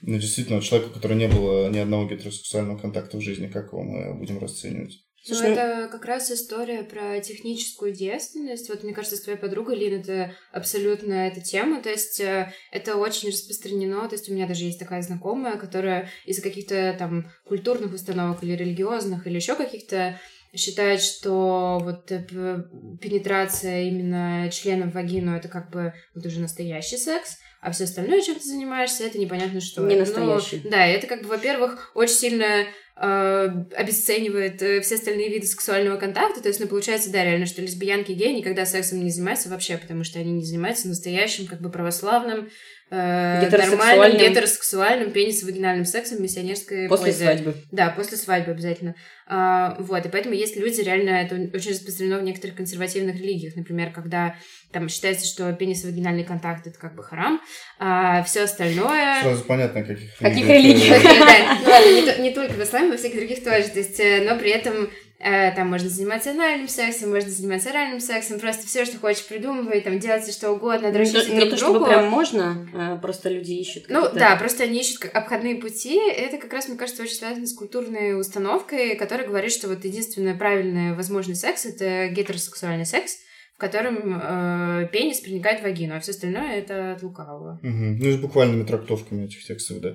ну, 0.03 0.17
действительно, 0.17 0.63
человека, 0.63 0.91
у 0.91 0.95
которого 0.95 1.19
не 1.19 1.29
было 1.29 1.69
ни 1.69 1.79
одного 1.79 2.09
гетеросексуального 2.09 2.79
контакта 2.79 3.19
в 3.19 3.21
жизни, 3.21 3.49
как 3.49 3.73
его 3.73 3.83
мы 3.83 4.15
будем 4.15 4.39
расценивать? 4.39 4.95
Ну, 5.29 5.35
Слушай, 5.35 5.51
ну, 5.51 5.55
это 5.55 5.89
как 5.93 6.07
раз 6.07 6.31
история 6.31 6.83
про 6.83 7.21
техническую 7.21 7.93
девственность. 7.93 8.71
Вот, 8.71 8.83
мне 8.83 8.95
кажется, 8.95 9.17
с 9.19 9.21
твоей 9.21 9.39
подругой, 9.39 9.77
Лин, 9.77 10.01
это 10.01 10.35
абсолютно 10.51 11.13
эта 11.13 11.43
тема. 11.43 11.83
То 11.83 11.91
есть 11.91 12.21
э, 12.21 12.53
это 12.73 12.97
очень 12.97 13.29
распространено. 13.29 14.09
То 14.09 14.15
есть 14.15 14.31
у 14.31 14.33
меня 14.33 14.47
даже 14.47 14.65
есть 14.65 14.79
такая 14.79 15.03
знакомая, 15.03 15.59
которая 15.59 16.09
из-за 16.25 16.41
каких-то 16.41 16.97
там 16.99 17.31
культурных 17.45 17.93
установок 17.93 18.43
или 18.43 18.53
религиозных, 18.53 19.27
или 19.27 19.37
еще 19.37 19.57
каких-то 19.57 20.19
считает, 20.55 21.03
что 21.03 21.79
вот 21.83 22.11
э, 22.11 22.25
пенетрация 23.01 23.83
именно 23.83 24.51
членом 24.51 24.91
вагину 24.91 25.37
это 25.37 25.49
как 25.49 25.71
бы 25.71 25.93
вот 26.15 26.25
уже 26.25 26.41
настоящий 26.41 26.97
секс, 26.97 27.37
а 27.61 27.73
все 27.73 27.85
остальное, 27.85 28.23
чем 28.23 28.37
ты 28.37 28.45
занимаешься, 28.47 29.05
это 29.05 29.19
непонятно 29.19 29.61
что. 29.61 29.83
Не 29.83 29.97
настоящий. 29.97 30.63
Ну, 30.65 30.71
да, 30.71 30.87
это 30.87 31.07
как 31.07 31.23
бы, 31.23 31.29
во-первых, 31.29 31.93
очень 31.95 32.15
сильно 32.15 32.67
э, 32.97 33.49
обесценивает 33.77 34.63
э, 34.63 34.81
все 34.81 34.95
остальные 34.95 35.29
виды 35.29 35.47
сексуального 35.47 35.99
контакта. 35.99 36.41
То 36.41 36.49
есть, 36.49 36.59
ну, 36.59 36.69
получается, 36.69 37.13
да, 37.13 37.23
реально, 37.23 37.45
что 37.45 37.61
лесбиянки 37.61 38.13
и 38.13 38.15
геи 38.15 38.33
никогда 38.33 38.65
сексом 38.65 39.05
не 39.05 39.11
занимаются 39.11 39.51
вообще, 39.51 39.77
потому 39.77 40.05
что 40.05 40.19
они 40.19 40.33
не 40.33 40.45
занимаются 40.45 40.89
настоящим, 40.89 41.47
как 41.47 41.61
бы 41.61 41.71
православным, 41.71 42.49
э, 42.91 43.49
нормальным 43.51 44.19
гетеросексуальным 44.19 45.11
пенис-вагинальным 45.13 45.85
сексом 45.85 46.23
миссионерской 46.23 46.89
После 46.89 47.07
пользы. 47.07 47.25
свадьбы. 47.25 47.55
Да, 47.71 47.91
после 47.91 48.17
свадьбы 48.17 48.53
обязательно. 48.53 48.95
А, 49.27 49.77
вот, 49.79 50.05
и 50.05 50.09
поэтому 50.09 50.35
есть 50.35 50.57
люди, 50.57 50.81
реально, 50.81 51.11
это 51.11 51.37
очень 51.57 51.71
распространено 51.71 52.19
в 52.19 52.25
некоторых 52.25 52.57
консервативных 52.57 53.17
религиях. 53.17 53.55
Например, 53.55 53.93
когда 53.93 54.35
там 54.73 54.89
считается, 54.89 55.27
что 55.27 55.53
пенис-вагинальный 55.53 56.25
контакт 56.25 56.67
это 56.67 56.79
как 56.79 56.97
бы 56.97 57.03
харам, 57.05 57.41
а 57.79 58.23
все 58.25 58.43
остальное... 58.43 59.23
Сразу 59.23 59.45
понятно, 59.45 59.83
каких 59.83 60.17
Каких 60.19 60.47
религий. 60.47 60.91
Ну 61.65 62.23
не 62.23 62.33
только 62.33 62.53
в 62.53 62.63
исламе, 62.63 62.91
во 62.91 62.97
всех 62.97 63.15
других 63.15 63.45
тоже. 63.45 63.69
То 63.69 63.79
есть, 63.79 64.01
э, 64.01 64.29
но 64.29 64.37
при 64.39 64.51
этом 64.51 64.91
там 65.21 65.69
можно 65.69 65.89
заниматься 65.89 66.31
анальным 66.31 66.69
сексом, 66.69 67.11
можно 67.11 67.31
заниматься 67.31 67.71
оральным 67.71 68.01
сексом, 68.01 68.41
просто 68.41 68.67
все, 68.67 68.85
что 68.87 68.99
хочешь, 68.99 69.27
придумывай, 69.27 69.83
там 69.83 69.99
делать 69.99 70.33
что 70.33 70.51
угодно, 70.51 70.91
дрочить 70.91 71.27
друг 71.27 71.29
Не 71.29 71.51
то, 71.51 71.57
чтобы 71.57 71.85
прям 71.85 72.09
можно, 72.09 72.67
а 72.75 72.97
просто 72.97 73.29
люди 73.29 73.53
ищут. 73.53 73.85
Ну 73.89 74.09
да, 74.15 74.37
просто 74.37 74.65
они 74.65 74.81
ищут 74.81 75.05
обходные 75.13 75.57
пути. 75.57 75.99
Это 75.99 76.39
как 76.39 76.53
раз, 76.53 76.69
мне 76.69 76.79
кажется, 76.79 77.03
очень 77.03 77.17
связано 77.17 77.47
с 77.47 77.55
культурной 77.55 78.19
установкой, 78.19 78.97
которая 78.97 79.27
говорит, 79.27 79.53
что 79.53 79.69
вот 79.69 79.85
единственный 79.85 80.35
правильный 80.35 80.95
возможный 80.95 81.37
секс— 81.37 81.65
это 81.67 82.09
гетеросексуальный 82.09 82.87
секс, 82.87 83.19
котором 83.61 84.21
э, 84.21 84.89
пенис 84.91 85.21
проникает 85.21 85.61
в 85.61 85.63
вагину, 85.63 85.95
а 85.95 86.01
все 86.01 86.13
остальное 86.13 86.59
это 86.59 86.95
от 86.95 87.03
лукавого. 87.03 87.61
Угу. 87.63 87.99
Ну 88.01 88.09
и 88.09 88.13
с 88.13 88.17
буквальными 88.17 88.65
трактовками 88.65 89.27
этих 89.27 89.45
текстов, 89.45 89.81
да. 89.81 89.95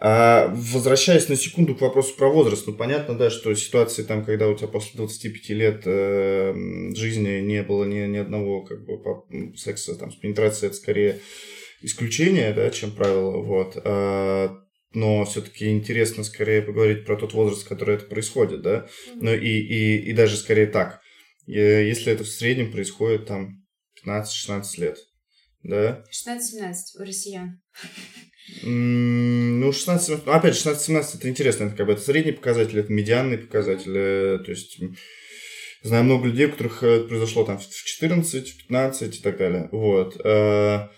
А, 0.00 0.48
возвращаясь 0.54 1.28
на 1.28 1.36
секунду 1.36 1.74
к 1.74 1.80
вопросу 1.80 2.14
про 2.16 2.28
возраст, 2.28 2.66
ну 2.66 2.72
понятно, 2.72 3.14
да, 3.14 3.28
что 3.28 3.54
ситуации 3.54 4.04
там, 4.04 4.24
когда 4.24 4.48
у 4.48 4.54
тебя 4.54 4.68
после 4.68 4.92
25 4.96 5.48
лет 5.50 5.82
э, 5.84 6.54
жизни 6.94 7.40
не 7.40 7.62
было 7.62 7.84
ни, 7.84 8.06
ни 8.06 8.18
одного 8.18 8.62
как 8.62 8.84
бы 8.84 9.00
секса 9.56 9.96
там 9.96 10.12
с 10.12 10.16
пенетрацией, 10.16 10.68
это 10.68 10.76
скорее 10.76 11.20
исключение, 11.82 12.52
да, 12.52 12.70
чем 12.70 12.92
правило, 12.92 13.42
вот. 13.42 13.76
А, 13.84 14.56
но 14.94 15.24
все-таки 15.24 15.68
интересно 15.68 16.24
скорее 16.24 16.62
поговорить 16.62 17.04
про 17.04 17.16
тот 17.16 17.32
возраст, 17.34 17.64
в 17.64 17.68
который 17.68 17.96
это 17.96 18.06
происходит, 18.06 18.62
да, 18.62 18.86
ну 19.16 19.34
и, 19.34 19.48
и, 19.48 19.96
и 19.98 20.12
даже 20.12 20.36
скорее 20.36 20.66
так 20.66 21.00
если 21.58 22.12
это 22.12 22.24
в 22.24 22.28
среднем 22.28 22.70
происходит 22.72 23.26
там 23.26 23.64
15-16 24.06 24.62
лет, 24.78 24.98
да? 25.62 26.04
16-17 26.10 26.74
у 26.98 27.02
россиян. 27.02 27.60
Ну, 28.62 29.72
16, 29.72 30.26
ну, 30.26 30.32
опять 30.32 30.56
же, 30.56 30.70
16-17 30.70 31.18
это 31.18 31.28
интересно, 31.28 31.64
это 31.64 31.76
как 31.76 31.86
бы 31.86 31.92
это 31.92 32.02
средний 32.02 32.32
показатель, 32.32 32.80
это 32.80 32.92
медианный 32.92 33.38
показатель, 33.38 33.96
э, 33.96 34.38
то 34.44 34.50
есть 34.50 34.78
знаю 35.82 36.04
много 36.04 36.26
людей, 36.26 36.46
у 36.46 36.50
которых 36.50 36.82
э, 36.82 37.04
произошло 37.04 37.44
там 37.44 37.58
в 37.58 37.68
14, 37.68 38.48
в 38.48 38.56
15 38.56 39.18
и 39.18 39.22
так 39.22 39.36
далее, 39.36 39.68
вот. 39.70 40.20
Э, 40.24 40.88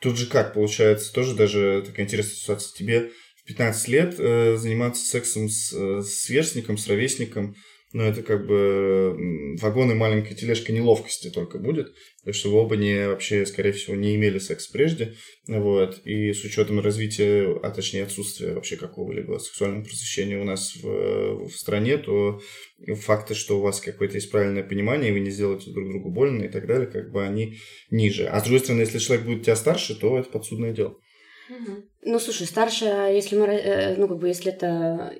Тут 0.00 0.18
же 0.18 0.26
как 0.26 0.54
получается, 0.54 1.12
тоже 1.12 1.34
даже 1.34 1.82
такая 1.84 2.04
интересная 2.04 2.36
ситуация, 2.36 2.76
тебе 2.76 3.10
в 3.42 3.46
15 3.46 3.88
лет 3.88 4.14
э, 4.18 4.56
заниматься 4.56 5.04
сексом 5.06 5.48
с, 5.48 5.72
э, 5.72 6.02
с 6.02 6.24
сверстником, 6.24 6.76
с 6.76 6.86
ровесником, 6.86 7.54
ну, 7.92 8.02
это 8.02 8.22
как 8.22 8.46
бы 8.46 9.14
м, 9.16 9.56
вагон 9.56 9.90
и 9.90 9.94
маленькая 9.94 10.34
тележка 10.34 10.72
неловкости 10.72 11.30
только 11.30 11.58
будет, 11.58 11.94
то 12.24 12.30
есть, 12.30 12.40
чтобы 12.40 12.56
оба 12.56 12.76
не 12.76 13.08
вообще, 13.08 13.46
скорее 13.46 13.72
всего, 13.72 13.94
не 13.94 14.16
имели 14.16 14.38
секс 14.38 14.66
прежде, 14.66 15.14
вот, 15.46 16.00
и 16.04 16.32
с 16.32 16.44
учетом 16.44 16.80
развития, 16.80 17.58
а 17.62 17.70
точнее 17.70 18.02
отсутствия 18.02 18.54
вообще 18.54 18.76
какого-либо 18.76 19.38
сексуального 19.38 19.84
просвещения 19.84 20.38
у 20.38 20.44
нас 20.44 20.74
в, 20.76 21.48
в 21.48 21.52
стране, 21.52 21.98
то 21.98 22.40
факты, 22.96 23.34
что 23.34 23.58
у 23.58 23.62
вас 23.62 23.80
какое-то 23.80 24.16
есть 24.16 24.30
правильное 24.30 24.64
понимание, 24.64 25.10
и 25.10 25.12
вы 25.12 25.20
не 25.20 25.30
сделаете 25.30 25.70
друг 25.70 25.88
другу 25.88 26.10
больно 26.10 26.42
и 26.42 26.48
так 26.48 26.66
далее, 26.66 26.86
как 26.86 27.10
бы 27.12 27.24
они 27.24 27.58
ниже. 27.90 28.26
А 28.26 28.40
с 28.40 28.42
другой 28.42 28.60
стороны, 28.60 28.80
если 28.82 28.98
человек 28.98 29.24
будет 29.24 29.44
тебя 29.44 29.56
старше, 29.56 29.98
то 29.98 30.18
это 30.18 30.28
подсудное 30.28 30.72
дело. 30.72 30.96
Ну, 32.02 32.18
слушай, 32.18 32.46
старше, 32.46 32.84
если 32.84 33.36
мы, 33.36 33.46
э, 33.46 33.96
ну, 33.96 34.08
как 34.08 34.18
бы, 34.18 34.28
если 34.28 34.52
это... 34.52 35.14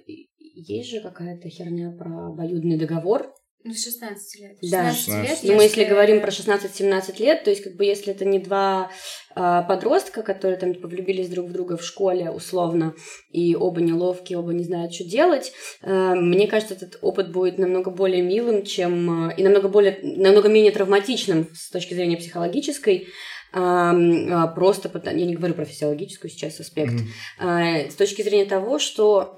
Есть 0.58 0.90
же 0.90 1.00
какая-то 1.00 1.50
херня 1.50 1.90
про 1.90 2.28
обоюдный 2.28 2.78
договор. 2.78 3.30
Ну, 3.62 3.74
с 3.74 3.84
16 3.84 4.40
лет. 4.40 4.56
Да. 4.62 4.90
16 4.90 5.28
лет. 5.28 5.38
И 5.42 5.54
мы, 5.54 5.64
если 5.64 5.84
говорим 5.84 6.22
про 6.22 6.30
16-17 6.30 7.20
лет, 7.20 7.44
то 7.44 7.50
есть, 7.50 7.62
как 7.62 7.76
бы, 7.76 7.84
если 7.84 8.14
это 8.14 8.24
не 8.24 8.38
два 8.38 8.90
а, 9.34 9.62
подростка, 9.64 10.22
которые 10.22 10.56
там 10.56 10.72
типа, 10.72 10.88
влюбились 10.88 11.28
друг 11.28 11.48
в 11.48 11.52
друга 11.52 11.76
в 11.76 11.84
школе, 11.84 12.30
условно, 12.30 12.94
и 13.30 13.54
оба 13.54 13.82
неловкие, 13.82 14.38
оба 14.38 14.54
не 14.54 14.64
знают, 14.64 14.94
что 14.94 15.04
делать, 15.04 15.52
э, 15.82 16.14
мне 16.14 16.46
кажется, 16.46 16.74
этот 16.74 16.98
опыт 17.02 17.32
будет 17.32 17.58
намного 17.58 17.90
более 17.90 18.22
милым, 18.22 18.64
чем... 18.64 19.28
э, 19.28 19.34
и 19.36 19.42
намного, 19.42 19.68
более, 19.68 19.98
намного 20.00 20.48
менее 20.48 20.72
травматичным 20.72 21.48
с 21.52 21.70
точки 21.70 21.92
зрения 21.92 22.16
психологической, 22.16 23.08
ам, 23.52 24.32
а, 24.32 24.46
просто 24.46 24.90
я 25.04 25.12
не 25.12 25.34
говорю 25.34 25.54
про 25.54 25.64
физиологическую 25.64 26.30
сейчас 26.30 26.60
аспект, 26.60 26.94
а, 27.38 27.90
с 27.90 27.94
точки 27.94 28.22
зрения 28.22 28.46
того, 28.46 28.78
что 28.78 29.34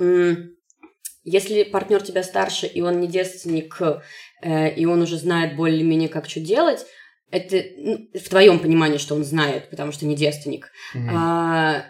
если 1.28 1.62
партнер 1.62 2.02
тебя 2.02 2.22
старше, 2.22 2.66
и 2.66 2.80
он 2.80 3.00
не 3.00 3.06
девственник, 3.06 3.80
э, 4.42 4.74
и 4.74 4.86
он 4.86 5.02
уже 5.02 5.16
знает 5.16 5.56
более-менее, 5.56 6.08
как 6.08 6.28
что 6.28 6.40
делать, 6.40 6.86
это 7.30 7.62
ну, 7.76 8.08
в 8.14 8.28
твоем 8.28 8.58
понимании, 8.58 8.98
что 8.98 9.14
он 9.14 9.24
знает, 9.24 9.68
потому 9.70 9.92
что 9.92 10.06
не 10.06 10.16
девственник. 10.16 10.70
Мгм. 10.94 11.10
А, 11.12 11.84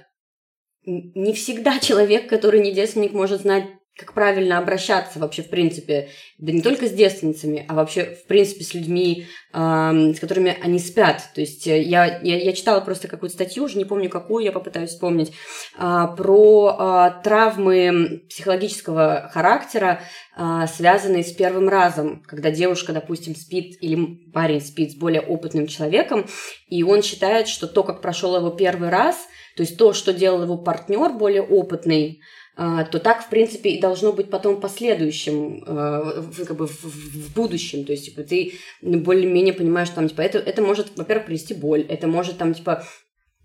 не 0.85 1.33
всегда 1.33 1.79
человек, 1.79 2.29
который 2.29 2.61
не 2.61 2.73
девственник, 2.73 3.13
может 3.13 3.43
знать, 3.43 3.65
как 3.99 4.13
правильно 4.13 4.59
обращаться 4.59 5.19
вообще, 5.19 5.43
в 5.43 5.51
принципе, 5.51 6.11
да 6.39 6.53
не 6.53 6.63
только 6.63 6.87
с 6.87 6.93
девственницами, 6.93 7.65
а 7.69 7.75
вообще, 7.75 8.05
в 8.05 8.27
принципе, 8.27 8.63
с 8.63 8.73
людьми, 8.73 9.27
с 9.53 10.21
которыми 10.21 10.57
они 10.63 10.79
спят. 10.79 11.31
То 11.35 11.41
есть 11.41 11.67
э, 11.67 11.83
я, 11.83 12.19
я, 12.19 12.37
я 12.37 12.53
читала 12.53 12.81
просто 12.81 13.09
какую-то 13.09 13.35
статью, 13.35 13.65
уже 13.65 13.79
не 13.79 13.87
помню 13.87 14.11
какую, 14.11 14.45
я 14.45 14.53
попытаюсь 14.53 14.91
вспомнить, 14.91 15.33
а, 15.77 16.07
про 16.09 16.77
а, 16.79 17.11
травмы 17.25 18.23
психологического 18.29 19.31
характера, 19.33 20.03
а, 20.37 20.67
связанные 20.67 21.25
с 21.25 21.33
первым 21.33 21.69
разом, 21.69 22.23
когда 22.27 22.51
девушка, 22.51 22.93
допустим, 22.93 23.35
спит 23.35 23.79
или 23.81 24.31
парень 24.33 24.61
спит 24.61 24.93
с 24.93 24.95
более 24.95 25.23
опытным 25.23 25.67
человеком, 25.67 26.27
и 26.69 26.83
он 26.83 27.03
считает, 27.03 27.49
что 27.49 27.67
то, 27.67 27.83
как 27.83 28.03
прошел 28.03 28.37
его 28.37 28.51
первый 28.51 28.91
раз, 28.91 29.17
то 29.57 29.63
есть 29.63 29.79
то, 29.79 29.93
что 29.93 30.13
делал 30.13 30.43
его 30.43 30.59
партнер 30.59 31.11
более 31.15 31.43
опытный, 31.43 32.21
то 32.59 32.99
так, 32.99 33.25
в 33.25 33.29
принципе, 33.29 33.71
и 33.71 33.81
должно 33.81 34.13
быть 34.13 34.31
потом 34.31 34.57
в 34.57 34.61
последующем, 34.61 35.63
э, 35.65 36.45
как 36.45 36.57
бы 36.57 36.67
в, 36.67 37.33
будущем. 37.33 37.85
То 37.85 37.93
есть, 37.93 38.07
типа, 38.07 38.23
ты 38.25 38.55
более-менее 38.83 39.55
понимаешь, 39.55 39.91
там, 39.91 40.09
типа, 40.09 40.23
это, 40.23 40.39
это 40.39 40.61
может, 40.61 40.97
во-первых, 40.97 41.27
привести 41.27 41.55
боль, 41.55 41.87
это 41.89 42.09
может, 42.09 42.37
там, 42.37 42.55
типа, 42.55 42.85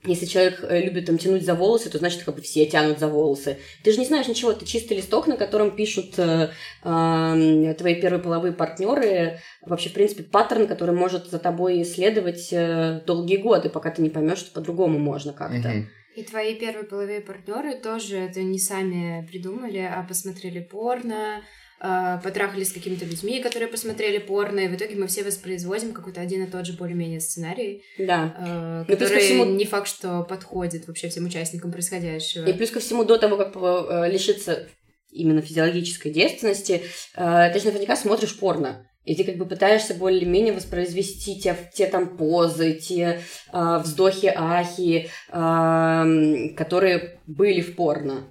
если 0.03 0.25
человек 0.25 0.65
э, 0.67 0.81
любит 0.81 1.05
там 1.05 1.19
тянуть 1.19 1.45
за 1.45 1.53
волосы, 1.53 1.91
то 1.91 1.99
значит, 1.99 2.23
как 2.23 2.35
бы 2.35 2.41
все 2.41 2.65
тянут 2.65 2.97
за 2.97 3.07
волосы. 3.07 3.59
Ты 3.83 3.91
же 3.91 3.99
не 3.99 4.05
знаешь 4.05 4.27
ничего, 4.27 4.51
ты 4.51 4.65
чистый 4.65 4.97
листок, 4.97 5.27
на 5.27 5.37
котором 5.37 5.75
пишут 5.75 6.17
э, 6.17 6.49
э, 6.83 7.75
твои 7.77 8.01
первые 8.01 8.21
половые 8.21 8.51
партнеры. 8.51 9.39
Вообще, 9.61 9.89
в 9.89 9.93
принципе, 9.93 10.23
паттерн, 10.23 10.67
который 10.67 10.95
может 10.95 11.27
за 11.27 11.37
тобой 11.37 11.85
следовать 11.85 12.49
э, 12.51 13.01
долгие 13.05 13.37
годы, 13.37 13.69
пока 13.69 13.91
ты 13.91 14.01
не 14.01 14.09
поймешь, 14.09 14.39
что 14.39 14.51
по-другому 14.51 14.97
можно 14.97 15.33
как-то. 15.33 15.69
Мгм. 15.69 15.89
И 16.15 16.23
твои 16.23 16.55
первые 16.55 16.85
половые 16.85 17.21
партнеры 17.21 17.75
тоже 17.75 18.17
это 18.17 18.41
не 18.41 18.59
сами 18.59 19.25
придумали, 19.29 19.79
а 19.79 20.03
посмотрели 20.07 20.59
порно, 20.59 21.41
а, 21.79 22.17
потрахались 22.19 22.69
с 22.69 22.73
какими-то 22.73 23.03
людьми, 23.05 23.41
которые 23.41 23.67
посмотрели 23.67 24.19
порно, 24.19 24.59
и 24.61 24.67
в 24.67 24.75
итоге 24.75 24.95
мы 24.95 25.07
все 25.07 25.23
воспроизводим 25.23 25.91
какой-то 25.91 26.21
один 26.21 26.43
и 26.43 26.47
тот 26.47 26.65
же 26.65 26.73
более-менее 26.73 27.19
сценарий, 27.19 27.83
Да. 27.97 28.33
а, 28.37 28.79
Ну, 28.81 28.85
плюс 28.85 28.99
ко 28.99 29.05
который 29.05 29.23
всему- 29.23 29.45
не 29.45 29.65
факт, 29.65 29.87
что 29.87 30.23
подходит 30.23 30.87
вообще 30.87 31.09
всем 31.09 31.25
участникам 31.25 31.71
происходящего. 31.71 32.45
И 32.47 32.53
плюс 32.53 32.69
ко 32.69 32.79
всему, 32.79 33.03
до 33.03 33.17
того, 33.17 33.35
как 33.37 33.55
э, 33.55 34.09
лишиться 34.11 34.67
именно 35.11 35.41
физиологической 35.41 36.11
девственности, 36.11 36.83
э, 37.15 37.51
ты 37.53 37.59
же 37.59 37.65
наверняка 37.65 37.95
смотришь 37.95 38.37
порно. 38.39 38.87
И 39.05 39.15
ты 39.15 39.23
как 39.25 39.37
бы 39.37 39.45
пытаешься 39.45 39.93
более-менее 39.95 40.53
воспроизвести 40.53 41.39
те, 41.39 41.55
те 41.73 41.87
там 41.87 42.15
позы, 42.17 42.73
те 42.73 43.19
э, 43.51 43.77
вздохи, 43.83 44.31
ахи, 44.33 45.09
э, 45.29 46.55
которые 46.55 47.19
были 47.27 47.61
в 47.61 47.75
порно. 47.75 48.29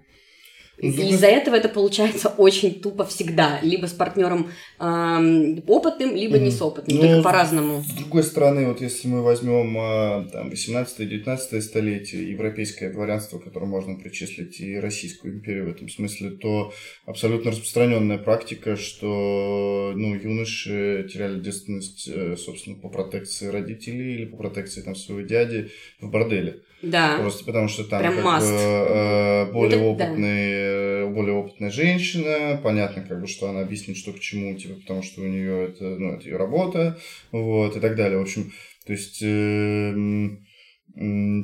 И 0.83 0.89
из-за 0.89 1.29
этого 1.29 1.55
это 1.55 1.69
получается 1.69 2.29
очень 2.29 2.81
тупо 2.81 3.05
всегда. 3.05 3.61
Либо 3.63 3.87
с 3.87 3.93
партнером 3.93 4.51
эм, 4.81 5.63
опытным, 5.69 6.17
либо 6.17 6.39
не 6.39 6.51
с 6.51 6.61
опытным. 6.61 6.97
Ну, 6.97 7.03
только 7.03 7.23
по-разному. 7.23 7.83
С 7.83 7.93
другой 7.93 8.25
стороны, 8.25 8.67
вот 8.67 8.81
если 8.81 9.07
мы 9.07 9.23
возьмем 9.23 9.77
а, 9.79 10.29
там 10.33 10.51
18-19 10.51 11.61
столетие, 11.61 12.33
европейское 12.33 12.93
дворянство, 12.93 13.39
которое 13.39 13.67
можно 13.67 13.95
причислить 13.95 14.61
и 14.61 14.77
Российскую 14.77 15.35
империю 15.35 15.67
в 15.67 15.71
этом 15.71 15.89
смысле, 15.89 16.31
то 16.31 16.73
абсолютно 17.07 17.53
распространенная 17.53 18.19
практика, 18.19 18.77
что 18.77 19.93
ну, 19.95 20.17
юноши 20.17 21.09
теряли 21.13 21.41
девственность, 21.41 22.09
э, 22.13 22.37
собственно, 22.37 22.77
по 22.77 22.89
протекции 22.89 23.47
родителей 23.47 24.15
или 24.15 24.25
по 24.25 24.37
протекции 24.37 24.83
там, 24.83 24.97
своего 24.97 25.25
дяди 25.25 25.71
в 26.01 26.11
борделе. 26.11 26.63
Да. 26.83 27.19
Просто 27.19 27.45
потому 27.45 27.69
что 27.69 27.85
там 27.85 28.01
Прям 28.01 28.17
как 28.17 28.25
must. 28.25 28.41
бы, 28.41 28.59
э, 28.59 29.53
более, 29.53 29.79
Ну, 29.79 29.97
да. 29.97 30.05
опытный, 30.05 30.51
э, 30.51 31.07
более 31.07 31.35
опытная 31.35 31.71
женщина, 31.71 32.61
понятно, 32.63 33.03
как 33.03 33.21
бы, 33.21 33.27
что 33.27 33.49
она 33.49 33.61
объяснит, 33.61 33.97
что 33.97 34.13
к 34.13 34.21
чему, 34.21 34.57
типа, 34.57 34.81
потому 34.81 35.03
что 35.03 35.23
у 35.23 35.27
нее 35.27 35.69
это, 35.69 35.85
ну, 35.85 36.15
это 36.15 36.29
ее 36.29 36.37
работа, 36.37 36.99
вот, 37.31 37.77
и 37.77 37.81
так 37.81 37.97
далее. 37.97 38.19
В 38.19 38.23
общем, 38.23 38.53
то 38.85 38.93
есть, 38.93 39.23
э, 39.23 39.95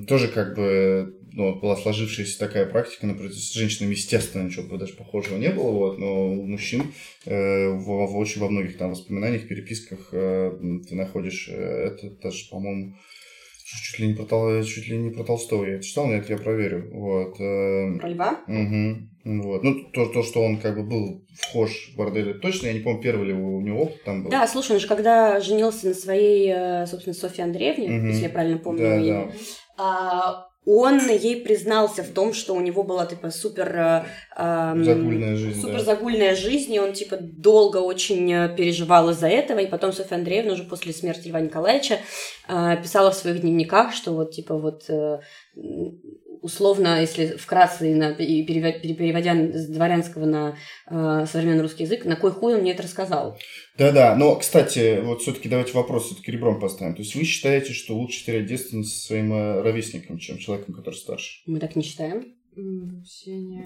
тоже 0.07 0.28
как 0.28 0.57
бы 0.57 1.14
ну, 1.32 1.55
была 1.61 1.76
сложившаяся 1.76 2.39
такая 2.39 2.66
практика, 2.66 3.07
например, 3.07 3.32
с 3.32 3.53
женщинами, 3.53 3.93
естественно, 3.93 4.43
ничего 4.43 4.76
даже 4.76 4.95
похожего 4.95 5.36
не 5.39 5.51
было, 5.51 5.70
вот, 5.70 5.99
но 5.99 6.32
у 6.32 6.45
мужчин 6.47 6.93
э, 7.26 7.68
в, 7.68 7.84
в 7.84 8.16
очень 8.16 8.41
во 8.41 8.49
многих 8.51 8.76
там 8.76 8.91
воспоминаниях, 8.91 9.47
переписках 9.47 10.09
э, 10.12 10.51
ты 10.89 10.95
находишь 10.95 11.49
э, 11.49 11.55
это 11.55 12.11
даже, 12.11 12.49
по-моему, 12.51 12.97
чуть 13.83 13.99
ли 14.01 14.09
не 14.09 14.14
про, 14.14 14.62
чуть 14.64 14.89
ли 14.89 14.97
не 14.97 15.11
про 15.11 15.25
Толстого 15.25 15.64
я 15.66 15.81
читал, 15.81 16.07
но 16.07 16.14
это 16.14 16.33
я 16.33 16.39
проверю. 16.39 16.91
Вот. 16.93 17.39
э, 17.41 17.99
Про 17.99 18.09
льва? 18.09 18.41
мгм, 18.47 19.11
вот. 19.43 19.62
Ну, 19.62 19.85
то, 19.93 20.07
то, 20.07 20.23
что 20.23 20.43
он 20.43 20.59
как 20.59 20.77
бы 20.77 20.83
был 20.85 21.27
вхож 21.35 21.91
в 21.93 21.97
борделе, 21.97 22.35
точно, 22.35 22.69
я 22.69 22.73
не 22.73 22.81
помню, 22.81 23.03
первый 23.03 23.27
ли 23.29 23.33
у 23.35 23.61
него 23.61 23.83
опыт 23.83 24.03
там 24.05 24.23
был. 24.23 24.31
Да, 24.31 24.47
слушай, 24.47 24.73
он 24.73 24.81
же 24.81 24.89
когда 24.89 25.41
женился 25.41 25.89
на 25.89 25.95
своей, 25.95 26.51
э, 26.55 26.87
собственно, 26.87 27.14
Софье 27.14 27.45
Андреевне, 27.45 27.89
Мгм. 27.89 28.09
если 28.09 28.23
я 28.25 28.31
правильно 28.31 28.59
помню 28.59 28.83
Да, 28.83 28.97
ее 28.97 29.12
да. 29.14 29.33
а, 29.77 30.47
он 30.71 31.01
ей 31.09 31.41
признался 31.41 32.03
в 32.03 32.09
том, 32.09 32.35
что 32.35 32.55
у 32.55 32.61
него 32.61 32.83
была 32.83 33.07
типа 33.07 33.31
супер 33.31 33.75
э, 33.75 34.05
ам, 34.37 34.85
Загульная 34.85 35.35
жизнь, 35.35 35.61
супер 35.61 35.79
да. 35.79 35.85
загульная 35.85 36.37
жизнь, 36.37 36.75
и 36.75 36.79
он 36.79 36.93
типа 36.93 37.16
долго 37.21 37.79
очень 37.79 38.31
э, 38.31 38.55
переживал 38.55 39.09
из-за 39.11 39.29
этого, 39.29 39.61
и 39.61 39.66
потом 39.66 39.95
Софья 39.95 40.16
Андреевна 40.16 40.53
уже 40.53 40.64
после 40.64 40.93
смерти 40.93 41.29
Льва 41.29 41.41
Николаевича 41.41 42.01
э, 42.49 42.77
писала 42.83 43.11
в 43.11 43.14
своих 43.14 43.41
дневниках, 43.41 43.95
что 43.95 44.12
вот 44.12 44.33
типа 44.33 44.59
вот 44.59 44.85
э, 44.91 45.21
условно, 46.43 47.01
если 47.01 47.36
вкратце 47.36 47.91
и 47.91 47.95
на- 47.95 48.11
и 48.12 48.43
переводя, 48.45 49.34
с 49.59 49.66
дворянского 49.68 50.24
на 50.26 50.57
э, 50.91 51.26
современный 51.30 51.62
русский 51.62 51.84
язык, 51.84 52.05
на 52.05 52.16
кой 52.16 52.30
хуй 52.32 52.55
он 52.55 52.61
мне 52.62 52.72
это 52.72 52.82
рассказал? 52.82 53.39
Да-да, 53.76 54.14
но, 54.16 54.36
кстати, 54.36 55.01
вот 55.03 55.22
все-таки 55.22 55.49
давайте 55.49 55.72
вопрос 55.72 56.07
все-таки 56.07 56.30
ребром 56.32 56.61
поставим. 56.61 56.95
То 56.95 57.03
есть 57.03 57.14
вы 57.14 57.24
считаете, 57.24 57.72
что 57.72 57.97
лучше 57.97 58.24
терять 58.24 58.47
девственность 58.47 58.99
со 59.01 59.07
своим 59.07 59.32
э, 59.32 59.61
ровесником, 59.62 60.18
чем 60.18 60.39
человеком, 60.39 60.74
который 60.74 60.95
старше? 60.97 61.43
Мы 61.47 61.61
так 61.61 61.76
не 61.76 61.82
считаем. 61.82 62.34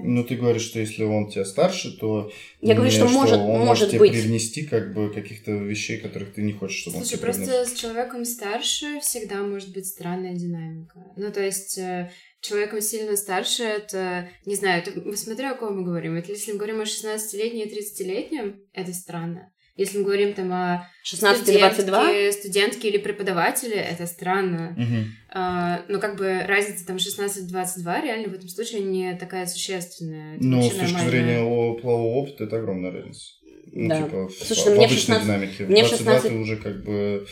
Ну, 0.04 0.22
ты 0.24 0.36
говоришь, 0.36 0.62
что 0.62 0.78
если 0.78 1.04
он 1.04 1.30
тебя 1.30 1.44
старше, 1.46 1.96
то... 1.98 2.30
Я 2.60 2.74
говорю, 2.74 2.90
не, 2.90 2.96
что 2.96 3.08
может- 3.08 3.38
он 3.40 3.60
может 3.60 3.88
тебе 3.90 4.00
быть. 4.00 4.12
привнести 4.12 4.64
как 4.66 4.92
бы 4.94 5.08
каких-то 5.10 5.52
вещей, 5.52 5.96
которых 5.98 6.34
ты 6.34 6.42
не 6.42 6.52
хочешь, 6.52 6.80
чтобы 6.82 6.98
он 6.98 7.02
Слушай, 7.04 7.16
тебе 7.16 7.24
просто 7.24 7.42
привнес. 7.46 7.68
с 7.70 7.80
человеком 7.80 8.24
старше 8.26 9.00
всегда 9.00 9.42
может 9.42 9.72
быть 9.72 9.86
странная 9.86 10.34
динамика. 10.34 11.06
Ну, 11.16 11.32
то 11.32 11.40
есть, 11.42 11.78
э, 11.78 12.10
человеком 12.42 12.80
сильно 12.82 13.16
старше, 13.16 13.62
это, 13.62 14.28
не 14.44 14.54
знаю, 14.56 14.82
это, 14.84 15.16
смотря 15.16 15.52
о 15.52 15.54
ком 15.54 15.78
мы 15.78 15.84
говорим. 15.84 16.16
Это 16.16 16.32
если 16.32 16.52
мы 16.52 16.58
говорим 16.58 16.80
о 16.80 16.84
16-летнем 16.84 17.66
и 17.66 17.74
30-летнем, 17.74 18.60
это 18.74 18.92
странно. 18.92 19.50
Если 19.76 19.96
мы 19.98 20.04
говорим 20.04 20.34
там 20.34 20.52
о 20.52 20.86
16-22? 21.02 21.34
студентке, 21.36 22.32
студентке 22.32 22.88
или 22.90 22.98
преподавателе, 22.98 23.76
это 23.76 24.06
странно. 24.06 24.74
Мгм. 24.76 25.04
А, 25.30 25.82
но 25.88 25.98
как 25.98 26.18
бы 26.18 26.42
разница 26.46 26.84
там 26.86 26.96
16-22 26.98 28.02
реально 28.02 28.28
в 28.28 28.34
этом 28.34 28.48
случае 28.48 28.82
не 28.82 29.14
такая 29.16 29.46
существенная. 29.46 30.34
Это 30.36 30.44
Ну, 30.44 30.62
с 30.62 30.68
точки 30.68 30.82
нормально. 30.82 31.10
зрения 31.10 31.40
о- 31.42 31.74
полового 31.80 32.16
опыта, 32.16 32.44
это 32.44 32.56
огромная 32.58 32.90
разница. 32.92 33.32
Ну, 33.74 33.88
Да. 33.88 34.02
типа, 34.02 34.28
в, 34.28 34.32
Слушай, 34.34 34.62
в 34.64 34.66
ну, 34.66 34.72
мне 34.76 34.86
в 34.88 34.90
обычной 34.90 35.14
16 35.16 35.24
динамике. 35.26 35.64
мне 35.64 35.84
в 35.84 35.88
22 35.88 36.12
16 36.12 36.30
ты 36.30 36.36
уже 36.36 36.56
как 36.56 36.84
бы 36.84 37.26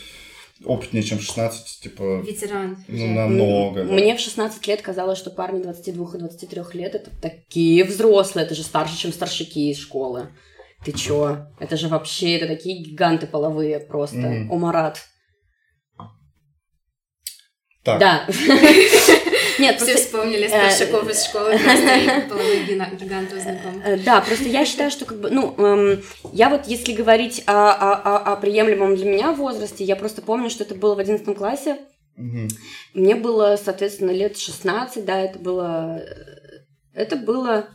опытнее, 0.65 1.03
чем 1.03 1.19
16, 1.19 1.81
типа, 1.81 2.21
Ветеран. 2.25 2.83
ну, 2.87 3.07
намного. 3.13 3.83
да. 3.83 3.91
Мне 3.91 4.15
в 4.15 4.19
16 4.19 4.65
лет 4.67 4.81
казалось, 4.81 5.17
что 5.17 5.29
парни 5.31 5.61
22 5.61 6.15
и 6.15 6.19
23 6.19 6.61
лет 6.73 6.95
это 6.95 7.09
такие 7.21 7.83
взрослые, 7.83 8.45
это 8.45 8.55
же 8.55 8.63
старше, 8.63 8.97
чем 8.97 9.11
старшики 9.11 9.71
из 9.71 9.79
школы. 9.79 10.29
Ты 10.85 10.91
чё? 10.93 11.45
Это 11.59 11.77
же 11.77 11.87
вообще, 11.87 12.37
это 12.37 12.47
такие 12.47 12.83
гиганты 12.83 13.27
половые 13.27 13.79
просто. 13.79 14.17
Мгм. 14.17 14.51
Омарат. 14.51 14.99
Так, 17.83 17.99
Да. 17.99 18.27
Нет, 19.61 19.75
Все 19.77 19.85
просто... 19.85 20.01
вспомнили 20.05 20.45
э, 20.45 20.47
старшаков 20.49 21.09
из 21.09 21.23
школы, 21.25 21.51
просто 21.63 22.25
половых 22.29 22.67
гина- 22.67 22.89
гигантов 22.93 23.39
знакомых. 23.39 23.85
Э, 23.85 23.97
Да, 23.97 24.21
просто 24.21 24.45
я 24.49 24.65
считаю, 24.65 24.91
что 24.91 25.05
как 25.05 25.19
бы, 25.19 25.29
ну, 25.29 25.55
эм, 25.57 26.01
я 26.33 26.49
вот 26.49 26.67
если 26.67 26.93
говорить 26.93 27.43
о, 27.45 27.71
о, 27.71 27.93
о- 27.95 28.33
о 28.33 28.35
приемлемом 28.37 28.95
для 28.95 29.05
меня 29.05 29.31
возрасте, 29.31 29.83
я 29.83 29.95
просто 29.95 30.21
помню, 30.21 30.49
что 30.49 30.63
это 30.63 30.75
было 30.75 30.95
в 30.95 30.99
11 30.99 31.37
классе. 31.37 31.77
Мне 32.93 33.15
было, 33.15 33.57
соответственно, 33.63 34.11
лет 34.11 34.37
16, 34.37 35.05
да, 35.05 35.19
это 35.21 35.39
было... 35.39 35.97
э, 35.99 36.63
Это 36.93 37.15
было... 37.15 37.67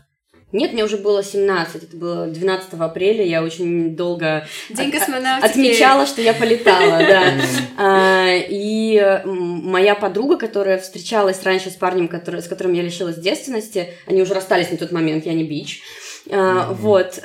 Нет, 0.53 0.72
мне 0.72 0.84
уже 0.84 0.97
было 0.97 1.24
17, 1.24 1.82
это 1.82 1.97
было 1.97 2.26
12 2.28 2.74
апреля, 2.74 3.24
я 3.24 3.42
очень 3.42 3.97
долго 3.97 4.47
День 4.70 4.90
от- 5.38 5.51
отмечала, 5.51 6.07
что 6.07 6.22
я 6.22 6.32
полетала, 6.34 6.99
да. 6.99 7.32
А, 7.78 8.28
И 8.49 9.22
моя 9.24 9.94
подруга, 9.94 10.36
которая 10.38 10.78
встречалась 10.78 11.42
раньше 11.42 11.70
с 11.70 11.74
парнем, 11.74 12.09
который, 12.09 12.42
с 12.42 12.49
которым 12.49 12.72
я 12.74 12.82
лишилась 12.82 13.16
девственности, 13.16 13.92
они 14.07 14.22
уже 14.22 14.34
расстались 14.34 14.70
на 14.70 14.76
тот 14.76 14.92
момент, 14.92 15.26
я 15.26 15.34
не 15.34 15.44
бич. 15.44 15.82
А. 16.30 16.72
Вот. 16.72 17.20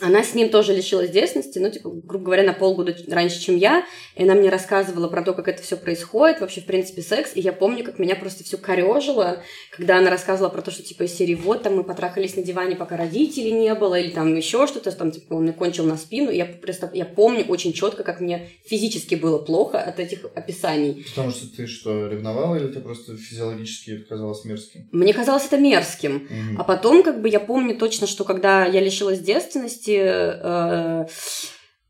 Она 0.00 0.22
с 0.22 0.34
ним 0.34 0.50
тоже 0.50 0.74
лишилась 0.74 1.10
девственности, 1.10 1.58
ну, 1.58 1.70
типа, 1.70 1.90
грубо 1.90 2.26
говоря, 2.26 2.42
на 2.42 2.52
полгода 2.52 2.94
раньше, 3.08 3.40
чем 3.40 3.56
я. 3.56 3.84
И 4.14 4.22
она 4.22 4.34
мне 4.34 4.50
рассказывала 4.50 5.08
про 5.08 5.22
то, 5.22 5.32
как 5.32 5.48
это 5.48 5.62
все 5.62 5.76
происходит, 5.76 6.40
вообще, 6.40 6.60
в 6.60 6.66
принципе, 6.66 7.02
секс. 7.02 7.32
И 7.34 7.40
я 7.40 7.52
помню, 7.52 7.84
как 7.84 7.98
меня 7.98 8.16
просто 8.16 8.44
все 8.44 8.58
корежило, 8.58 9.42
когда 9.70 9.98
она 9.98 10.10
рассказывала 10.10 10.50
про 10.50 10.62
то, 10.62 10.70
что, 10.70 10.82
типа, 10.82 11.04
из 11.04 11.14
серии, 11.14 11.34
вот, 11.34 11.62
там 11.62 11.76
мы 11.76 11.84
потрахались 11.84 12.36
на 12.36 12.42
диване, 12.42 12.76
пока 12.76 12.96
родителей 12.96 13.52
не 13.52 13.74
было, 13.74 13.98
или 13.98 14.10
там 14.10 14.34
еще 14.34 14.66
что-то, 14.66 14.92
там, 14.92 15.10
типа, 15.10 15.34
он 15.34 15.44
мне 15.44 15.52
кончил 15.52 15.84
на 15.84 15.96
спину. 15.96 16.30
Я 16.30 16.46
просто, 16.46 16.90
я 16.92 17.04
помню 17.04 17.44
очень 17.46 17.72
четко, 17.72 18.02
как 18.02 18.20
мне 18.20 18.50
физически 18.66 19.14
было 19.14 19.38
плохо 19.38 19.80
от 19.80 19.98
этих 19.98 20.24
описаний. 20.34 21.04
Потому 21.14 21.30
что 21.30 21.54
ты 21.54 21.66
что, 21.66 22.08
ревновала 22.08 22.56
или 22.56 22.68
ты 22.68 22.80
просто 22.80 23.16
физиологически 23.16 23.98
казалось 24.08 24.44
мерзким? 24.44 24.88
Мне 24.92 25.14
казалось 25.14 25.46
это 25.46 25.58
мерзким. 25.58 26.26
Мгм. 26.28 26.60
А 26.60 26.64
потом, 26.64 27.02
как 27.02 27.22
бы, 27.22 27.28
я 27.28 27.40
помню 27.40 27.76
точно, 27.76 28.06
что 28.06 28.24
когда 28.24 28.64
я 28.66 28.80
лишилась 28.80 29.20
девственности, 29.20 29.85
э, 29.92 31.06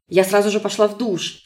я 0.09 0.25
сразу 0.25 0.51
же 0.51 0.61
пошла 0.61 0.89
в 0.89 0.99
душ. 0.99 1.43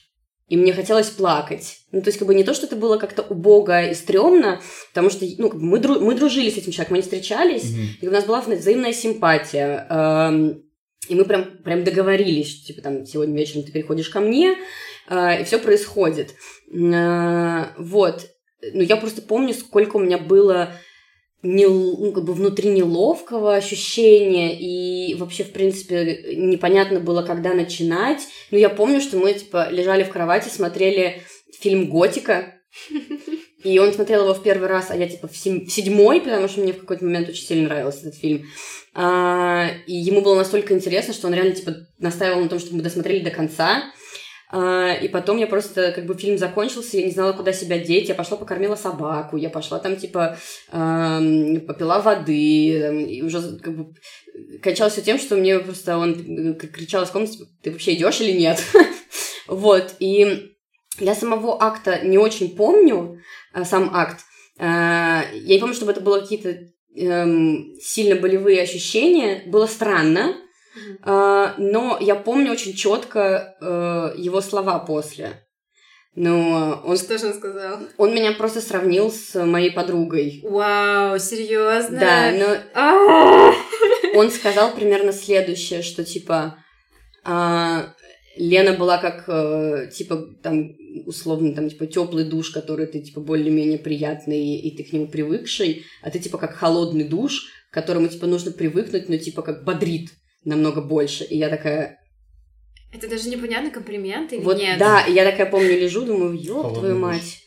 И 0.48 0.56
мне 0.56 0.72
хотелось 0.72 1.10
плакать. 1.10 1.78
Ну, 1.92 2.00
то 2.02 2.08
есть, 2.08 2.18
как 2.18 2.26
бы 2.26 2.34
не 2.34 2.42
то, 2.42 2.54
что 2.54 2.66
это 2.66 2.74
было 2.74 2.96
как-то 2.98 3.22
убого 3.22 3.84
и 3.84 3.94
стрёмно, 3.94 4.60
потому 4.88 5.08
что, 5.08 5.24
ну, 5.38 5.48
как 5.48 5.60
бы 5.60 5.64
мы, 5.66 5.78
дру- 5.78 6.00
мы 6.00 6.14
дружили 6.16 6.50
с 6.50 6.56
этим 6.56 6.72
человеком, 6.72 6.94
мы 6.94 6.98
не 6.98 7.02
встречались, 7.02 7.70
Мгм. 7.70 7.86
и 8.00 8.08
у 8.08 8.10
нас 8.10 8.24
была 8.24 8.40
взаимная 8.40 8.92
симпатия. 8.92 9.86
эм, 9.88 10.62
И 11.08 11.14
мы 11.14 11.24
прям, 11.24 11.58
прям 11.64 11.82
договорились, 11.82 12.48
что, 12.50 12.66
типа, 12.66 12.82
там, 12.82 13.06
сегодня 13.06 13.36
вечером 13.36 13.62
ты 13.64 13.72
переходишь 13.72 14.10
ко 14.10 14.20
мне, 14.20 14.56
э, 15.08 15.40
и 15.40 15.44
все 15.44 15.58
происходит. 15.58 16.34
Э, 16.72 17.66
Вот. 17.78 18.26
Ну, 18.74 18.82
я 18.82 18.96
просто 18.96 19.22
помню, 19.22 19.54
сколько 19.54 19.96
у 19.96 20.00
меня 20.00 20.18
было 20.18 20.72
нел- 21.42 21.96
ну, 21.98 22.12
как 22.12 22.24
бы 22.24 22.34
внутри 22.34 22.70
неловкого 22.70 23.54
ощущения, 23.54 24.58
и 24.58 25.14
вообще, 25.14 25.44
в 25.44 25.52
принципе, 25.52 26.34
непонятно 26.36 27.00
было, 27.00 27.22
когда 27.22 27.54
начинать. 27.54 28.20
Но 28.50 28.58
я 28.58 28.68
помню, 28.68 29.00
что 29.00 29.16
мы, 29.16 29.32
типа, 29.34 29.68
лежали 29.70 30.04
в 30.04 30.10
кровати, 30.10 30.48
смотрели 30.48 31.22
фильм 31.60 31.88
«Готика», 31.90 32.54
и 33.64 33.78
он 33.78 33.92
смотрел 33.92 34.22
его 34.24 34.34
в 34.34 34.42
первый 34.42 34.68
раз, 34.68 34.90
а 34.90 34.96
я, 34.96 35.08
типа, 35.08 35.28
в, 35.28 35.36
сем- 35.36 35.66
в 35.66 35.70
седьмой, 35.72 36.20
потому 36.20 36.48
что 36.48 36.60
мне 36.60 36.72
в 36.72 36.80
какой-то 36.80 37.04
момент 37.04 37.28
очень 37.28 37.46
сильно 37.46 37.68
нравился 37.68 38.08
этот 38.08 38.16
фильм. 38.16 38.46
А, 38.94 39.68
и 39.86 39.94
ему 39.94 40.20
было 40.22 40.34
настолько 40.36 40.74
интересно, 40.74 41.14
что 41.14 41.26
он 41.26 41.34
реально, 41.34 41.54
типа, 41.54 41.74
настаивал 41.98 42.40
на 42.40 42.48
том, 42.48 42.58
чтобы 42.58 42.76
мы 42.76 42.82
досмотрели 42.82 43.22
до 43.22 43.30
конца. 43.30 43.84
А, 44.52 44.92
и 44.94 45.08
потом 45.08 45.36
я 45.36 45.46
просто, 45.46 45.92
как 45.92 46.06
бы, 46.06 46.14
фильм 46.14 46.36
закончился, 46.36 46.96
я 46.98 47.04
не 47.06 47.12
знала, 47.12 47.32
куда 47.32 47.52
себя 47.52 47.78
деть. 47.78 48.08
Я 48.08 48.14
пошла 48.14 48.36
покормила 48.36 48.74
собаку, 48.74 49.36
я 49.36 49.50
пошла 49.50 49.78
там, 49.78 49.96
типа, 49.96 50.36
попила 50.70 52.00
воды, 52.00 53.06
и 53.08 53.22
уже, 53.22 53.58
как 53.58 53.76
бы, 53.76 53.94
кончалось 54.62 54.94
все 54.94 55.02
тем, 55.02 55.18
что 55.18 55.36
мне 55.36 55.58
просто 55.60 55.96
он 55.98 56.12
э, 56.12 56.54
кричал 56.54 57.04
из 57.04 57.10
комнаты, 57.10 57.34
типа, 57.34 57.50
ты 57.62 57.70
вообще 57.70 57.94
идешь 57.94 58.20
или 58.20 58.32
нет? 58.32 58.62
Вот, 59.46 59.96
и 59.98 60.54
я 61.00 61.14
самого 61.16 61.60
акта 61.60 62.06
не 62.06 62.18
очень 62.18 62.54
помню, 62.54 63.20
а, 63.52 63.64
сам 63.64 63.90
акт. 63.92 64.20
А, 64.58 65.24
Я 65.32 65.54
не 65.54 65.58
помню, 65.58 65.74
чтобы 65.74 65.90
это 65.90 66.00
было 66.00 66.20
какие-то 66.20 66.68
эм, 66.94 67.74
сильно 67.80 68.14
болевые 68.14 68.62
ощущения. 68.62 69.42
Было 69.46 69.66
странно, 69.66 70.36
А, 71.02 71.54
но 71.58 71.98
я 72.00 72.14
помню 72.14 72.52
очень 72.52 72.74
четко 72.74 73.56
э, 73.60 74.14
его 74.16 74.40
слова 74.40 74.78
после. 74.78 75.46
Но 76.14 76.82
он, 76.84 76.96
Что 76.96 77.18
же 77.18 77.28
он 77.28 77.34
сказал? 77.34 77.78
он 77.96 78.14
меня 78.14 78.32
просто 78.32 78.60
сравнил 78.60 79.12
с 79.12 79.34
моей 79.44 79.70
подругой. 79.70 80.40
Вау, 80.42 81.18
серьезно? 81.18 81.98
Да, 82.00 82.32
но 82.32 82.56
А! 82.74 83.52
он 84.14 84.30
сказал 84.30 84.74
примерно 84.74 85.12
следующее, 85.12 85.82
что 85.82 86.04
типа 86.04 86.56
а, 87.24 87.94
Лена 88.36 88.72
была 88.72 88.98
как 88.98 89.24
э, 89.28 89.90
типа 89.92 90.16
там 90.42 90.72
условно 91.06 91.54
там 91.54 91.68
типа 91.68 91.86
теплый 91.86 92.24
душ, 92.24 92.50
который 92.50 92.86
ты 92.86 93.00
типа 93.00 93.20
более-менее 93.20 93.78
приятный 93.78 94.56
и 94.56 94.76
ты 94.76 94.82
к 94.84 94.92
нему 94.92 95.08
привыкший, 95.08 95.84
а 96.02 96.10
ты 96.10 96.18
типа 96.18 96.38
как 96.38 96.54
холодный 96.54 97.04
душ, 97.04 97.46
к 97.70 97.74
которому 97.74 98.08
типа 98.08 98.26
нужно 98.26 98.50
привыкнуть, 98.50 99.08
но 99.08 99.16
типа 99.16 99.42
как 99.42 99.64
бодрит 99.64 100.10
намного 100.44 100.80
больше. 100.80 101.24
И 101.24 101.36
я 101.36 101.48
такая, 101.48 101.98
Это 102.92 103.08
даже 103.08 103.28
непонятный 103.28 103.70
комплимент 103.70 104.32
или 104.32 104.40
вот 104.40 104.58
нет? 104.58 104.78
да, 104.78 105.00
и 105.02 105.12
я 105.12 105.24
такая 105.24 105.46
помню 105.46 105.78
лежу, 105.78 106.02
думаю, 106.04 106.34
ёб 106.34 106.62
Холодный 106.62 106.78
твою 106.80 106.98
мать. 106.98 107.38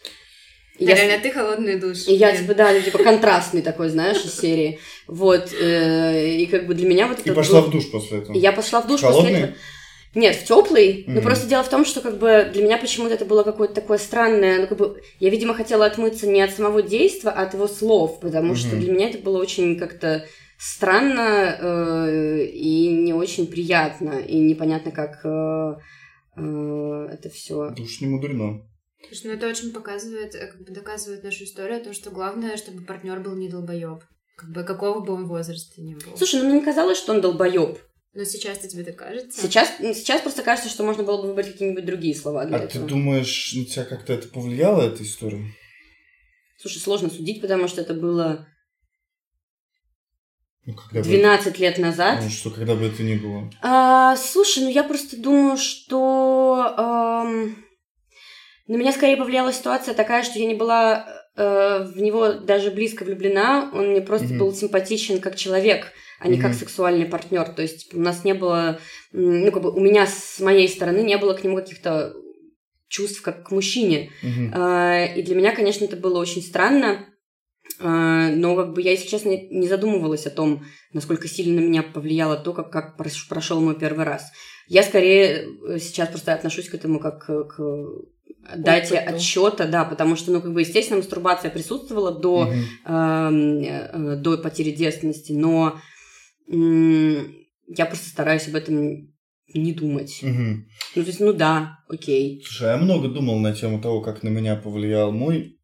И 0.80 0.86
Да, 0.86 0.94
я 0.94 1.06
реально, 1.08 1.22
ты 1.24 1.32
холодный 1.32 1.80
душ. 1.80 2.08
И 2.08 2.14
я, 2.16 2.36
типа, 2.36 2.56
да, 2.56 2.72
ну, 2.74 2.82
типа, 2.82 2.98
контрастный 3.04 3.62
такой, 3.62 3.90
знаешь, 3.90 4.24
из 4.26 4.36
серии. 4.40 4.80
Вот, 5.08 5.54
э, 5.54 6.36
и 6.38 6.46
как 6.48 6.66
бы 6.66 6.74
для 6.74 6.88
меня 6.88 7.08
вот 7.08 7.20
это 7.20 7.30
И 7.30 7.34
пошла 7.34 7.62
был- 7.62 7.68
в 7.70 7.72
душ 7.72 7.92
после 7.92 8.20
этого. 8.20 8.36
И 8.36 8.40
Я 8.40 8.52
пошла 8.54 8.82
в 8.82 8.88
душ 8.88 9.02
Холодный? 9.02 9.30
после 9.32 9.44
этого. 9.44 9.58
Нет, 10.16 10.36
в 10.36 10.46
теплый. 10.46 11.04
Но 11.08 11.14
Мгм. 11.16 11.24
просто 11.24 11.48
дело 11.48 11.64
в 11.64 11.70
том, 11.70 11.86
что 11.86 12.02
как 12.02 12.18
бы 12.20 12.50
для 12.54 12.64
меня 12.64 12.78
почему-то 12.78 13.14
это 13.14 13.26
было 13.26 13.44
какое-то 13.44 13.74
такое 13.76 13.98
странное. 14.00 14.62
Ну, 14.62 14.68
как 14.68 14.78
бы 14.78 15.02
я, 15.20 15.30
видимо, 15.30 15.54
хотела 15.54 15.86
отмыться 15.86 16.28
не 16.28 16.42
от 16.42 16.52
самого 16.52 16.82
действия, 16.82 17.32
а 17.32 17.44
от 17.44 17.54
его 17.54 17.68
слов, 17.68 18.20
потому 18.20 18.56
что 18.56 18.70
Мгм. 18.70 18.80
для 18.80 18.92
меня 18.94 19.10
это 19.10 19.18
было 19.20 19.40
очень 19.40 19.78
как-то 19.78 20.26
странно 20.64 21.58
э, 21.60 22.46
и 22.46 22.88
не 22.88 23.14
очень 23.14 23.48
приятно, 23.48 24.20
и 24.20 24.40
непонятно, 24.40 24.92
как 24.92 25.20
э, 25.26 25.76
э, 26.38 27.08
это 27.12 27.30
все. 27.30 27.72
Душ 27.72 28.00
не 28.00 28.08
мудрено. 28.08 28.66
Слушай, 29.06 29.28
ну 29.28 29.34
это 29.34 29.48
очень 29.48 29.74
показывает, 29.74 30.36
э, 30.36 30.48
как 30.48 30.64
бы 30.66 30.72
доказывает 30.74 31.24
нашу 31.24 31.44
историю 31.44 31.78
о 31.78 31.84
том, 31.84 31.94
что 31.94 32.12
главное, 32.12 32.56
чтобы 32.56 32.86
партнер 32.86 33.20
был 33.20 33.36
не 33.36 33.50
долбоеб. 33.50 34.04
Как 34.38 34.50
бы 34.52 34.64
какого 34.64 35.02
бы 35.02 35.14
он 35.14 35.28
возраста 35.28 35.82
ни 35.82 35.96
был. 35.96 36.18
Слушай, 36.18 36.40
ну 36.42 36.46
мне 36.48 36.60
не 36.60 36.66
казалось, 36.66 36.98
что 36.98 37.14
он 37.14 37.20
долбоеб. 37.22 37.78
Но 38.14 38.24
сейчас-то 38.24 38.68
тебе 38.70 38.84
так 38.84 38.96
кажется? 38.96 39.42
Сейчас, 39.42 39.70
сейчас 39.80 40.22
просто 40.22 40.44
кажется, 40.44 40.70
что 40.70 40.84
можно 40.84 41.04
было 41.04 41.22
бы 41.22 41.30
выбрать 41.30 41.52
какие-нибудь 41.52 41.86
другие 41.86 42.16
слова 42.16 42.46
для 42.46 42.58
А 42.58 42.60
ты 42.62 42.66
этого. 42.78 42.88
думаешь, 42.88 43.54
на 43.56 43.66
тебя 43.66 43.86
как-то 43.86 44.14
это 44.14 44.28
повлияло, 44.30 44.84
эта 44.84 45.04
история? 45.04 45.44
Слушай, 46.58 46.78
сложно 46.78 47.10
судить, 47.10 47.42
потому 47.42 47.68
что 47.68 47.82
это 47.82 47.94
было 47.96 48.48
Ну, 50.66 50.74
когда 50.76 51.02
бы... 51.02 51.06
12 51.06 51.60
лет 51.60 51.78
назад. 51.78 52.20
Ну, 52.24 52.30
что, 52.30 52.50
когда 52.50 52.76
бы 52.76 52.86
это 52.86 53.04
ни 53.04 53.16
было. 53.16 53.50
А, 53.62 54.16
слушай, 54.16 54.64
ну 54.64 54.70
я 54.70 54.84
просто 54.84 55.18
думаю, 55.18 55.58
что 55.58 56.74
ам, 56.78 57.56
на 58.68 58.76
меня 58.76 58.94
скорее 58.94 59.18
повлияла 59.18 59.52
ситуация 59.52 59.94
такая, 59.94 60.24
что 60.24 60.40
я 60.40 60.46
не 60.46 60.56
была 60.56 61.06
э, 61.36 61.84
в 61.84 62.02
него 62.02 62.34
даже 62.34 62.72
близко 62.72 63.04
влюблена, 63.04 63.70
он 63.74 63.90
мне 63.90 64.02
просто 64.02 64.28
mm-hmm. 64.28 64.38
был 64.38 64.54
симпатичен 64.54 65.20
как 65.20 65.36
человек, 65.36 65.92
а 66.20 66.30
не 66.30 66.38
mm-hmm. 66.38 66.42
как 66.42 66.54
сексуальный 66.54 67.06
партнер. 67.06 67.44
То 67.50 67.62
есть 67.62 67.94
у 67.94 68.00
нас 68.00 68.24
не 68.24 68.34
было, 68.34 68.80
ну 69.12 69.52
как 69.52 69.64
бы 69.64 69.72
у 69.72 69.82
меня 69.82 70.08
с 70.08 70.40
моей 70.40 70.70
стороны 70.70 71.00
не 71.00 71.18
было 71.18 71.34
к 71.34 71.44
нему 71.44 71.58
каких-то 71.58 72.14
чувств 72.88 73.22
как 73.22 73.44
к 73.48 73.52
мужчине. 73.52 74.12
Mm-hmm. 74.24 75.16
И 75.16 75.24
для 75.24 75.36
меня, 75.36 75.54
конечно, 75.54 75.84
это 75.84 75.98
было 75.98 76.20
очень 76.20 76.42
странно. 76.42 77.06
А, 77.80 78.30
но 78.30 78.56
как 78.56 78.74
бы 78.74 78.82
я, 78.82 78.92
если 78.92 79.08
честно, 79.08 79.30
не 79.30 79.68
задумывалась 79.68 80.26
о 80.26 80.32
том, 80.32 80.64
насколько 80.94 81.28
сильно 81.28 81.62
на 81.62 81.66
меня 81.66 81.84
повлияло 81.84 82.38
то, 82.38 82.54
как, 82.54 82.72
как 82.72 82.98
прошел 82.98 83.62
мой 83.62 83.76
первый 83.76 84.06
раз. 84.06 84.32
Я 84.68 84.84
скорее 84.84 85.48
э, 85.68 85.80
сейчас 85.80 86.10
просто 86.10 86.34
отношусь 86.34 86.70
к 86.70 86.76
этому 86.76 87.00
как 87.00 87.26
к 87.26 87.58
дате 88.56 89.00
Опыту. 89.00 89.16
отчета, 89.16 89.68
да, 89.68 89.86
потому 89.86 90.16
что, 90.16 90.32
ну, 90.32 90.42
как 90.42 90.54
бы, 90.54 90.62
естественно, 90.62 90.98
мастурбация 90.98 91.52
присутствовала 91.52 92.12
до, 92.12 92.42
угу. 92.42 92.54
э, 92.86 94.16
до 94.18 94.38
потери 94.38 94.72
девственности, 94.72 95.32
но 95.32 95.80
э, 96.52 97.26
я 97.68 97.86
просто 97.86 98.10
стараюсь 98.10 98.48
об 98.48 98.56
этом 98.56 99.14
не 99.54 99.74
думать. 99.74 100.20
Угу. 100.22 100.32
Ну, 100.96 101.04
то 101.04 101.08
есть, 101.08 101.20
ну 101.20 101.34
да, 101.34 101.80
окей. 101.88 102.42
Слушай, 102.46 102.72
я 102.72 102.78
много 102.78 103.08
думал 103.08 103.40
на 103.40 103.54
тему 103.54 103.82
того, 103.82 104.02
как 104.02 104.24
на 104.24 104.30
меня 104.30 104.56
повлиял 104.56 105.12
мой 105.12 105.60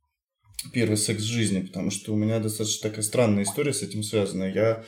первый 0.74 0.98
секс 0.98 1.22
в 1.22 1.28
жизни, 1.28 1.62
потому 1.62 1.92
что 1.92 2.14
у 2.14 2.16
меня 2.16 2.40
достаточно 2.40 2.90
такая 2.90 3.04
странная 3.04 3.44
история 3.44 3.74
с 3.74 3.82
этим 3.82 4.04
связана. 4.04 4.44
Я 4.44 4.84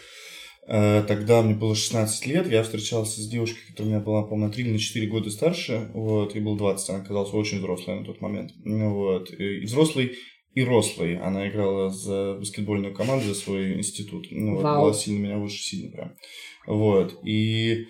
э, 0.67 1.03
тогда 1.07 1.41
мне 1.41 1.55
было 1.55 1.76
16 1.76 2.26
лет, 2.26 2.51
я 2.51 2.63
встречался 2.63 3.22
с 3.22 3.28
девушкой, 3.28 3.61
которая 3.69 3.91
у 3.91 3.95
меня 3.95 4.03
была, 4.03 4.24
по-моему, 4.24 4.47
на 4.47 4.53
3 4.53 4.63
или 4.63 4.72
на 4.74 4.80
4 4.80 5.07
года 5.07 5.30
старше, 5.32 5.89
вот, 5.93 6.36
и 6.36 6.39
был 6.39 6.57
20, 6.57 6.89
она 6.89 6.99
оказалась 6.99 7.34
очень 7.34 7.59
взрослой 7.59 7.99
на 7.99 8.05
тот 8.05 8.22
момент, 8.22 8.51
вот, 8.65 9.32
и 9.32 9.61
взрослый 9.61 10.17
и 10.53 10.63
рослый. 10.63 11.17
Она 11.17 11.47
играла 11.47 11.89
за 11.89 12.36
баскетбольную 12.39 12.93
команду, 12.93 13.26
за 13.26 13.36
свой 13.36 13.78
институт. 13.78 14.28
Ну, 14.32 14.55
вот, 14.55 14.63
была 14.63 14.93
сильно 14.93 15.24
меня 15.24 15.38
выше, 15.38 15.63
сильно 15.63 15.91
прям. 15.91 16.15
Вот. 16.67 17.19
И 17.24 17.88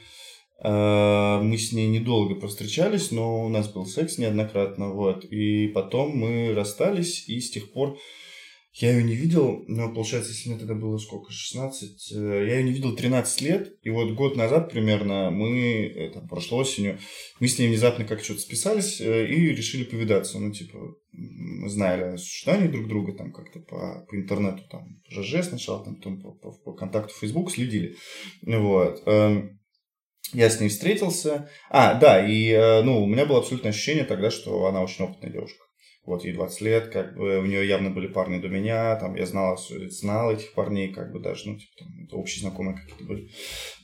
мы 0.63 1.57
с 1.57 1.71
ней 1.71 1.87
недолго 1.87 2.35
повстречались, 2.35 3.11
но 3.11 3.45
у 3.45 3.49
нас 3.49 3.67
был 3.67 3.85
секс 3.85 4.17
неоднократно, 4.17 4.93
вот. 4.93 5.25
И 5.25 5.67
потом 5.69 6.15
мы 6.15 6.53
расстались, 6.53 7.27
и 7.27 7.39
с 7.39 7.49
тех 7.49 7.71
пор 7.71 7.97
я 8.73 8.91
ее 8.91 9.03
не 9.03 9.15
видел, 9.15 9.65
ну, 9.67 9.93
получается, 9.93 10.31
если 10.31 10.49
мне 10.49 10.57
тогда 10.57 10.75
было 10.75 10.97
сколько, 10.97 11.31
16, 11.31 12.13
э, 12.13 12.45
я 12.47 12.57
ее 12.57 12.63
не 12.63 12.71
видел 12.71 12.95
13 12.95 13.41
лет, 13.41 13.77
и 13.83 13.89
вот 13.89 14.13
год 14.13 14.37
назад 14.37 14.71
примерно 14.71 15.29
мы, 15.29 15.87
это 15.93 16.21
прошлой 16.21 16.61
осенью, 16.61 16.97
мы 17.41 17.49
с 17.49 17.59
ней 17.59 17.67
внезапно 17.67 18.05
как 18.05 18.23
что-то 18.23 18.39
списались 18.39 19.01
э, 19.01 19.27
и 19.27 19.49
решили 19.49 19.83
повидаться, 19.83 20.39
ну, 20.39 20.53
типа, 20.53 20.77
мы 21.11 21.69
знали 21.69 22.13
о 22.13 22.17
существовании 22.17 22.69
друг 22.69 22.87
друга, 22.87 23.11
там, 23.13 23.33
как-то 23.33 23.59
по, 23.59 24.05
по 24.09 24.15
интернету, 24.15 24.63
там, 24.69 25.01
ЖЖ 25.09 25.43
сначала, 25.45 25.83
там, 25.83 25.97
потом 25.97 26.21
по, 26.21 26.31
по, 26.31 26.51
по 26.51 26.73
контакту 26.73 27.13
Facebook 27.19 27.51
следили, 27.51 27.97
вот. 28.41 29.03
Я 30.33 30.49
с 30.49 30.59
ней 30.59 30.69
встретился. 30.69 31.49
А, 31.69 31.95
да, 31.95 32.25
и, 32.25 32.49
э, 32.49 32.83
ну, 32.83 33.03
у 33.03 33.07
меня 33.07 33.25
было 33.25 33.39
абсолютное 33.39 33.71
ощущение 33.71 34.05
тогда, 34.05 34.31
что 34.31 34.65
она 34.65 34.81
очень 34.81 35.05
опытная 35.05 35.31
девушка. 35.31 35.63
Вот, 36.03 36.25
ей 36.25 36.33
20 36.33 36.61
лет, 36.61 36.87
как 36.87 37.15
бы, 37.15 37.37
у 37.37 37.45
нее 37.45 37.67
явно 37.67 37.91
были 37.91 38.07
парни 38.07 38.39
до 38.39 38.47
меня, 38.47 38.95
там, 38.95 39.13
я 39.15 39.27
знал, 39.27 39.59
знал 39.89 40.33
этих 40.33 40.53
парней, 40.53 40.91
как 40.91 41.11
бы, 41.11 41.19
даже, 41.19 41.47
ну, 41.47 41.59
типа, 41.59 41.71
там, 41.77 42.19
общие 42.19 42.41
знакомые 42.41 42.75
какие-то 42.75 43.03
были. 43.03 43.29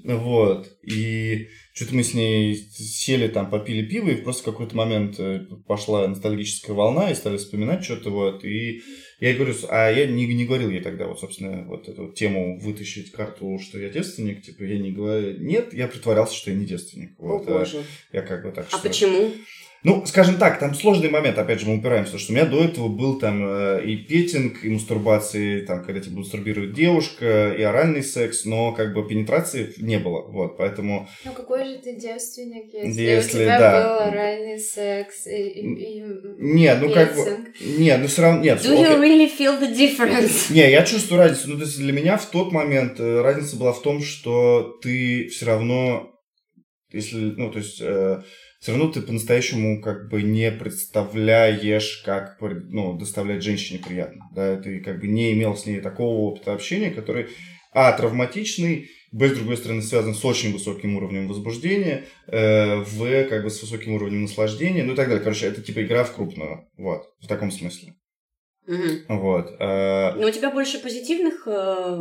Вот, 0.04 0.68
и 0.82 1.48
что-то 1.74 1.94
мы 1.94 2.04
с 2.04 2.16
ней 2.16 2.56
сели 2.56 3.28
там, 3.28 3.52
попили 3.52 3.86
пиво, 3.86 4.10
и 4.10 4.16
просто 4.16 4.42
в 4.42 4.46
какой-то 4.46 4.76
момент 4.76 5.20
э, 5.20 5.42
пошла 5.68 6.08
ностальгическая 6.08 6.76
волна, 6.76 7.12
и 7.12 7.16
стали 7.16 7.38
вспоминать 7.38 7.84
что-то, 7.84 8.10
вот, 8.10 8.44
и 8.44 8.82
я 9.20 9.34
говорю, 9.34 9.56
а 9.70 9.90
я 9.90 10.06
не, 10.06 10.26
не 10.28 10.46
говорил 10.46 10.70
ей 10.70 10.82
тогда, 10.82 11.08
вот, 11.08 11.20
собственно, 11.20 11.64
вот 11.64 11.90
эту 11.90 12.12
тему 12.12 12.60
вытащить 12.60 13.12
карту, 13.12 13.60
что 13.60 13.80
я 13.80 13.90
девственник, 13.90 14.44
типа, 14.44 14.64
я 14.64 14.78
не 14.78 14.92
говорю, 14.92 15.40
нет, 15.40 15.74
я 15.74 15.88
притворялся, 15.88 16.36
что 16.36 16.52
я 16.52 16.58
не 16.58 16.66
девственник. 16.66 17.12
Вот, 17.18 17.48
О, 17.48 17.60
боже. 17.60 17.84
Я 18.12 18.22
как 18.22 18.44
бы 18.44 18.52
так, 18.52 18.68
А 18.72 18.78
что... 18.78 18.88
почему? 18.88 19.32
Ну, 19.84 20.06
скажем 20.06 20.38
так, 20.38 20.60
там 20.60 20.74
сложный 20.74 21.10
момент, 21.10 21.38
опять 21.38 21.62
же, 21.62 21.68
мы 21.68 21.78
упираемся, 21.78 22.18
что 22.18 22.32
у 22.32 22.36
меня 22.36 22.46
до 22.46 22.64
этого 22.64 22.88
был 22.88 23.20
там 23.20 23.44
э, 23.46 23.86
и 23.86 23.96
петинг, 23.98 24.64
и 24.64 24.70
мастурбации, 24.70 25.62
там, 25.62 25.84
когда 25.84 26.02
тебе 26.02 26.18
мастурбирует 26.18 26.74
девушка, 26.74 27.54
и 27.54 27.62
оральный 27.62 28.04
секс, 28.04 28.46
но 28.46 28.74
как 28.74 28.94
бы 28.94 29.08
пенетрации 29.08 29.74
не 29.78 30.00
было, 30.00 30.24
вот, 30.28 30.58
поэтому... 30.58 31.08
Ну, 31.24 31.32
какой 31.32 31.66
же 31.66 31.78
ты 31.78 31.96
девственник, 31.96 32.74
если, 32.74 33.02
если 33.02 33.38
у 33.38 33.42
тебя 33.44 33.60
да. 33.60 33.84
был 33.84 34.00
оральный 34.08 34.60
секс 34.60 35.28
и, 35.28 35.48
и, 35.48 36.00
и 36.00 36.04
Нет, 36.40 36.80
ну 36.82 36.92
как 36.92 37.16
бы... 37.16 37.54
Нет, 37.78 38.00
ну 38.02 38.08
все 38.08 38.22
равно... 38.24 38.42
Нет, 38.42 38.60
Do 38.60 38.74
you 38.74 39.00
really 39.00 39.30
feel 39.30 39.60
the 39.60 39.74
difference? 39.74 40.52
Не, 40.52 40.72
я 40.72 40.84
чувствую 40.84 41.20
разницу, 41.20 41.50
ну, 41.50 41.58
то 41.58 41.66
есть 41.66 41.78
для 41.78 41.94
меня 41.94 42.18
в 42.18 42.26
тот 42.26 42.52
момент 42.52 43.00
э, 43.00 43.22
разница 43.22 43.56
была 43.58 43.74
в 43.74 43.82
том, 43.84 44.02
что 44.02 44.80
ты 44.82 45.28
все 45.28 45.46
равно, 45.46 46.12
если, 46.92 47.18
ну, 47.38 47.52
то 47.52 47.60
есть... 47.60 47.80
Э, 47.80 48.24
все 48.60 48.72
равно 48.72 48.92
ты 48.92 49.02
по-настоящему 49.02 49.82
как 49.82 50.10
бы 50.10 50.24
не 50.24 50.52
представляешь, 50.52 52.02
как 52.04 52.38
ну, 52.42 52.98
доставлять 52.98 53.44
женщине 53.44 53.80
приятно. 53.86 54.30
Да? 54.34 54.58
Ты 54.58 54.80
как 54.80 55.00
бы 55.00 55.08
не 55.08 55.34
имел 55.34 55.56
с 55.56 55.66
ней 55.66 55.80
такого 55.80 56.32
опыта 56.32 56.54
общения, 56.54 56.90
который, 56.90 57.28
а, 57.72 57.92
травматичный, 57.94 58.90
б, 59.12 59.30
с 59.30 59.34
другой 59.34 59.58
стороны, 59.58 59.82
связан 59.82 60.16
с 60.16 60.26
очень 60.26 60.54
высоким 60.54 60.96
уровнем 60.96 61.28
возбуждения, 61.28 62.06
э, 62.28 62.78
в, 62.78 63.24
как 63.26 63.44
бы 63.44 63.50
с 63.50 63.62
высоким 63.62 63.94
уровнем 63.94 64.24
наслаждения, 64.24 64.84
ну 64.84 64.94
и 64.94 64.96
так 64.96 65.08
далее. 65.08 65.24
Короче, 65.24 65.46
это 65.48 65.62
типа 65.62 65.84
игра 65.84 66.04
в 66.04 66.14
крупную, 66.14 66.68
вот, 66.78 67.04
в 67.22 67.28
таком 67.28 67.52
смысле. 67.52 67.94
Угу. 68.68 69.20
Вот. 69.20 69.56
Э... 69.60 70.14
Но 70.16 70.28
у 70.28 70.32
тебя 70.32 70.52
больше 70.52 70.80
позитивных 70.80 71.48
э, 71.48 71.98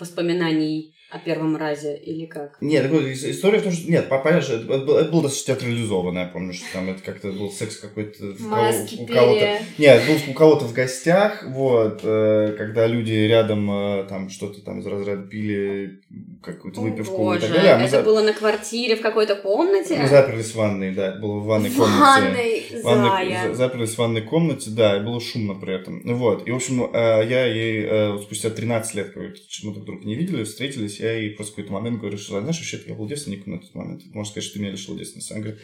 воспоминаний 0.00 0.94
о 1.12 1.18
первом 1.18 1.56
разе 1.58 1.94
или 1.94 2.24
как? 2.24 2.56
Нет, 2.62 2.90
история 2.90 3.58
в 3.58 3.64
том, 3.64 3.72
что... 3.72 3.90
Нет, 3.90 4.08
понятно, 4.08 4.54
это, 4.54 4.64
было, 4.64 4.98
это 4.98 5.12
было 5.12 5.22
достаточно 5.24 5.54
театрализованно, 5.54 6.20
я 6.20 6.24
помню, 6.24 6.54
что 6.54 6.64
там 6.72 6.88
это 6.88 7.02
как-то 7.02 7.30
был 7.32 7.50
секс 7.50 7.76
какой-то 7.76 8.34
Маски 8.38 8.96
у 8.98 9.06
кого-то... 9.06 9.58
Нет, 9.76 10.02
был 10.06 10.16
у 10.30 10.32
кого-то 10.32 10.64
в 10.64 10.72
гостях, 10.72 11.44
вот, 11.46 12.00
э, 12.02 12.54
когда 12.56 12.86
люди 12.86 13.12
рядом 13.12 13.70
э, 13.70 14.04
там 14.08 14.30
что-то 14.30 14.62
там 14.62 14.80
из 14.80 14.86
разряда 14.86 15.22
пили, 15.24 16.00
какую-то 16.42 16.80
выпивку 16.80 17.18
Боже, 17.18 17.38
и 17.38 17.42
так 17.42 17.50
далее. 17.52 17.74
А 17.74 17.80
это 17.82 17.98
за... 17.98 18.02
было 18.02 18.22
на 18.22 18.32
квартире 18.32 18.96
в 18.96 19.02
какой-то 19.02 19.36
комнате? 19.36 19.98
Мы 20.00 20.08
заперлись 20.08 20.52
в 20.52 20.54
ванной, 20.54 20.94
да, 20.94 21.08
это 21.08 21.18
было 21.18 21.40
в 21.40 21.44
ванной 21.44 21.70
комнате. 21.70 22.00
Ванной, 22.00 22.64
ванной 22.82 23.54
Заперлись 23.54 23.90
в 23.90 23.98
ванной 23.98 24.22
комнате, 24.22 24.70
да, 24.70 24.96
и 24.96 25.00
было 25.00 25.20
шумно 25.20 25.56
при 25.56 25.74
этом. 25.74 26.00
Вот, 26.16 26.48
и, 26.48 26.50
в 26.50 26.56
общем, 26.56 26.84
э, 26.90 27.26
я 27.28 27.44
ей 27.44 28.18
спустя 28.22 28.48
13 28.48 28.94
лет, 28.94 29.10
короче, 29.12 29.42
мы 29.64 29.74
друг 29.74 29.84
друга 29.84 30.06
не 30.06 30.14
видели, 30.14 30.44
встретились, 30.44 31.01
я 31.02 31.12
ей 31.14 31.30
просто 31.30 31.52
в 31.52 31.56
какой-то 31.56 31.72
момент 31.72 32.00
говорю, 32.00 32.18
что, 32.18 32.40
знаешь, 32.40 32.58
вообще-то 32.58 32.88
я 32.88 32.94
был 32.94 33.06
девственником 33.06 33.54
на 33.54 33.58
тот 33.60 33.74
момент. 33.74 34.02
Можно 34.06 34.30
сказать, 34.30 34.44
что 34.44 34.54
ты 34.54 34.60
меня 34.60 34.72
лишил 34.72 34.96
девственности. 34.96 35.32
Она 35.32 35.42
говорит, 35.42 35.60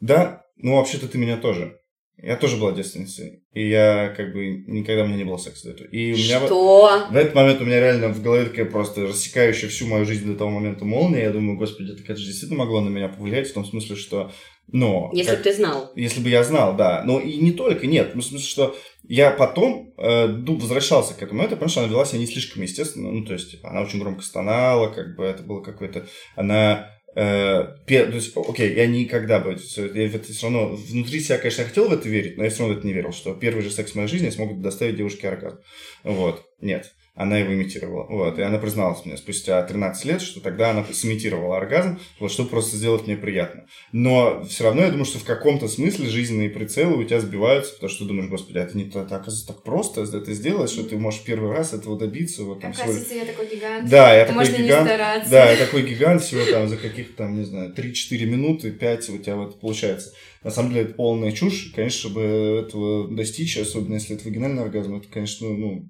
да, 0.00 0.44
ну 0.56 0.76
вообще-то 0.76 1.08
ты 1.08 1.18
меня 1.18 1.36
тоже. 1.36 1.80
Я 2.20 2.36
тоже 2.36 2.56
была 2.56 2.72
девственницей. 2.72 3.44
И 3.52 3.68
я 3.68 4.12
как 4.16 4.32
бы 4.32 4.64
никогда 4.66 5.04
у 5.04 5.06
меня 5.06 5.18
не 5.18 5.24
было 5.24 5.36
секса 5.36 5.68
до 5.68 5.74
этого. 5.74 5.88
И 5.88 6.12
у 6.12 6.16
меня 6.16 6.40
Что? 6.44 7.06
В, 7.08 7.12
в 7.12 7.16
этот 7.16 7.34
момент 7.34 7.60
у 7.60 7.64
меня 7.64 7.78
реально 7.78 8.08
в 8.08 8.22
голове 8.22 8.46
такая 8.46 8.66
просто 8.66 9.06
рассекающая 9.06 9.68
всю 9.68 9.86
мою 9.86 10.04
жизнь 10.04 10.26
до 10.26 10.36
того 10.36 10.50
момента 10.50 10.84
молния. 10.84 11.22
Я 11.22 11.30
думаю, 11.30 11.56
господи, 11.56 11.92
это, 11.92 12.02
конечно, 12.02 12.26
действительно 12.26 12.58
могло 12.58 12.80
на 12.80 12.88
меня 12.88 13.08
повлиять 13.08 13.48
в 13.48 13.54
том 13.54 13.64
смысле, 13.64 13.94
что 13.94 14.32
но... 14.68 15.10
Если 15.12 15.36
бы 15.36 15.42
ты 15.42 15.54
знал. 15.54 15.92
Если 15.94 16.20
бы 16.20 16.28
я 16.28 16.44
знал, 16.44 16.76
да. 16.76 17.02
Но 17.04 17.20
и 17.20 17.36
не 17.38 17.52
только, 17.52 17.86
нет. 17.86 18.14
Ну, 18.14 18.20
в 18.20 18.24
смысле, 18.24 18.46
что 18.46 18.76
я 19.04 19.30
потом 19.30 19.94
э, 19.96 20.26
возвращался 20.26 21.14
к 21.14 21.22
этому. 21.22 21.42
Это, 21.42 21.50
потому 21.50 21.70
что 21.70 21.80
она 21.80 21.88
вела 21.88 22.04
себя 22.04 22.18
не 22.18 22.26
слишком 22.26 22.62
естественно. 22.62 23.10
Ну, 23.10 23.24
то 23.24 23.32
есть, 23.32 23.56
она 23.62 23.82
очень 23.82 24.00
громко 24.00 24.22
стонала, 24.22 24.88
как 24.88 25.16
бы 25.16 25.24
это 25.24 25.42
было 25.42 25.62
какое-то... 25.62 26.06
Она 26.36 26.90
Э, 27.14 27.74
то 27.86 27.94
есть, 27.94 28.36
окей, 28.36 28.74
я 28.76 28.86
никогда 28.86 29.40
бы, 29.40 29.50
я 29.50 30.08
в 30.08 30.14
это 30.14 30.32
все 30.32 30.46
равно, 30.46 30.68
внутри 30.76 31.18
себя, 31.18 31.38
конечно, 31.38 31.62
я 31.62 31.68
хотел 31.68 31.88
в 31.88 31.92
это 31.92 32.08
верить, 32.08 32.36
но 32.36 32.44
я 32.44 32.50
все 32.50 32.60
равно 32.60 32.74
в 32.74 32.78
это 32.78 32.86
не 32.86 32.92
верил, 32.92 33.10
что 33.10 33.34
первый 33.34 33.62
же 33.62 33.70
секс 33.70 33.90
в 33.90 33.94
моей 33.96 34.06
жизни 34.08 34.30
смогут 34.30 34.60
доставить 34.60 34.96
девушке 34.96 35.28
оргазм. 35.28 35.58
Вот, 36.04 36.44
нет 36.60 36.92
она 37.18 37.36
его 37.38 37.52
имитировала. 37.52 38.06
Вот. 38.08 38.38
И 38.38 38.42
она 38.42 38.58
призналась 38.58 39.04
мне 39.04 39.16
спустя 39.16 39.60
13 39.62 40.04
лет, 40.04 40.22
что 40.22 40.40
тогда 40.40 40.70
она 40.70 40.84
сымитировала 40.84 41.56
оргазм, 41.56 41.98
вот, 42.20 42.30
чтобы 42.30 42.48
просто 42.48 42.76
сделать 42.76 43.06
мне 43.06 43.16
приятно. 43.16 43.66
Но 43.90 44.44
все 44.44 44.64
равно 44.64 44.82
я 44.82 44.90
думаю, 44.90 45.04
что 45.04 45.18
в 45.18 45.24
каком-то 45.24 45.66
смысле 45.66 46.08
жизненные 46.08 46.48
прицелы 46.48 46.96
у 46.96 47.04
тебя 47.04 47.20
сбиваются, 47.20 47.74
потому 47.74 47.90
что 47.90 48.04
ты 48.04 48.08
думаешь, 48.08 48.30
господи, 48.30 48.58
а 48.58 48.62
это 48.62 48.76
не 48.76 48.84
так, 48.84 49.06
оказывается, 49.06 49.48
так 49.48 49.64
просто 49.64 50.02
это 50.02 50.32
сделать, 50.32 50.70
что 50.70 50.84
ты 50.84 50.96
можешь 50.96 51.24
первый 51.24 51.50
раз 51.50 51.72
этого 51.72 51.98
добиться. 51.98 52.44
Вот, 52.44 52.60
там, 52.60 52.70
оказывается, 52.70 53.04
всего... 53.04 53.20
я 53.20 53.26
такой 53.26 53.46
гигант. 53.48 53.90
Да, 53.90 54.14
я 54.14 54.24
такой 54.24 54.46
гигант. 54.46 54.90
Да, 55.28 55.50
я 55.50 55.56
такой 55.56 55.82
гигант 55.82 56.22
всего 56.22 56.44
там 56.44 56.68
за 56.68 56.76
каких-то 56.76 57.16
там, 57.16 57.36
не 57.36 57.44
знаю, 57.44 57.74
3-4 57.76 58.24
минуты, 58.26 58.70
5 58.70 59.08
у 59.10 59.18
тебя 59.18 59.34
вот 59.36 59.60
получается. 59.60 60.12
На 60.44 60.52
самом 60.52 60.70
деле 60.70 60.82
это 60.84 60.94
полная 60.94 61.32
чушь. 61.32 61.72
Конечно, 61.74 61.98
чтобы 61.98 62.22
этого 62.64 63.08
достичь, 63.08 63.58
особенно 63.58 63.94
если 63.94 64.14
это 64.14 64.24
вагинальный 64.24 64.62
оргазм, 64.62 64.96
это, 64.96 65.08
конечно, 65.08 65.48
ну, 65.48 65.88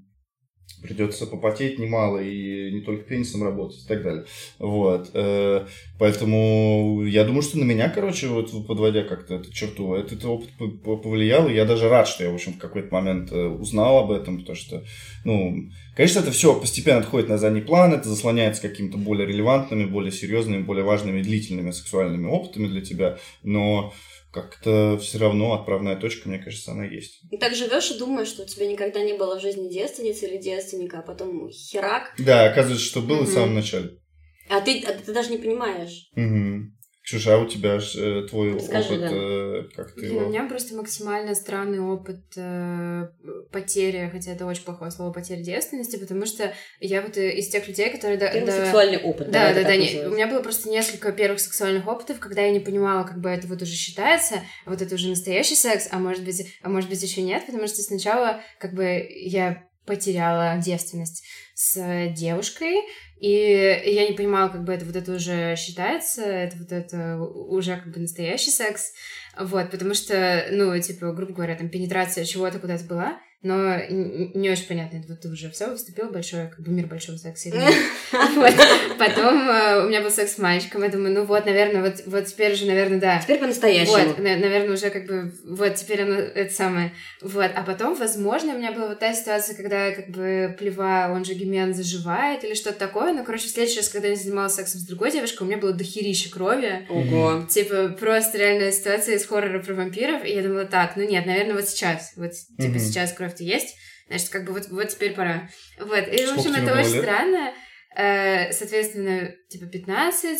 придется 0.83 1.27
попотеть 1.27 1.79
немало 1.79 2.19
и 2.19 2.71
не 2.71 2.81
только 2.81 3.03
пенисом 3.03 3.43
работать 3.43 3.85
и 3.85 3.89
так 3.89 4.03
далее. 4.03 4.25
Вот. 4.59 5.11
Э, 5.13 5.67
поэтому 5.99 7.05
я 7.05 7.25
думаю, 7.25 7.43
что 7.43 7.59
на 7.59 7.65
меня, 7.65 7.89
короче, 7.89 8.29
вот 8.29 8.67
подводя 8.67 9.03
как-то 9.03 9.37
эту 9.37 9.53
черту, 9.53 9.95
этот 9.95 10.25
опыт 10.25 10.51
повлиял, 10.83 11.49
и 11.49 11.55
я 11.55 11.65
даже 11.65 11.89
рад, 11.89 12.07
что 12.07 12.25
я, 12.25 12.31
в 12.31 12.35
общем, 12.35 12.55
в 12.55 12.59
какой-то 12.59 12.93
момент 12.95 13.33
э, 13.33 13.47
узнал 13.47 13.99
об 13.99 14.13
этом, 14.13 14.41
потому 14.41 14.57
что, 14.57 14.85
ну, 15.25 15.69
конечно, 15.97 16.21
это 16.21 16.31
все 16.31 16.59
постепенно 16.59 17.01
отходит 17.01 17.29
на 17.29 17.39
задний 17.39 17.63
план, 17.63 17.93
это 17.93 18.09
заслоняется 18.09 18.63
какими-то 18.63 18.99
более 18.99 19.27
релевантными, 19.27 19.85
более 19.85 20.13
серьезными, 20.13 20.63
более 20.63 20.85
важными, 20.85 21.23
длительными 21.23 21.73
сексуальными 21.73 22.27
опытами 22.27 22.69
для 22.69 22.83
тебя, 22.83 23.19
но 23.43 23.93
как-то 24.33 24.99
все 24.99 25.19
равно 25.19 25.55
отправная 25.55 25.97
точка, 25.97 26.29
мне 26.29 26.39
кажется, 26.39 26.73
она 26.73 26.85
есть. 26.85 27.23
И 27.31 27.39
так 27.39 27.55
живешь 27.55 27.91
и 27.91 27.99
думаешь, 27.99 28.29
что 28.29 28.43
у 28.43 28.47
тебя 28.47 28.67
никогда 28.67 29.03
не 29.03 29.15
было 29.15 29.39
в 29.39 29.43
жизни 29.43 29.71
девственницы 29.71 30.27
или 30.27 30.37
девственника, 30.37 30.99
а 30.99 31.03
потом 31.03 31.51
херак. 31.51 32.15
Да, 32.19 32.51
оказывается, 32.51 32.85
что 32.85 33.01
было 33.01 33.23
угу. 33.23 33.27
в 33.27 33.33
самом 33.33 33.55
начале. 33.55 33.99
А 34.49 34.61
ты, 34.61 34.83
а 34.87 34.93
ты 34.93 35.13
даже 35.13 35.31
не 35.31 35.39
понимаешь. 35.39 36.11
Угу. 36.17 36.78
Ксюша, 37.09 37.37
а 37.37 37.39
у 37.39 37.47
тебя 37.47 37.81
ж, 37.81 37.95
э, 37.97 38.27
твой 38.29 38.61
Скажи, 38.61 38.97
опыт, 38.97 39.01
да. 39.01 39.09
э, 39.11 39.63
как 39.75 39.95
ты 39.95 40.05
его... 40.05 40.27
У 40.27 40.29
меня 40.29 40.45
просто 40.47 40.77
максимально 40.77 41.35
странный 41.35 41.81
опыт 41.81 42.21
э, 42.37 43.09
потери, 43.51 44.11
хотя 44.13 44.33
это 44.33 44.45
очень 44.45 44.63
плохое 44.63 44.91
слово, 44.91 45.11
потери 45.11 45.43
девственности, 45.43 45.97
потому 45.97 46.27
что 46.27 46.53
я 46.81 47.01
вот 47.01 47.17
из 47.17 47.49
тех 47.49 47.67
людей, 47.67 47.89
которые... 47.89 48.19
Первый 48.19 48.45
да, 48.45 48.65
сексуальный 48.67 48.99
опыт. 48.99 49.31
Да, 49.31 49.55
да, 49.55 49.63
да. 49.63 49.75
Не, 49.75 50.05
у 50.07 50.11
меня 50.11 50.27
было 50.27 50.43
просто 50.43 50.69
несколько 50.69 51.11
первых 51.13 51.41
сексуальных 51.41 51.89
опытов, 51.89 52.19
когда 52.19 52.43
я 52.43 52.53
не 52.53 52.61
понимала, 52.61 53.05
как 53.05 53.23
бы 53.23 53.31
это 53.31 53.47
вот 53.47 53.63
уже 53.63 53.73
считается, 53.73 54.43
а 54.67 54.71
вот 54.71 54.83
это 54.83 54.95
уже 54.95 55.09
настоящий 55.09 55.57
секс, 55.57 55.89
а 55.91 55.99
может 55.99 56.23
быть, 56.27 56.47
а 56.61 56.69
может 56.69 56.91
быть 56.91 57.03
еще 57.03 57.23
нет, 57.23 57.47
потому 57.47 57.69
что 57.69 57.81
сначала 57.81 58.43
как 58.59 58.75
бы 58.75 59.09
я 59.09 59.67
потеряла 59.87 60.59
девственность 60.59 61.25
с 61.55 62.09
девушкой, 62.11 62.83
и 63.21 63.83
я 63.85 64.09
не 64.09 64.15
понимала, 64.15 64.49
как 64.49 64.65
бы 64.65 64.73
это 64.73 64.85
вот 64.85 64.97
это 64.97 65.13
уже 65.13 65.57
считается, 65.57 66.23
это 66.23 66.57
вот 66.57 66.73
это 66.73 67.19
уже 67.19 67.77
как 67.77 67.93
бы 67.93 68.01
настоящий 68.01 68.51
секс, 68.51 68.93
вот, 69.39 69.71
потому 69.71 69.95
что, 69.95 70.47
ну, 70.51 70.79
типа, 70.81 71.13
грубо 71.13 71.33
говоря, 71.33 71.57
там 71.57 71.69
пенетрация 71.69 72.25
чего-то 72.25 72.59
куда-то 72.59 72.85
была, 72.85 73.19
но 73.43 73.77
не 73.89 74.51
очень 74.51 74.67
понятно, 74.67 74.97
это 74.97 75.09
вот 75.09 75.21
ты 75.21 75.29
уже 75.29 75.49
все 75.51 75.69
выступил 75.69 76.11
большой, 76.11 76.49
как 76.49 76.61
бы 76.61 76.73
мир 76.73 76.87
большого 76.87 77.17
секса 77.17 77.51
вот. 78.35 78.55
Потом 78.99 79.49
э, 79.49 79.85
у 79.85 79.89
меня 79.89 80.03
был 80.03 80.11
секс 80.11 80.35
с 80.35 80.39
мальчиком, 80.39 80.83
я 80.83 80.89
думаю, 80.89 81.15
ну 81.15 81.25
вот, 81.25 81.47
наверное, 81.47 81.83
вот, 81.83 82.03
вот 82.07 82.27
теперь 82.27 82.55
уже, 82.55 82.67
наверное, 82.67 82.99
да. 82.99 83.21
Теперь 83.21 83.39
по-настоящему. 83.39 84.09
Вот, 84.09 84.19
наверное, 84.19 84.73
уже 84.73 84.91
как 84.91 85.07
бы, 85.07 85.33
вот, 85.45 85.77
теперь 85.77 86.03
оно, 86.03 86.15
это 86.15 86.53
самое. 86.53 86.93
Вот, 87.23 87.51
а 87.55 87.63
потом, 87.63 87.95
возможно, 87.95 88.55
у 88.55 88.59
меня 88.59 88.73
была 88.73 88.89
вот 88.89 88.99
та 88.99 89.15
ситуация, 89.15 89.55
когда 89.55 89.93
как 89.93 90.09
бы 90.09 90.57
плева, 90.59 91.11
он 91.13 91.25
же 91.25 91.35
гимен 91.35 91.75
заживает 91.75 92.43
или 92.43 92.55
что-то 92.55 92.79
такое, 92.79 93.13
но, 93.13 93.23
короче, 93.23 93.47
в 93.47 93.51
следующий 93.51 93.79
раз, 93.79 93.89
когда 93.89 94.09
я 94.09 94.17
занималась 94.17 94.55
сексом 94.55 94.81
с 94.81 94.85
другой 94.85 95.13
девушкой, 95.13 95.45
у 95.45 95.47
меня 95.47 95.59
было 95.59 95.73
дохерища 95.73 96.29
крови. 96.29 96.87
Ого. 96.89 97.47
Типа, 97.49 97.91
просто 97.91 98.39
реальная 98.39 98.73
ситуация 98.73 99.15
из 99.15 99.25
хоррора 99.27 99.61
про 99.61 99.75
вампиров, 99.75 100.25
и 100.25 100.35
я 100.35 100.43
думала, 100.43 100.65
так, 100.65 100.97
ну 100.97 101.05
нет, 101.05 101.25
наверное, 101.25 101.55
вот 101.55 101.69
сейчас, 101.69 102.15
вот, 102.17 102.33
типа, 102.59 102.81
сейчас 102.81 103.13
кровь 103.13 103.28
кровь-то 103.29 103.45
есть, 103.45 103.77
значит, 104.09 104.29
как 104.31 104.45
бы 104.45 104.53
вот, 104.53 104.69
вот 104.69 104.89
теперь 104.89 105.15
пора. 105.15 105.49
Вот, 105.79 106.09
и, 106.09 106.27
в 106.27 106.39
общем, 106.39 106.55
это 106.55 106.79
очень 106.79 106.95
лет? 106.95 107.03
странно. 107.03 107.53
Э, 107.97 108.53
соответственно, 108.53 109.35
типа 109.49 109.67
15, 109.67 110.39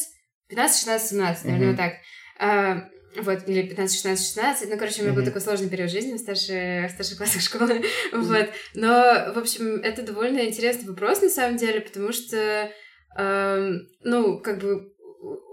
15, 0.49 0.79
16, 0.79 1.09
17, 1.11 1.45
наверное, 1.45 1.67
mm-hmm. 1.67 1.71
вот 1.71 1.77
так. 1.77 1.93
А, 2.39 2.89
вот, 3.21 3.49
или 3.49 3.69
15, 3.69 3.97
16, 3.97 4.27
16. 4.27 4.71
Ну, 4.71 4.79
короче, 4.79 5.01
у 5.01 5.05
меня 5.05 5.13
mm-hmm. 5.13 5.17
был 5.17 5.25
такой 5.25 5.41
сложный 5.41 5.69
период 5.69 5.91
жизни 5.91 6.15
в 6.15 6.19
старших, 6.19 6.91
в 6.91 6.95
старших 6.95 7.19
классах 7.19 7.43
школы. 7.43 7.83
Mm-hmm. 8.13 8.21
Вот. 8.21 8.49
Но, 8.75 9.33
в 9.35 9.39
общем, 9.39 9.81
это 9.83 10.03
довольно 10.03 10.47
интересный 10.47 10.89
вопрос, 10.89 11.21
на 11.21 11.29
самом 11.29 11.57
деле, 11.57 11.81
потому 11.81 12.13
что, 12.13 12.71
э, 13.19 13.71
ну, 14.03 14.41
как 14.41 14.61
бы 14.61 14.93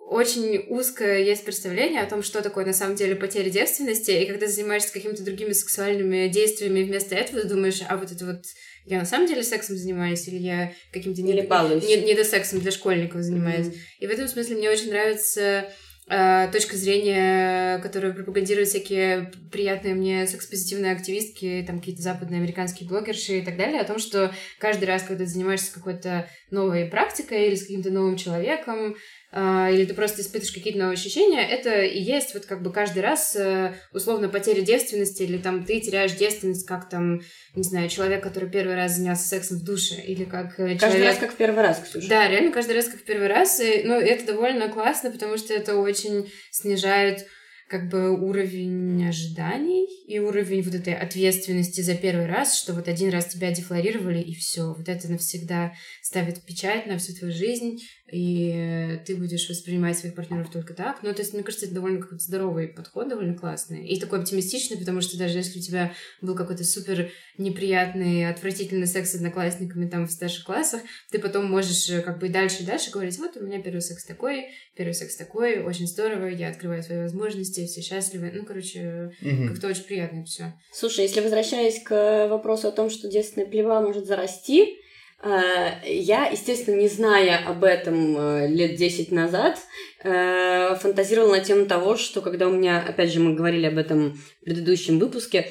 очень 0.08 0.66
узкое 0.70 1.24
есть 1.24 1.43
представление 1.43 2.01
о 2.01 2.10
том, 2.10 2.22
что 2.22 2.43
такое 2.43 2.64
на 2.64 2.74
самом 2.74 2.95
деле 2.95 3.16
потеря 3.16 3.49
девственности, 3.49 4.12
и 4.12 4.28
когда 4.28 4.45
занимаешься 4.47 4.93
какими-то 4.93 5.24
другими 5.24 5.51
сексуальными 5.51 6.28
действиями 6.28 6.84
вместо 6.84 7.16
этого, 7.16 7.41
ты 7.41 7.47
думаешь, 7.47 7.82
а 7.88 7.97
вот 7.97 8.12
это 8.12 8.26
вот 8.26 8.43
я 8.86 8.99
на 8.99 9.06
самом 9.06 9.28
деле 9.28 9.41
сексом 9.41 9.76
занимаюсь, 9.76 10.28
или 10.28 10.38
я 10.38 10.74
каким-то 10.93 11.24
не, 11.24 11.34
не, 11.34 12.03
не 12.03 12.14
до 12.14 12.24
сексом 12.24 12.60
для 12.60 12.72
школьников 12.72 13.22
занимаюсь. 13.22 13.68
Mm-hmm. 13.68 13.80
И 13.99 14.08
в 14.08 14.10
этом 14.12 14.28
смысле 14.28 14.58
мне 14.58 14.70
очень 14.70 14.91
нравится 14.91 15.72
э, 16.08 16.49
точка 16.51 16.78
зрения, 16.78 17.80
которая 17.80 18.14
пропагандирует 18.14 18.68
всякие 18.68 19.32
приятные 19.51 19.95
мне 19.95 20.28
секс-позитивные 20.28 20.91
активистки, 20.91 21.64
там 21.66 21.80
какие-то 21.80 22.03
западные 22.03 22.39
американские 22.39 22.88
блогерши 22.88 23.39
и 23.39 23.41
так 23.41 23.58
далее, 23.58 23.82
о 23.82 23.86
том, 23.86 23.97
что 23.97 24.32
каждый 24.60 24.86
раз, 24.86 25.01
когда 25.01 25.26
ты 25.26 25.32
занимаешься 25.32 25.74
какой-то 25.74 26.30
новой 26.51 26.86
практикой 26.86 27.47
или 27.47 27.56
с 27.56 27.64
каким-то 27.64 27.89
новым 27.89 28.18
человеком, 28.18 28.95
или 29.34 29.86
ты 29.86 29.93
просто 29.93 30.21
испытываешь 30.21 30.53
какие-то 30.53 30.80
новые 30.80 30.93
ощущения, 30.93 31.45
это 31.45 31.82
и 31.82 32.01
есть 32.01 32.34
вот 32.34 32.45
как 32.45 32.61
бы 32.61 32.71
каждый 32.71 33.01
раз 33.01 33.36
э, 33.36 33.73
условно 33.91 34.30
потеря 34.30 34.61
девственности, 34.61 35.23
или 35.23 35.38
там 35.38 35.65
ты 35.65 35.82
теряешь 35.82 36.13
девственность, 36.13 36.65
как 36.65 36.88
там, 36.89 37.21
не 37.53 37.63
знаю, 37.63 37.89
человек, 37.89 38.23
который 38.23 38.49
первый 38.49 38.76
раз 38.76 38.95
занялся 38.95 39.28
сексом 39.28 39.57
в 39.57 39.63
душе, 39.63 39.95
или 39.95 40.23
как 40.23 40.53
э, 40.53 40.78
человек... 40.78 40.80
Каждый 40.80 41.03
раз 41.03 41.17
как 41.17 41.34
в 41.34 41.36
первый 41.36 41.63
раз, 41.63 41.82
Ксюша. 41.82 42.07
Да, 42.07 42.28
реально 42.30 42.51
каждый 42.51 42.76
раз 42.76 42.86
как 42.86 43.01
в 43.01 43.03
первый 43.03 43.28
раз, 43.28 43.59
и, 43.59 43.84
ну, 43.84 43.95
это 43.95 44.26
довольно 44.26 44.69
классно, 44.69 45.11
потому 45.11 45.38
что 45.38 45.53
это 45.53 45.76
очень 45.76 46.32
снижает 46.51 47.26
как 47.67 47.89
бы 47.89 48.11
уровень 48.11 49.07
ожиданий 49.07 49.88
и 50.05 50.19
уровень 50.19 50.61
вот 50.61 50.76
этой 50.76 50.93
ответственности 50.93 51.82
за 51.82 51.95
первый 51.95 52.28
раз, 52.28 52.59
что 52.59 52.73
вот 52.73 52.88
один 52.88 53.09
раз 53.09 53.26
тебя 53.26 53.51
дефлорировали, 53.51 54.21
и 54.21 54.36
все, 54.36 54.73
вот 54.73 54.88
это 54.88 55.09
навсегда 55.09 55.73
ставит 56.01 56.45
печать 56.45 56.86
на 56.86 56.99
всю 56.99 57.13
твою 57.15 57.34
жизнь, 57.34 57.80
и 58.16 58.97
ты 59.05 59.18
будешь 59.18 59.49
воспринимать 59.49 59.97
своих 59.97 60.16
партнеров 60.16 60.49
только 60.49 60.74
так. 60.74 61.03
Ну, 61.03 61.13
то 61.13 61.22
есть, 61.22 61.34
мне 61.34 61.43
кажется, 61.43 61.66
это 61.66 61.76
довольно 61.76 61.99
какой-то 61.99 62.24
здоровый 62.24 62.70
подход, 62.70 63.09
довольно 63.09 63.34
классный. 63.34 63.86
И 63.86 63.99
такой 63.99 64.20
оптимистичный, 64.20 64.78
потому 64.78 65.01
что 65.01 65.18
даже 65.18 65.38
если 65.38 65.59
у 65.59 65.61
тебя 65.61 65.91
был 66.22 66.34
какой-то 66.34 66.63
супер 66.63 67.11
неприятный, 67.38 68.30
отвратительный 68.30 68.88
секс 68.88 69.11
с 69.11 69.16
одноклассниками 69.16 69.89
там 69.89 70.07
в 70.07 70.11
старших 70.11 70.45
классах, 70.45 70.80
ты 71.11 71.20
потом 71.20 71.51
можешь 71.51 71.89
э, 71.89 72.01
как 72.01 72.20
бы 72.20 72.28
и 72.28 72.30
дальше 72.30 72.63
и 72.63 72.66
дальше 72.66 72.89
говорить, 72.89 73.18
вот 73.18 73.36
у 73.36 73.43
меня 73.43 73.61
первый 73.61 73.82
секс 73.82 74.05
такой, 74.05 74.45
первый 74.78 74.93
секс 74.93 75.18
такой, 75.18 75.61
очень 75.61 75.86
здорово, 75.86 76.28
я 76.28 76.47
открываю 76.47 76.84
свои 76.84 76.99
возможности, 76.99 77.66
все 77.66 77.82
счастливы. 77.82 78.32
Ну, 78.34 78.45
короче, 78.45 79.11
угу. 79.22 79.47
как-то 79.49 79.68
очень 79.68 79.84
приятно 79.84 80.24
все. 80.24 80.53
Слушай, 80.72 81.01
если 81.01 81.20
возвращаясь 81.20 81.84
к 81.84 82.28
вопросу 82.30 82.70
о 82.70 82.72
том, 82.72 82.89
что 82.89 83.09
детственная 83.09 83.47
плева 83.47 83.82
может 83.82 84.05
зарасти, 84.05 84.78
Э, 84.78 84.85
я, 85.26 86.28
естественно, 86.28 86.76
не 86.76 86.88
зная 86.88 87.38
об 87.45 87.63
этом 87.63 88.17
э, 88.17 88.47
лет 88.47 88.76
10 88.76 89.11
назад, 89.11 89.59
э, 90.03 90.76
фантазировала 90.76 91.38
на 91.38 91.39
тему 91.39 91.65
того, 91.65 91.97
что 91.97 92.21
когда 92.21 92.47
у 92.47 92.51
меня, 92.51 92.84
опять 92.88 93.11
же, 93.11 93.19
мы 93.19 93.34
говорили 93.34 93.65
об 93.65 93.78
этом 93.78 94.13
в 94.13 94.45
предыдущем 94.45 94.99
выпуске, 94.99 95.49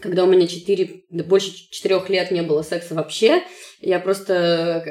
когда 0.00 0.24
у 0.24 0.26
меня 0.26 0.46
4, 0.46 1.04
больше 1.10 1.50
четырех 1.70 2.10
лет 2.10 2.30
не 2.30 2.42
было 2.42 2.62
секса 2.62 2.94
вообще, 2.94 3.42
я 3.80 3.98
просто 4.00 4.84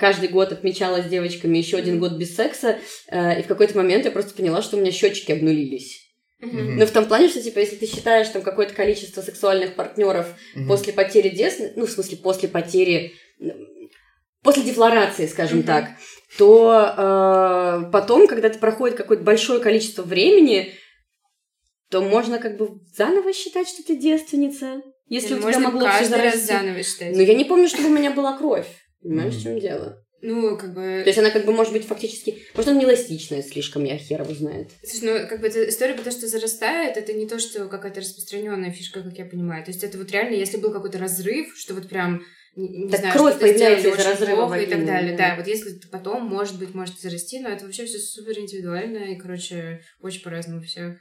каждый 0.00 0.28
год 0.28 0.52
отмечала 0.52 1.02
с 1.02 1.06
девочками 1.06 1.58
еще 1.58 1.76
один 1.76 2.00
год 2.00 2.12
без 2.12 2.34
секса, 2.34 2.78
и 3.10 3.42
в 3.42 3.46
какой-то 3.46 3.76
момент 3.76 4.04
я 4.04 4.10
просто 4.10 4.34
поняла, 4.34 4.60
что 4.60 4.76
у 4.76 4.80
меня 4.80 4.90
счетчики 4.90 5.32
обнулились. 5.32 6.02
Mm-hmm. 6.42 6.74
Ну, 6.76 6.86
в 6.86 6.90
том 6.90 7.06
плане, 7.06 7.28
что, 7.28 7.40
типа, 7.40 7.60
если 7.60 7.76
ты 7.76 7.86
считаешь 7.86 8.28
там 8.28 8.42
какое-то 8.42 8.74
количество 8.74 9.22
сексуальных 9.22 9.74
партнеров 9.74 10.34
mm-hmm. 10.56 10.66
после 10.66 10.92
потери 10.92 11.28
детства, 11.28 11.66
ну, 11.76 11.86
в 11.86 11.90
смысле, 11.90 12.16
после 12.16 12.48
потери 12.48 13.14
после 14.42 14.62
дефлорации, 14.64 15.26
скажем 15.26 15.60
mm-hmm. 15.60 15.66
так, 15.66 15.90
то 16.38 17.84
э, 17.86 17.90
потом, 17.92 18.26
когда 18.26 18.48
это 18.48 18.58
проходит 18.58 18.96
какое-то 18.96 19.22
большое 19.22 19.60
количество 19.60 20.02
времени, 20.02 20.74
то 21.90 22.00
можно 22.00 22.38
как 22.38 22.56
бы 22.56 22.80
заново 22.96 23.32
считать, 23.32 23.68
что 23.68 23.84
ты 23.84 23.96
девственница. 23.96 24.82
Если 25.08 25.34
Или 25.34 25.42
у 25.44 25.50
тебя 25.50 25.58
могло 25.58 25.88
все 25.88 26.16
раз 26.16 26.40
заново 26.40 26.82
считать. 26.82 27.14
Но 27.14 27.22
я 27.22 27.34
не 27.34 27.44
помню, 27.44 27.68
чтобы 27.68 27.88
у 27.88 27.92
меня 27.92 28.10
была 28.12 28.36
кровь. 28.36 28.66
Понимаешь, 29.02 29.34
mm-hmm. 29.34 29.38
в 29.38 29.42
чем 29.42 29.58
дело? 29.58 29.98
Ну, 30.22 30.56
как 30.56 30.72
бы... 30.72 31.00
То 31.02 31.08
есть 31.08 31.18
она 31.18 31.30
как 31.30 31.44
бы 31.44 31.52
может 31.52 31.72
быть 31.72 31.84
фактически... 31.84 32.38
Может, 32.54 32.70
она 32.70 32.78
не 32.78 32.84
эластичная 32.84 33.42
слишком, 33.42 33.82
я 33.82 33.98
хер 33.98 34.22
его 34.22 34.32
знает. 34.32 34.70
Слушай, 34.86 35.22
ну, 35.22 35.28
как 35.28 35.40
бы 35.40 35.48
эта 35.48 35.68
история 35.68 35.94
про 35.94 36.04
то, 36.04 36.12
что 36.12 36.28
зарастает, 36.28 36.96
это 36.96 37.12
не 37.12 37.26
то, 37.26 37.40
что 37.40 37.66
какая-то 37.66 38.00
распространенная 38.00 38.70
фишка, 38.70 39.02
как 39.02 39.18
я 39.18 39.24
понимаю. 39.24 39.64
То 39.64 39.72
есть 39.72 39.82
это 39.82 39.98
вот 39.98 40.12
реально, 40.12 40.36
если 40.36 40.58
был 40.58 40.72
какой-то 40.72 40.98
разрыв, 40.98 41.52
что 41.56 41.74
вот 41.74 41.88
прям 41.88 42.22
не 42.56 42.90
так 42.90 43.00
знаю, 43.00 43.14
кровь 43.14 43.38
появляется 43.38 43.88
из 43.88 44.04
разрыва 44.04 44.58
и 44.58 44.66
так 44.66 44.84
далее. 44.84 45.16
Да. 45.16 45.30
да, 45.30 45.36
вот 45.36 45.46
если 45.46 45.78
потом, 45.90 46.26
может 46.26 46.58
быть, 46.58 46.74
может 46.74 47.00
зарасти, 47.00 47.40
но 47.40 47.48
это 47.48 47.64
вообще 47.64 47.86
все 47.86 47.98
супер 47.98 48.38
индивидуально 48.38 49.12
и, 49.12 49.16
короче, 49.16 49.82
очень 50.00 50.22
по-разному 50.22 50.62
всех. 50.62 50.96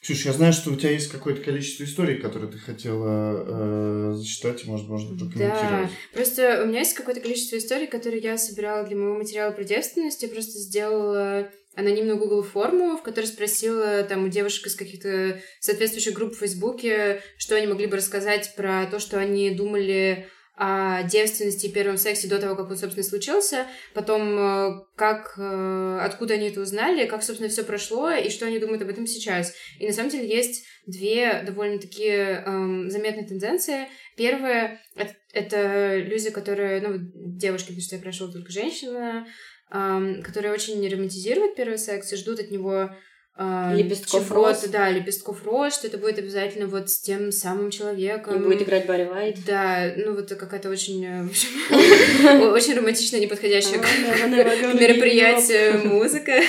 Ксюш, 0.00 0.26
я 0.26 0.32
знаю, 0.32 0.52
что 0.52 0.70
у 0.70 0.76
тебя 0.76 0.90
есть 0.90 1.10
какое-то 1.10 1.42
количество 1.42 1.82
историй, 1.82 2.18
которые 2.18 2.52
ты 2.52 2.58
хотела 2.58 4.12
э, 4.12 4.14
зачитать, 4.14 4.64
может, 4.64 4.86
можно 4.86 5.10
прокомментировать. 5.10 5.60
Да, 5.60 5.90
просто 6.12 6.62
у 6.62 6.66
меня 6.68 6.80
есть 6.80 6.94
какое-то 6.94 7.20
количество 7.20 7.58
историй, 7.58 7.88
которые 7.88 8.22
я 8.22 8.38
собирала 8.38 8.86
для 8.86 8.96
моего 8.96 9.18
материала 9.18 9.50
про 9.50 9.64
девственность. 9.64 10.22
Я 10.22 10.28
просто 10.28 10.56
сделала 10.58 11.50
анонимную 11.74 12.16
Google 12.16 12.44
форму, 12.44 12.96
в 12.96 13.02
которой 13.02 13.26
спросила 13.26 14.04
там 14.04 14.24
у 14.24 14.28
девушек 14.28 14.68
из 14.68 14.76
каких-то 14.76 15.40
соответствующих 15.58 16.14
групп 16.14 16.34
в 16.34 16.38
Фейсбуке, 16.38 17.20
что 17.36 17.56
они 17.56 17.66
могли 17.66 17.86
бы 17.86 17.96
рассказать 17.96 18.54
про 18.54 18.86
то, 18.86 19.00
что 19.00 19.18
они 19.18 19.50
думали 19.50 20.28
о 20.58 21.04
девственности 21.04 21.66
и 21.66 21.72
первом 21.72 21.96
сексе 21.98 22.26
до 22.26 22.38
того, 22.40 22.56
как 22.56 22.68
он, 22.68 22.76
собственно, 22.76 23.06
случился, 23.06 23.66
потом 23.94 24.36
э, 24.36 24.84
как, 24.96 25.34
э, 25.38 25.98
откуда 26.02 26.34
они 26.34 26.48
это 26.48 26.60
узнали, 26.60 27.06
как, 27.06 27.22
собственно, 27.22 27.48
все 27.48 27.62
прошло 27.62 28.10
и 28.10 28.28
что 28.28 28.46
они 28.46 28.58
думают 28.58 28.82
об 28.82 28.88
этом 28.88 29.06
сейчас. 29.06 29.54
И 29.78 29.86
на 29.86 29.92
самом 29.92 30.10
деле 30.10 30.28
есть 30.28 30.64
две 30.86 31.44
довольно-таки 31.46 32.08
эм, 32.08 32.90
заметные 32.90 33.26
тенденции. 33.26 33.86
Первая— 34.16 34.80
это 35.32 35.96
люди, 35.98 36.30
которые, 36.30 36.80
ну, 36.80 36.98
девушки, 37.14 37.68
потому 37.68 37.82
что 37.82 37.96
я 37.96 38.02
прошла 38.02 38.26
только 38.26 38.50
женщина, 38.50 39.28
эм, 39.70 40.22
которые 40.24 40.52
очень 40.52 40.86
романтизируют 40.92 41.54
первый 41.54 41.78
секс 41.78 42.12
и 42.12 42.16
ждут 42.16 42.40
от 42.40 42.50
него 42.50 42.90
лепестков 43.38 44.30
роз. 44.32 44.64
Да, 44.64 44.90
лепестков 44.90 45.44
роз, 45.44 45.74
что 45.74 45.86
это 45.86 45.96
будет 45.96 46.18
обязательно 46.18 46.66
вот 46.66 46.90
с 46.90 47.00
тем 47.00 47.30
самым 47.30 47.70
человеком. 47.70 48.34
И 48.34 48.44
будет 48.44 48.62
играть 48.62 48.86
Барри 48.86 49.04
Вайт. 49.04 49.44
Да, 49.46 49.92
ну 49.96 50.14
вот 50.14 50.28
какая-то 50.28 50.68
очень, 50.68 51.04
э, 51.04 51.22
очень 52.52 52.74
романтичная, 52.74 53.20
неподходящая 53.20 53.78
к 53.78 53.84
мероприятию 54.74 55.86
музыка. 55.86 56.40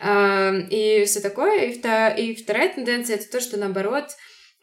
А, 0.00 0.54
и 0.70 1.04
все 1.06 1.20
такое. 1.20 1.70
И 1.70 2.34
вторая 2.34 2.74
тенденция— 2.74 3.16
это 3.16 3.30
то, 3.30 3.40
что 3.40 3.56
наоборот 3.56 4.04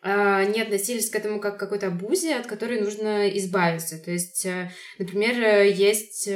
а, 0.03 0.43
не 0.45 0.61
относились 0.61 1.09
к 1.09 1.15
этому 1.15 1.39
как 1.39 1.57
к 1.57 1.59
какой-то 1.59 1.87
обузе, 1.87 2.35
от 2.35 2.45
которой 2.45 2.79
нужно 2.79 3.27
избавиться. 3.29 3.97
То 3.97 4.11
есть, 4.11 4.45
э, 4.45 4.69
например, 4.99 5.63
есть 5.63 6.29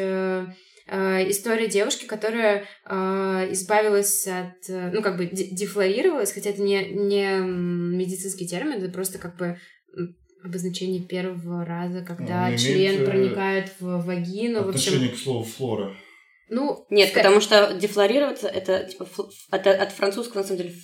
э, 0.87 1.29
история 1.29 1.67
девушки, 1.67 2.05
которая 2.05 2.65
э, 2.85 2.93
избавилась 3.51 4.27
от, 4.27 4.69
э, 4.69 4.91
ну, 4.93 5.01
как 5.01 5.17
бы 5.17 5.25
дефлорировалась, 5.25 6.31
хотя 6.31 6.49
это 6.51 6.61
не, 6.61 6.83
не 6.89 7.39
медицинский 7.39 8.47
термин, 8.47 8.81
это 8.81 8.91
просто 8.91 9.17
как 9.17 9.37
бы 9.37 9.57
обозначение 10.43 11.03
первого 11.03 11.65
раза, 11.65 12.01
когда 12.01 12.49
ну, 12.49 12.57
член 12.57 12.95
имеет, 12.95 13.05
проникает 13.05 13.71
в 13.79 14.05
вагину. 14.05 14.61
Отношение 14.61 15.09
в 15.09 15.11
общем... 15.11 15.15
к 15.15 15.23
слову 15.23 15.43
флора. 15.43 15.95
Ну, 16.49 16.85
нет, 16.89 17.09
скорее... 17.09 17.23
потому 17.23 17.41
что 17.41 17.73
дефлорироваться 17.73 18.47
это 18.47 18.85
типа 18.85 19.07
от, 19.51 19.67
от 19.67 19.91
французского, 19.91 20.41
на 20.41 20.47
самом 20.47 20.63
деле, 20.63 20.75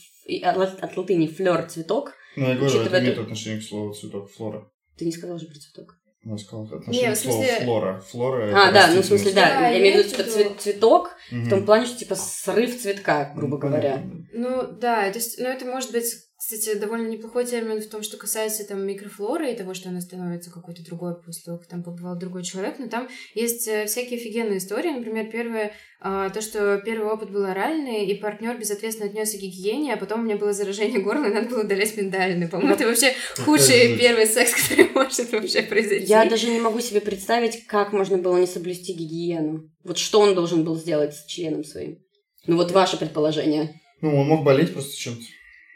от, 0.43 0.83
от 0.83 0.97
латыни 0.97 1.27
флер 1.27 1.65
цветок. 1.69 2.13
Ну, 2.35 2.47
я 2.47 2.55
говорю, 2.55 2.81
это 2.81 2.99
имеет 2.99 3.17
отношение 3.17 3.61
к 3.61 3.63
слову 3.63 3.93
цветок 3.93 4.29
флора. 4.29 4.69
Ты 4.97 5.05
не 5.05 5.11
сказал 5.11 5.37
же 5.37 5.47
про 5.47 5.55
цветок. 5.55 5.97
Ну, 6.25 6.37
сказал, 6.37 6.63
отношение 6.63 7.09
Нет, 7.09 7.17
к 7.17 7.21
слову 7.21 7.43
смысле... 7.43 7.65
флора. 7.65 7.99
Флора 7.99 8.67
А, 8.67 8.71
да, 8.71 8.87
ну, 8.93 9.01
в 9.01 9.05
смысле, 9.05 9.33
да. 9.33 9.59
да 9.59 9.67
я 9.67 9.79
имею 9.79 9.95
в 9.95 9.99
виду, 9.99 10.09
типа, 10.09 10.23
цвет, 10.23 10.61
цветок, 10.61 11.15
угу. 11.31 11.41
в 11.41 11.49
том 11.49 11.65
плане, 11.65 11.85
что, 11.85 11.97
типа, 11.99 12.15
срыв 12.15 12.81
цветка, 12.81 13.33
грубо 13.35 13.57
ну, 13.57 13.61
говоря. 13.61 14.03
Ну, 14.31 14.63
да, 14.71 15.11
то 15.11 15.17
есть, 15.17 15.37
ну, 15.37 15.47
это 15.49 15.65
может 15.65 15.91
быть 15.91 16.05
кстати, 16.45 16.77
довольно 16.77 17.07
неплохой 17.07 17.45
термин 17.45 17.81
в 17.81 17.87
том, 17.87 18.03
что 18.03 18.17
касается 18.17 18.67
там 18.67 18.85
микрофлоры 18.85 19.49
и 19.49 19.55
того, 19.55 19.73
что 19.73 19.87
она 19.87 20.01
становится 20.01 20.51
какой-то 20.51 20.83
другой 20.83 21.15
после 21.21 21.41
того, 21.45 21.57
как 21.57 21.69
там 21.69 21.83
побывал 21.83 22.17
другой 22.17 22.43
человек. 22.43 22.79
Но 22.79 22.89
там 22.89 23.07
есть 23.33 23.65
э, 23.69 23.85
всякие 23.85 24.19
офигенные 24.19 24.57
истории. 24.57 24.89
Например, 24.89 25.31
первое, 25.31 25.71
а, 26.01 26.29
то, 26.31 26.41
что 26.41 26.81
первый 26.83 27.09
опыт 27.09 27.31
был 27.31 27.45
оральный, 27.45 28.07
и 28.07 28.13
партнер 28.15 28.57
безответственно 28.57 29.09
отнесся 29.09 29.37
к 29.37 29.39
гигиене, 29.39 29.93
а 29.93 29.97
потом 29.97 30.19
у 30.19 30.23
меня 30.23 30.35
было 30.35 30.51
заражение 30.51 30.99
горла, 30.99 31.27
и 31.27 31.33
надо 31.33 31.47
было 31.47 31.63
удалять 31.63 31.95
миндальный. 31.95 32.49
По-моему, 32.49 32.73
это 32.73 32.87
вообще 32.87 33.13
худший 33.45 33.97
первый 33.97 34.27
секс, 34.27 34.67
который 34.67 34.89
может 34.93 35.31
вообще 35.31 35.61
произойти. 35.61 36.07
Я 36.07 36.25
даже 36.25 36.49
не 36.49 36.59
могу 36.59 36.81
себе 36.81 36.99
представить, 36.99 37.65
как 37.67 37.93
можно 37.93 38.17
было 38.17 38.37
не 38.37 38.47
соблюсти 38.47 38.91
гигиену. 38.91 39.71
Вот 39.85 39.97
что 39.97 40.19
он 40.19 40.35
должен 40.35 40.65
был 40.65 40.75
сделать 40.75 41.15
с 41.15 41.25
членом 41.25 41.63
своим? 41.63 41.99
Ну 42.47 42.57
вот 42.57 42.71
ваше 42.71 42.97
предположение. 42.97 43.79
Ну, 44.01 44.19
он 44.19 44.27
мог 44.27 44.43
болеть 44.43 44.73
просто 44.73 44.97
чем-то. 44.97 45.23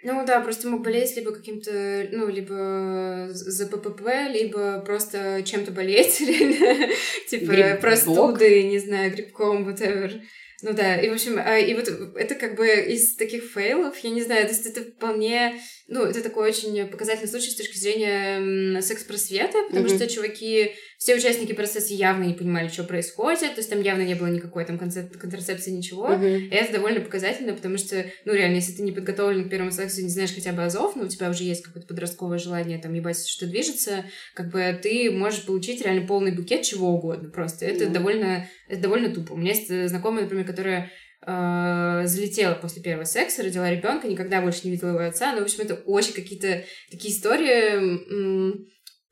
Ну 0.10 0.26
да, 0.26 0.40
просто 0.40 0.70
мог 0.70 0.84
болеть 0.84 1.18
либо 1.18 1.34
каким-то, 1.34 2.08
ну, 2.14 2.30
либо 2.30 3.28
за 3.30 3.68
ППП, 3.68 4.30
либо 4.30 4.80
просто 4.80 5.44
чем-то 5.44 5.72
болеть, 5.72 6.18
типа 7.30 7.78
простуды, 7.82 8.64
не 8.64 8.80
знаю, 8.80 9.12
грибком, 9.12 9.68
whatever. 9.68 10.22
Ну 10.62 10.72
да, 10.72 10.96
и 10.96 11.10
в 11.10 11.14
общем, 11.14 11.38
а, 11.38 11.60
и 11.60 11.74
вот 11.74 11.90
это 12.16 12.36
как 12.36 12.56
бы 12.56 12.68
из 12.68 13.18
таких 13.18 13.44
фейлов, 13.44 13.98
я 14.00 14.10
не 14.12 14.22
знаю, 14.22 14.46
то 14.46 14.54
есть 14.54 14.66
это 14.66 14.82
вполне, 14.82 15.60
ну, 15.90 16.06
это 16.06 16.24
такой 16.24 16.48
очень 16.48 16.88
показательный 16.88 17.30
случай 17.30 17.50
с 17.50 17.58
точки 17.58 17.78
зрения 17.78 18.82
секс-просвета, 18.82 19.58
потому 19.68 19.88
mm-hmm. 19.88 19.96
что 19.98 20.08
чуваки 20.08 20.72
все 20.98 21.16
участники 21.16 21.54
процесса 21.54 21.94
явно 21.94 22.24
не 22.24 22.34
понимали, 22.34 22.70
что 22.70 22.84
происходит, 22.84 23.54
то 23.54 23.58
есть 23.58 23.70
там 23.70 23.82
явно 23.82 24.02
не 24.02 24.16
было 24.16 24.28
никакой 24.28 24.66
там 24.66 24.80
контрацепции, 24.80 25.70
ничего. 25.70 26.10
Uh-huh. 26.10 26.40
И 26.40 26.50
это 26.50 26.74
довольно 26.74 27.02
показательно, 27.02 27.54
потому 27.54 27.78
что, 27.78 28.04
ну, 28.26 28.34
реально, 28.34 28.56
если 28.56 28.74
ты 28.74 28.82
не 28.82 28.92
подготовлен 28.92 29.46
к 29.46 29.50
первому 29.50 29.72
сексу, 29.72 30.02
не 30.02 30.10
знаешь 30.10 30.34
хотя 30.34 30.54
бы 30.54 30.64
азов, 30.64 30.96
но 30.96 31.04
у 31.04 31.08
тебя 31.08 31.30
уже 31.30 31.44
есть 31.44 31.62
какое-то 31.62 31.88
подростковое 31.88 32.40
желание 32.40 32.80
там 32.80 32.94
ебать, 32.94 33.28
что 33.28 33.46
движется, 33.46 34.06
как 34.34 34.50
бы 34.50 34.78
ты 34.82 35.12
можешь 35.12 35.46
получить 35.46 35.84
реально 35.84 36.08
полный 36.08 36.36
букет 36.36 36.64
чего 36.64 36.90
угодно 36.90 37.30
просто. 37.30 37.66
Это 37.66 37.86
uh-huh. 37.86 37.92
довольно, 37.92 38.50
это 38.68 38.82
довольно 38.82 39.14
тупо. 39.14 39.34
У 39.34 39.38
меня 39.38 39.54
есть 39.54 39.68
знакомая, 39.90 40.24
например, 40.24 40.48
которая 40.48 40.92
э, 41.22 42.02
залетела 42.06 42.56
после 42.56 42.82
первого 42.82 43.06
секса, 43.06 43.44
родила 43.44 43.70
ребенка, 43.70 44.08
никогда 44.08 44.42
больше 44.42 44.62
не 44.64 44.72
видела 44.72 44.90
его 44.90 45.00
отца. 45.02 45.34
Ну, 45.34 45.42
в 45.42 45.44
общем, 45.44 45.62
это 45.62 45.76
очень 45.76 46.14
какие-то 46.14 46.64
такие 46.90 47.14
истории 47.14 48.66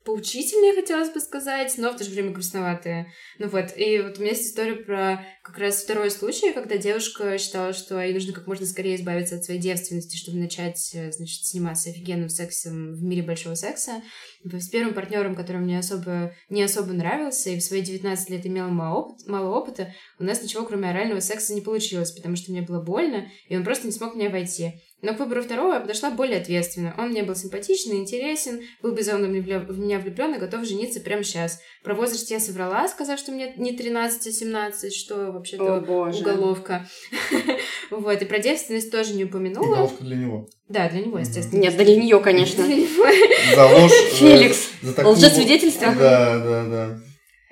поучительные, 0.06 0.72
хотелось 0.72 1.10
бы 1.10 1.20
сказать, 1.20 1.74
но 1.76 1.90
в 1.90 1.96
то 1.96 2.04
же 2.04 2.10
время 2.10 2.30
грустноватые. 2.30 3.12
Ну 3.38 3.48
вот, 3.48 3.76
и 3.76 4.00
вот 4.00 4.16
у 4.16 4.20
меня 4.20 4.30
есть 4.30 4.46
история 4.46 4.76
про 4.76 5.26
как 5.42 5.58
раз 5.58 5.82
второй 5.82 6.10
случай, 6.12 6.52
когда 6.52 6.78
девушка 6.78 7.36
считала, 7.38 7.72
что 7.72 8.00
ей 8.00 8.14
нужно 8.14 8.32
как 8.32 8.46
можно 8.46 8.64
скорее 8.64 8.94
избавиться 8.94 9.34
от 9.34 9.44
своей 9.44 9.60
девственности, 9.60 10.16
чтобы 10.16 10.38
начать, 10.38 10.94
э, 10.94 11.10
значит, 11.10 11.44
сниматься 11.44 11.90
офигенным 11.90 12.28
сексом 12.28 12.94
в 12.94 13.02
мире 13.02 13.22
большого 13.22 13.56
секса. 13.56 14.00
С 14.44 14.68
первым 14.68 14.94
партнером, 14.94 15.34
который 15.34 15.60
мне 15.60 15.78
особо, 15.78 16.32
не 16.48 16.62
особо 16.62 16.92
нравился, 16.92 17.50
и 17.50 17.58
в 17.58 17.62
свои 17.62 17.82
19 17.82 18.30
лет 18.30 18.46
имела 18.46 18.68
мало, 18.68 19.00
опыт, 19.00 19.26
мало 19.26 19.58
опыта, 19.58 19.92
у 20.20 20.24
нас 20.24 20.40
ничего, 20.40 20.64
кроме 20.64 20.90
орального 20.90 21.20
секса, 21.20 21.52
не 21.52 21.60
получилось, 21.60 22.12
потому 22.12 22.36
что 22.36 22.52
мне 22.52 22.62
было 22.62 22.80
больно, 22.80 23.28
и 23.48 23.56
он 23.56 23.64
просто 23.64 23.86
не 23.86 23.92
смог 23.92 24.14
меня 24.14 24.30
войти. 24.30 24.80
Но 25.02 25.14
к 25.14 25.18
выбору 25.18 25.42
второго 25.42 25.74
я 25.74 25.80
подошла 25.80 26.10
более 26.10 26.40
ответственно. 26.40 26.94
Он 26.96 27.10
мне 27.10 27.22
был 27.22 27.36
симпатичный, 27.36 27.96
интересен, 27.96 28.62
был 28.82 28.92
безумно 28.92 29.26
в 29.28 29.78
меня 29.78 29.98
влюблен 29.98 30.34
и 30.34 30.38
готов 30.38 30.64
жениться 30.64 31.00
прямо 31.00 31.22
сейчас. 31.22 31.60
Про 31.84 31.94
возраст 31.94 32.30
я 32.30 32.40
соврала, 32.40 32.88
сказав, 32.88 33.18
что 33.18 33.30
мне 33.30 33.52
не 33.56 33.76
13, 33.76 34.26
а 34.26 34.32
17, 34.32 34.94
что 34.94 35.32
вообще-то 35.32 35.78
уголовка. 35.80 36.88
Вот, 37.88 38.20
и 38.20 38.24
про 38.24 38.40
девственность 38.40 38.90
тоже 38.90 39.14
не 39.14 39.24
упомянула. 39.24 39.64
Уголовка 39.64 40.02
для 40.02 40.16
него. 40.16 40.48
Да, 40.68 40.88
для 40.88 41.04
него, 41.04 41.18
естественно. 41.20 41.60
Нет, 41.60 41.76
для 41.76 41.96
нее, 41.96 42.18
конечно. 42.18 42.64
За 43.54 43.66
ложь. 43.66 43.92
Э, 43.92 44.14
Феликс. 44.16 44.70
Лжесвидетельство. 45.04 45.94
Да, 45.94 46.38
да, 46.38 46.64
да. 46.64 47.00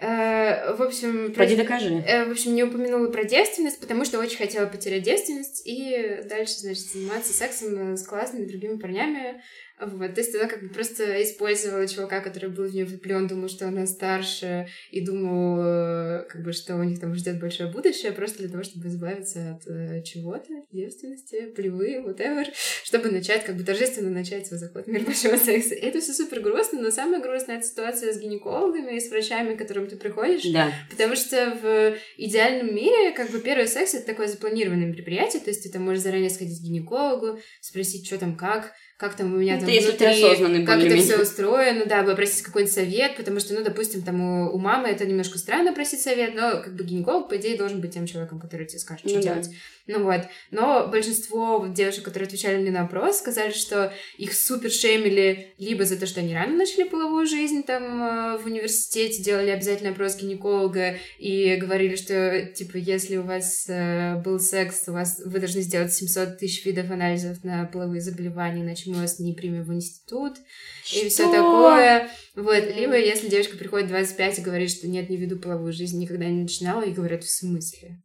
Э, 0.04 0.74
в 0.74 0.82
общем... 0.82 1.32
Пойди 1.34 1.56
докажи. 1.56 2.02
Э, 2.06 2.26
в 2.26 2.32
общем, 2.32 2.54
не 2.54 2.62
упомянула 2.62 3.08
про 3.08 3.24
девственность, 3.24 3.80
потому 3.80 4.04
что 4.04 4.18
очень 4.18 4.36
хотела 4.36 4.66
потерять 4.66 5.02
девственность 5.02 5.62
и 5.64 6.20
дальше, 6.28 6.58
значит, 6.58 6.84
заниматься 6.84 7.32
сексом 7.32 7.96
с 7.96 8.06
классными 8.06 8.44
другими 8.44 8.76
парнями. 8.76 9.42
Вот, 9.86 10.14
то 10.14 10.20
есть 10.20 10.34
она 10.34 10.46
как 10.46 10.62
бы 10.62 10.68
просто 10.68 11.22
использовала 11.22 11.86
чувака, 11.86 12.20
который 12.20 12.50
был 12.50 12.64
в 12.68 12.74
нее 12.74 12.84
влюблен, 12.84 13.26
думал, 13.26 13.48
что 13.48 13.68
она 13.68 13.86
старше, 13.86 14.66
и 14.90 15.04
думал, 15.04 15.60
э, 15.60 16.26
как 16.28 16.42
бы, 16.42 16.52
что 16.52 16.76
у 16.76 16.82
них 16.82 17.00
там 17.00 17.14
ждет 17.14 17.40
большое 17.40 17.70
будущее, 17.70 18.12
просто 18.12 18.38
для 18.38 18.48
того, 18.48 18.62
чтобы 18.62 18.88
избавиться 18.88 19.52
от 19.52 19.66
э, 19.66 20.02
чего-то, 20.02 20.52
девственности, 20.72 21.46
плевы, 21.54 22.02
whatever, 22.04 22.46
чтобы 22.84 23.10
начать, 23.10 23.44
как 23.44 23.56
бы 23.56 23.64
торжественно 23.64 24.10
начать 24.10 24.46
свой 24.46 24.58
заход 24.58 24.86
в 24.86 24.88
мир 24.88 25.04
большого 25.04 25.36
секса. 25.36 25.74
И 25.74 25.84
это 25.84 26.00
все 26.00 26.12
супер 26.12 26.40
грустно, 26.40 26.80
но 26.80 26.90
самое 26.90 27.22
грустное 27.22 27.58
это 27.58 27.66
ситуация 27.66 28.12
с 28.12 28.18
гинекологами 28.18 28.96
и 28.96 29.00
с 29.00 29.10
врачами, 29.10 29.54
к 29.54 29.58
которым 29.58 29.86
ты 29.86 29.96
приходишь. 29.96 30.44
Да. 30.52 30.72
Потому 30.90 31.16
что 31.16 31.58
в 31.62 31.96
идеальном 32.16 32.74
мире, 32.74 33.12
как 33.12 33.30
бы, 33.30 33.40
первый 33.40 33.66
секс 33.66 33.94
это 33.94 34.06
такое 34.06 34.28
запланированное 34.28 34.86
мероприятие, 34.86 35.42
то 35.42 35.50
есть 35.50 35.62
ты 35.62 35.70
там 35.70 35.82
можешь 35.82 36.02
заранее 36.02 36.30
сходить 36.30 36.60
к 36.60 36.62
гинекологу, 36.62 37.38
спросить, 37.60 38.06
что 38.06 38.18
там, 38.18 38.36
как, 38.36 38.72
как 38.96 39.16
там 39.16 39.34
у 39.34 39.38
меня 39.38 39.58
там 39.58 39.68
это 39.68 39.88
внутри, 39.88 40.06
осознанный 40.06 40.64
как 40.64 40.80
это 40.80 40.96
все 40.96 41.20
устроено, 41.20 41.84
да, 41.84 42.04
попросить 42.04 42.42
какой-нибудь 42.42 42.72
совет, 42.72 43.16
потому 43.16 43.40
что, 43.40 43.54
ну, 43.54 43.64
допустим, 43.64 44.02
там 44.02 44.20
у, 44.20 44.54
у 44.54 44.58
мамы 44.58 44.88
это 44.88 45.04
немножко 45.04 45.36
странно 45.38 45.72
просить 45.72 46.00
совет, 46.00 46.34
но 46.34 46.62
как 46.62 46.76
бы 46.76 46.84
гинеколог, 46.84 47.28
по 47.28 47.36
идее, 47.36 47.56
должен 47.58 47.80
быть 47.80 47.92
тем 47.94 48.06
человеком, 48.06 48.38
который 48.38 48.66
тебе 48.66 48.78
скажет, 48.78 49.08
что 49.08 49.18
ну, 49.18 49.22
делать. 49.22 49.48
Да. 49.48 49.56
Ну 49.86 50.02
вот. 50.02 50.22
Но 50.50 50.88
большинство 50.88 51.66
девушек, 51.68 52.04
которые 52.04 52.26
отвечали 52.26 52.56
мне 52.56 52.70
на 52.70 52.84
опрос, 52.84 53.18
сказали, 53.18 53.52
что 53.52 53.92
их 54.16 54.32
супер 54.32 54.70
шеймили 54.70 55.54
либо 55.58 55.84
за 55.84 55.98
то, 55.98 56.06
что 56.06 56.20
они 56.20 56.34
рано 56.34 56.56
начали 56.56 56.88
половую 56.88 57.26
жизнь 57.26 57.62
там 57.64 57.82
э, 58.02 58.38
в 58.38 58.46
университете, 58.46 59.22
делали 59.22 59.50
обязательно 59.50 59.90
опрос 59.90 60.16
гинеколога 60.16 60.96
и 61.18 61.56
говорили, 61.56 61.96
что, 61.96 62.46
типа, 62.54 62.78
если 62.78 63.18
у 63.18 63.22
вас 63.24 63.66
э, 63.68 64.16
был 64.24 64.40
секс, 64.40 64.84
у 64.88 64.92
вас 64.92 65.20
вы 65.22 65.38
должны 65.38 65.60
сделать 65.60 65.92
700 65.92 66.38
тысяч 66.38 66.64
видов 66.64 66.90
анализов 66.90 67.44
на 67.44 67.66
половые 67.66 68.00
заболевания, 68.00 68.62
иначе 68.62 68.90
мы 68.90 69.02
вас 69.02 69.18
не 69.18 69.34
примем 69.34 69.64
в 69.64 69.74
институт. 69.74 70.38
Что? 70.82 70.98
И 70.98 71.08
все 71.10 71.30
такое. 71.30 72.08
Вот. 72.36 72.74
Либо 72.74 72.96
если 72.98 73.28
девушка 73.28 73.58
приходит 73.58 73.88
25 73.88 74.38
и 74.38 74.42
говорит, 74.42 74.70
что 74.70 74.88
нет, 74.88 75.10
не 75.10 75.18
веду 75.18 75.38
половую 75.38 75.74
жизнь, 75.74 76.00
никогда 76.00 76.24
не 76.24 76.42
начинала, 76.42 76.82
и 76.82 76.92
говорят, 76.92 77.22
в 77.22 77.30
смысле? 77.30 77.98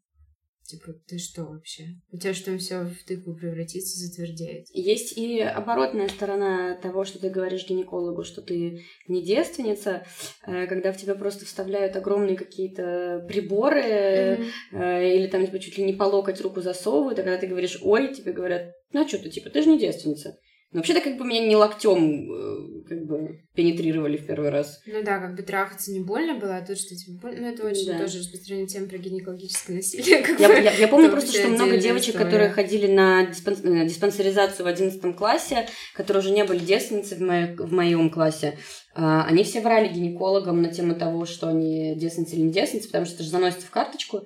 Типа, 0.69 0.93
ты 1.07 1.17
что 1.17 1.45
вообще? 1.45 1.95
У 2.11 2.17
тебя 2.17 2.35
что, 2.35 2.55
все 2.59 2.81
в 2.83 3.03
тыкву 3.03 3.33
превратится, 3.33 3.97
затвердеет? 3.97 4.67
Есть 4.71 5.17
и 5.17 5.39
оборотная 5.39 6.07
сторона 6.09 6.75
того, 6.75 7.05
что 7.05 7.17
ты 7.17 7.31
говоришь 7.31 7.67
гинекологу, 7.67 8.23
что 8.23 8.43
ты 8.43 8.85
не 9.07 9.23
девственница, 9.23 10.05
э, 10.45 10.67
когда 10.67 10.91
в 10.91 10.97
тебя 10.97 11.15
просто 11.15 11.45
вставляют 11.45 11.95
огромные 11.95 12.37
какие-то 12.37 13.25
приборы, 13.27 13.81
mm-hmm. 13.81 15.15
или 15.15 15.25
там 15.25 15.43
типа 15.43 15.57
чуть 15.57 15.79
ли 15.79 15.85
не 15.85 15.93
по 15.93 16.03
локоть 16.03 16.39
руку 16.41 16.61
засовывают, 16.61 17.17
а 17.17 17.23
когда 17.23 17.39
ты 17.39 17.47
говоришь 17.47 17.79
«ой», 17.81 18.13
тебе 18.13 18.31
говорят 18.31 18.71
«ну 18.93 19.03
а 19.03 19.07
что 19.07 19.17
ты, 19.17 19.31
типа, 19.31 19.49
ты 19.49 19.63
же 19.63 19.69
не 19.69 19.79
девственница». 19.79 20.37
Но 20.71 20.79
вообще-то 20.79 21.01
как 21.01 21.17
бы 21.17 21.25
меня 21.25 21.47
не 21.47 21.55
локтем 21.55 22.31
э, 22.31 22.83
как 22.87 23.05
бы 23.05 23.39
пенетрировали 23.55 24.17
в 24.17 24.27
первый 24.27 24.49
раз. 24.49 24.79
Ну 24.85 25.01
да, 25.03 25.19
как 25.19 25.35
бы 25.35 25.41
трахаться 25.41 25.91
не 25.91 25.99
больно 25.99 26.35
было, 26.35 26.57
а 26.57 26.65
тут 26.65 26.77
что 26.77 26.95
тебе 26.95 27.17
больно. 27.17 27.41
Ну 27.41 27.47
это 27.47 27.65
очень 27.65 27.87
да. 27.87 27.97
тоже 27.97 28.19
распространенная 28.19 28.67
тема 28.67 28.87
про 28.87 28.97
гинекологическое 28.99 29.77
насилие. 29.77 30.23
Я, 30.39 30.47
я, 30.59 30.71
я 30.71 30.87
помню 30.87 31.09
просто, 31.09 31.31
что 31.31 31.47
много 31.47 31.77
девочек, 31.77 32.09
история. 32.09 32.25
которые 32.25 32.49
ходили 32.51 32.85
на 32.85 33.25
диспенс... 33.25 33.61
Э, 33.63 33.85
диспансеризацию 33.85 34.63
в 34.63 34.67
одиннадцатом 34.67 35.15
классе, 35.15 35.67
которые 35.95 36.21
уже 36.21 36.31
не 36.31 36.43
были 36.43 36.59
девственницы 36.59 37.15
в, 37.15 37.21
моей, 37.21 37.55
в 37.55 37.73
моем 37.73 38.11
классе, 38.11 38.57
а, 38.93 39.25
они 39.25 39.43
все 39.43 39.61
врали 39.61 39.87
гинекологам 39.87 40.61
на 40.61 40.69
тему 40.69 40.93
того, 40.93 41.25
что 41.25 41.47
они 41.47 41.95
девственницы 41.95 42.35
или 42.35 42.41
не 42.41 42.51
девственницы, 42.51 42.89
потому 42.89 43.05
что 43.05 43.15
это 43.15 43.23
же 43.23 43.29
заносится 43.29 43.65
в 43.65 43.71
карточку, 43.71 44.21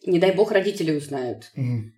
и 0.00 0.10
не 0.10 0.18
дай 0.18 0.34
бог 0.34 0.52
родители 0.52 0.96
узнают. 0.96 1.50
Угу. 1.54 1.92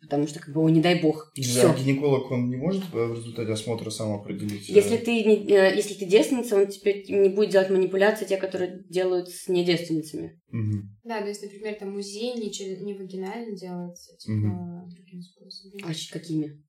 Потому 0.00 0.26
что, 0.26 0.40
как 0.40 0.54
бы, 0.54 0.62
о, 0.62 0.68
не 0.70 0.80
дай 0.80 1.00
бог. 1.00 1.30
Да, 1.36 1.42
Всё. 1.42 1.74
гинеколог, 1.76 2.30
он 2.30 2.48
не 2.48 2.56
может 2.56 2.82
э, 2.92 3.06
в 3.06 3.14
результате 3.14 3.52
осмотра 3.52 3.90
сам 3.90 4.14
определить? 4.14 4.68
Э, 4.70 4.72
если 4.72 4.96
ты, 4.96 5.24
не, 5.24 5.46
э, 5.50 5.76
если 5.76 5.94
ты 5.94 6.06
девственница, 6.06 6.56
он 6.56 6.68
тебе 6.68 7.04
не 7.04 7.28
будет 7.28 7.50
делать 7.50 7.70
манипуляции, 7.70 8.24
те, 8.24 8.38
которые 8.38 8.82
делают 8.88 9.28
с 9.28 9.48
недевственницами. 9.48 10.40
Угу. 10.48 10.82
Да, 11.04 11.20
то 11.20 11.28
есть, 11.28 11.42
например, 11.42 11.74
там 11.74 11.96
УЗИ 11.96 12.38
не, 12.38 12.82
не 12.82 12.94
вагинально 12.94 13.54
делается, 13.54 14.16
типа, 14.16 14.32
угу. 14.32 14.90
другим 14.90 15.22
способом. 15.22 15.80
А 15.84 16.12
какими? 16.12 16.62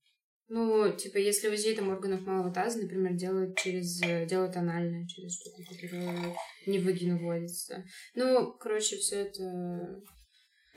Ну, 0.49 0.91
типа, 0.91 1.17
если 1.17 1.47
УЗИ 1.47 1.75
там 1.75 1.87
органов 1.87 2.25
малого 2.25 2.53
таза, 2.53 2.79
например, 2.79 3.13
делают 3.13 3.57
через 3.57 4.01
делают 4.27 4.57
анально, 4.57 5.07
через 5.07 5.39
штуку, 5.39 5.63
которая 5.63 6.35
не 6.67 6.79
в 6.79 6.83
вагину 6.83 7.17
вводится. 7.17 7.85
Ну, 8.15 8.51
короче, 8.59 8.97
все 8.97 9.21
это 9.21 10.01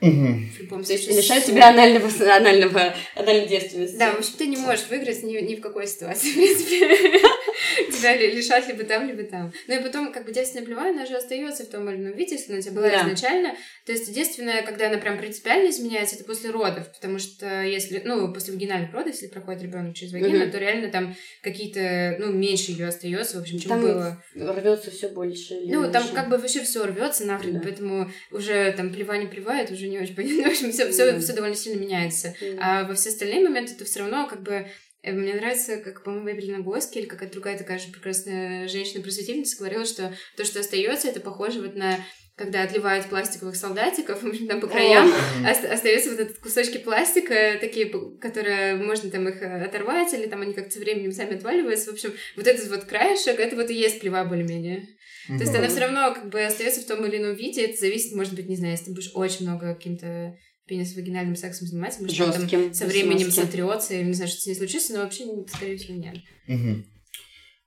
Угу. 0.00 0.84
То 0.84 0.92
есть 0.92 1.08
лишают 1.08 1.44
тебя 1.44 1.68
анального, 1.68 2.08
анального, 2.34 2.94
анальной 3.14 3.46
девственности. 3.46 3.96
Да, 3.96 4.12
в 4.12 4.18
общем, 4.18 4.32
ты 4.36 4.46
не 4.46 4.56
можешь 4.56 4.86
выиграть 4.90 5.22
ни, 5.22 5.38
ни 5.38 5.54
в 5.54 5.60
какой 5.60 5.86
ситуации, 5.86 6.28
в 6.30 6.34
принципе. 6.34 7.20
Тебя 7.90 8.16
лишат 8.16 8.68
либо 8.68 8.84
там, 8.84 9.06
либо 9.06 9.22
там. 9.22 9.52
Ну 9.68 9.78
и 9.78 9.82
потом, 9.82 10.12
как 10.12 10.26
бы 10.26 10.32
девственная 10.32 10.66
плевая, 10.66 10.92
она 10.92 11.06
же 11.06 11.16
остается 11.16 11.64
в 11.64 11.68
том 11.68 11.88
или 11.88 11.96
ином 11.96 12.14
виде, 12.14 12.34
если 12.34 12.52
она 12.52 12.58
у 12.58 12.62
тебя 12.62 12.72
была 12.72 12.88
да. 12.90 13.02
изначально. 13.02 13.54
То 13.86 13.92
есть 13.92 14.12
девственная, 14.12 14.62
когда 14.62 14.88
она 14.88 14.98
прям 14.98 15.18
принципиально 15.18 15.70
изменяется, 15.70 16.16
это 16.16 16.24
после 16.24 16.50
родов, 16.50 16.92
потому 16.92 17.18
что 17.18 17.62
если, 17.62 18.02
ну, 18.04 18.32
после 18.32 18.52
вагинальных 18.52 18.92
родов, 18.92 19.14
если 19.14 19.28
проходит 19.28 19.62
ребенок 19.62 19.94
через 19.94 20.12
вагину, 20.12 20.42
угу. 20.44 20.50
то 20.50 20.58
реально 20.58 20.88
там 20.88 21.14
какие-то, 21.42 22.16
ну, 22.18 22.32
меньше 22.32 22.72
ее 22.72 22.88
остается, 22.88 23.38
в 23.38 23.42
общем, 23.42 23.58
чем 23.58 23.68
там 23.70 23.80
было. 23.80 24.22
рвется 24.34 24.90
все 24.90 25.08
больше. 25.08 25.54
Ну, 25.64 25.82
меньше. 25.82 25.92
там 25.92 26.08
как 26.08 26.28
бы 26.28 26.36
вообще 26.36 26.62
все 26.62 26.84
рвется 26.84 27.24
нахрен, 27.24 27.54
да. 27.54 27.60
поэтому 27.62 28.10
уже 28.30 28.72
там 28.72 28.92
плева 28.92 29.14
не 29.14 29.26
плевает, 29.26 29.70
уже 29.70 29.83
не 29.88 29.98
очень 29.98 30.14
понятно. 30.14 30.44
В 30.44 30.52
общем, 30.52 30.72
все, 30.72 30.90
все, 30.90 31.18
все 31.18 31.32
довольно 31.32 31.56
сильно 31.56 31.80
меняется. 31.80 32.34
А 32.60 32.84
во 32.84 32.94
все 32.94 33.10
остальные 33.10 33.42
моменты 33.48 33.74
ты 33.74 33.84
все 33.84 34.00
равно 34.00 34.26
как 34.26 34.42
бы 34.42 34.66
Э, 35.04 35.12
мне 35.12 35.34
нравится, 35.34 35.76
как, 35.76 36.02
по-моему, 36.02 36.30
Эвелина 36.30 36.60
Госки 36.60 36.98
или 36.98 37.06
какая-то 37.06 37.34
другая 37.34 37.58
такая 37.58 37.78
же 37.78 37.92
прекрасная 37.92 38.66
женщина-просветительница 38.68 39.58
говорила, 39.58 39.84
что 39.84 40.14
то, 40.36 40.44
что 40.44 40.60
остается, 40.60 41.08
это 41.08 41.20
похоже 41.20 41.60
вот 41.60 41.76
на 41.76 41.98
когда 42.36 42.62
отливают 42.62 43.06
пластиковых 43.06 43.54
солдатиков, 43.54 44.20
в 44.22 44.26
общем, 44.26 44.48
там 44.48 44.60
по 44.60 44.66
краям 44.66 45.08
ост- 45.48 45.64
остаются 45.70 46.10
вот 46.10 46.18
этот 46.18 46.38
кусочки 46.38 46.78
пластика, 46.78 47.58
такие, 47.60 47.92
которые 48.18 48.74
можно 48.76 49.08
там 49.10 49.28
их 49.28 49.40
э, 49.42 49.64
оторвать, 49.64 50.12
или 50.14 50.26
там 50.26 50.40
они 50.40 50.54
как-то 50.54 50.72
со 50.72 50.80
временем 50.80 51.12
сами 51.12 51.36
отваливаются. 51.36 51.90
В 51.90 51.94
общем, 51.94 52.12
вот 52.36 52.46
этот 52.46 52.66
вот 52.68 52.84
краешек, 52.84 53.38
это 53.38 53.54
вот 53.54 53.70
и 53.70 53.74
есть 53.74 54.00
плева 54.00 54.24
более-менее. 54.24 54.88
Mm-hmm. 55.28 55.38
То 55.38 55.44
есть 55.44 55.54
она 55.54 55.68
все 55.68 55.80
равно 55.80 56.14
как 56.14 56.28
бы 56.30 56.42
остается 56.42 56.80
в 56.80 56.86
том 56.86 57.04
или 57.06 57.18
ином 57.18 57.34
виде, 57.34 57.64
это 57.64 57.80
зависит, 57.80 58.14
может 58.14 58.34
быть, 58.34 58.48
не 58.48 58.56
знаю, 58.56 58.72
если 58.72 58.86
ты 58.86 58.92
будешь 58.92 59.10
очень 59.14 59.46
много 59.46 59.74
каким-то 59.74 60.36
пенис 60.66 60.94
вагинальным 60.94 61.36
сексом 61.36 61.66
занимается, 61.66 62.00
может, 62.00 62.16
Жестким, 62.16 62.64
там 62.64 62.74
со 62.74 62.86
временем 62.86 63.30
сотрется, 63.30 63.94
или 63.94 64.04
не 64.04 64.14
знаю, 64.14 64.30
что 64.30 64.40
с 64.40 64.46
ней 64.46 64.54
случится, 64.54 64.94
но 64.94 65.00
вообще, 65.00 65.24
скорее 65.48 65.76
всего, 65.76 65.94
нет. 65.94 66.16
Угу. 66.48 66.84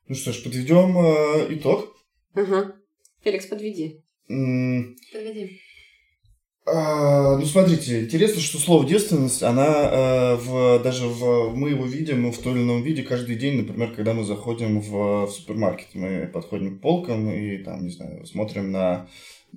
Ну 0.10 0.16
что 0.16 0.34
ж, 0.34 0.43
подведем 0.43 0.97
э, 0.97 1.53
итог. 1.55 1.95
Угу. 2.36 2.74
Феликс, 3.24 3.45
подведи. 3.47 4.03
М- 4.30 4.95
подведи. 5.12 5.62
А, 6.70 7.38
ну, 7.38 7.45
смотрите, 7.45 8.01
интересно, 8.01 8.41
что 8.41 8.57
слово 8.57 8.86
девственность, 8.86 9.41
она 9.41 9.89
э, 9.89 10.36
в, 10.36 10.80
даже 10.84 11.07
в, 11.07 11.55
мы 11.55 11.70
его 11.70 11.86
видим 11.86 12.30
в 12.32 12.38
том 12.39 12.55
или 12.55 12.63
ином 12.63 12.84
виде 12.84 13.03
каждый 13.03 13.38
день, 13.38 13.61
например, 13.61 13.93
когда 13.95 14.13
мы 14.13 14.26
заходим 14.26 14.82
в, 14.82 15.28
в 15.28 15.32
супермаркет, 15.32 15.88
мы 15.93 16.28
подходим 16.28 16.78
к 16.78 16.82
полкам 16.82 17.32
и 17.32 17.57
там, 17.59 17.86
не 17.86 17.91
знаю, 17.91 18.26
смотрим 18.26 18.74
на 18.74 19.07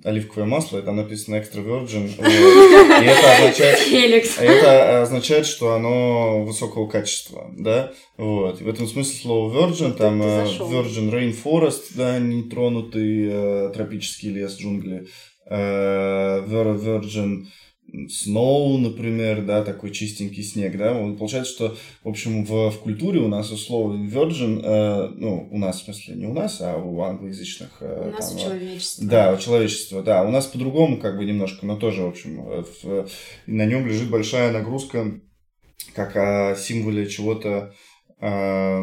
оливковое 0.05 0.47
масло, 0.47 0.79
и 0.79 0.81
там 0.83 0.95
написано 0.95 1.35
extra 1.35 1.61
virgin. 1.65 2.07
И 2.07 3.05
это 3.05 3.35
означает, 3.35 4.31
это 4.39 5.01
означает, 5.01 5.45
что 5.45 5.73
оно 5.73 6.45
высокого 6.45 6.87
качества, 6.87 7.51
да, 7.57 7.91
вот. 8.15 8.61
И 8.61 8.63
в 8.63 8.69
этом 8.69 8.87
смысле 8.87 9.13
слово 9.13 9.53
virgin, 9.53 9.93
там 9.93 10.21
э, 10.21 10.45
virgin 10.45 11.11
rainforest, 11.11 11.91
да, 11.95 12.19
нетронутый 12.19 13.27
э, 13.29 13.71
тропический 13.73 14.29
лес, 14.29 14.57
джунгли, 14.57 15.07
virgin 15.49 17.45
Snow, 17.93 18.77
например, 18.77 19.43
да, 19.43 19.63
такой 19.63 19.91
чистенький 19.91 20.43
снег, 20.43 20.77
да, 20.77 20.93
получается, 20.93 21.51
что, 21.51 21.77
в 22.03 22.07
общем, 22.07 22.45
в, 22.45 22.71
в 22.71 22.79
культуре 22.79 23.19
у 23.19 23.27
нас 23.27 23.49
слово 23.49 23.93
virgin, 23.93 24.61
э, 24.63 25.09
ну, 25.17 25.49
у 25.51 25.57
нас, 25.57 25.81
в 25.81 25.85
смысле, 25.85 26.15
не 26.15 26.25
у 26.25 26.33
нас, 26.33 26.61
а 26.61 26.77
у 26.77 27.01
англоязычных. 27.01 27.69
Э, 27.81 28.09
у 28.09 28.11
нас 28.11 28.29
там, 28.29 28.37
у 28.37 28.39
человечества. 28.39 29.05
Да, 29.05 29.33
у 29.33 29.37
человечества, 29.37 30.03
да, 30.03 30.23
у 30.23 30.31
нас 30.31 30.45
по-другому, 30.45 30.99
как 30.99 31.17
бы, 31.17 31.25
немножко, 31.25 31.65
но 31.65 31.75
тоже, 31.75 32.03
в 32.03 32.07
общем, 32.07 32.39
э, 32.49 32.63
в, 32.81 33.09
на 33.47 33.65
нем 33.65 33.85
лежит 33.85 34.09
большая 34.09 34.53
нагрузка, 34.53 35.19
как 35.93 36.15
о 36.15 36.55
символе 36.55 37.07
чего-то 37.07 37.73
э, 38.21 38.81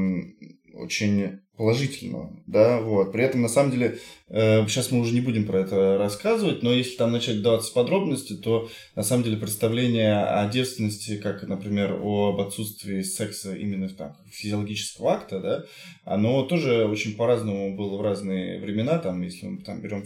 очень 0.75 1.41
положительного, 1.59 2.31
да, 2.47 2.81
вот. 2.81 3.11
При 3.11 3.25
этом, 3.25 3.43
на 3.43 3.49
самом 3.49 3.73
деле, 3.73 3.99
э, 4.29 4.65
сейчас 4.69 4.93
мы 4.93 5.01
уже 5.01 5.13
не 5.13 5.21
будем 5.21 5.45
про 5.45 5.59
это 5.59 5.99
рассказывать, 5.99 6.63
но 6.63 6.73
если 6.73 6.97
там 6.97 7.11
начать 7.11 7.43
даваться 7.43 7.73
подробности, 7.73 8.35
то, 8.35 8.69
на 8.95 9.03
самом 9.03 9.25
деле, 9.25 9.37
представление 9.37 10.23
о 10.23 10.49
девственности, 10.49 11.17
как, 11.17 11.43
например, 11.43 11.99
об 12.01 12.41
отсутствии 12.41 13.03
секса 13.03 13.57
именно 13.57 13.89
там, 13.89 14.17
физиологического 14.31 15.15
акта, 15.15 15.41
да, 15.41 15.65
оно 16.05 16.45
тоже 16.45 16.87
очень 16.87 17.17
по-разному 17.17 17.77
было 17.77 17.97
в 17.97 18.03
разные 18.03 18.61
времена, 18.61 18.99
там, 18.99 19.21
если 19.23 19.47
мы 19.47 19.61
там 19.63 19.83
берем 19.83 20.05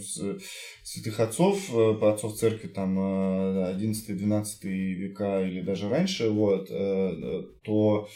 святых 0.83 1.19
отцов, 1.19 1.69
э, 1.69 1.93
по 1.93 2.11
отцов 2.11 2.33
церкви, 2.35 2.67
там, 2.67 2.97
11-12 2.97 4.45
э, 4.63 4.67
века 4.69 5.43
или 5.45 5.61
даже 5.61 5.87
раньше, 5.87 6.29
вот, 6.29 6.67
э, 6.71 7.43
то 7.61 8.09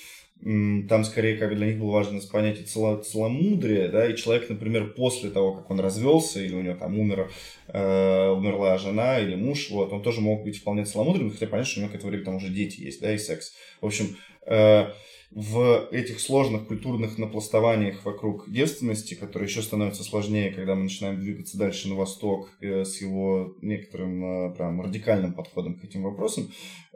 там 0.43 1.03
скорее 1.03 1.37
как 1.37 1.55
для 1.55 1.67
них 1.67 1.79
было 1.79 1.91
важно 1.91 2.19
понятие 2.31 2.65
цело, 2.65 3.01
целомудрия, 3.01 3.89
да, 3.89 4.09
и 4.09 4.15
человек, 4.15 4.49
например, 4.49 4.93
после 4.93 5.29
того, 5.29 5.53
как 5.53 5.69
он 5.71 5.79
развелся, 5.79 6.41
или 6.41 6.53
у 6.53 6.61
него 6.61 6.75
там 6.75 6.97
умер, 6.97 7.31
э, 7.67 8.29
умерла 8.29 8.77
жена 8.77 9.19
или 9.19 9.35
муж, 9.35 9.69
вот, 9.71 9.91
он 9.91 10.03
тоже 10.03 10.21
мог 10.21 10.43
быть 10.43 10.59
вполне 10.59 10.85
целомудренным, 10.85 11.31
хотя 11.31 11.47
понятно, 11.47 11.69
что 11.69 11.79
у 11.79 11.83
него 11.83 11.91
к 11.91 11.95
этому 11.95 12.09
времени 12.11 12.25
там 12.25 12.35
уже 12.35 12.49
дети 12.49 12.81
есть, 12.81 13.01
да, 13.01 13.13
и 13.13 13.17
секс. 13.17 13.53
В 13.81 13.87
общем, 13.87 14.15
э, 14.45 14.91
в 15.31 15.89
этих 15.91 16.19
сложных 16.19 16.67
культурных 16.67 17.17
напластованиях 17.17 18.05
вокруг 18.05 18.49
девственности, 18.49 19.13
которые 19.13 19.49
еще 19.49 19.61
становятся 19.61 20.03
сложнее, 20.03 20.51
когда 20.51 20.75
мы 20.75 20.83
начинаем 20.83 21.19
двигаться 21.19 21.57
дальше 21.57 21.89
на 21.89 21.95
восток 21.95 22.49
э, 22.61 22.85
с 22.85 23.01
его 23.01 23.55
некоторым 23.61 24.51
э, 24.51 24.55
прям 24.55 24.81
радикальным 24.81 25.33
подходом 25.33 25.79
к 25.79 25.83
этим 25.83 26.03
вопросам, 26.03 26.49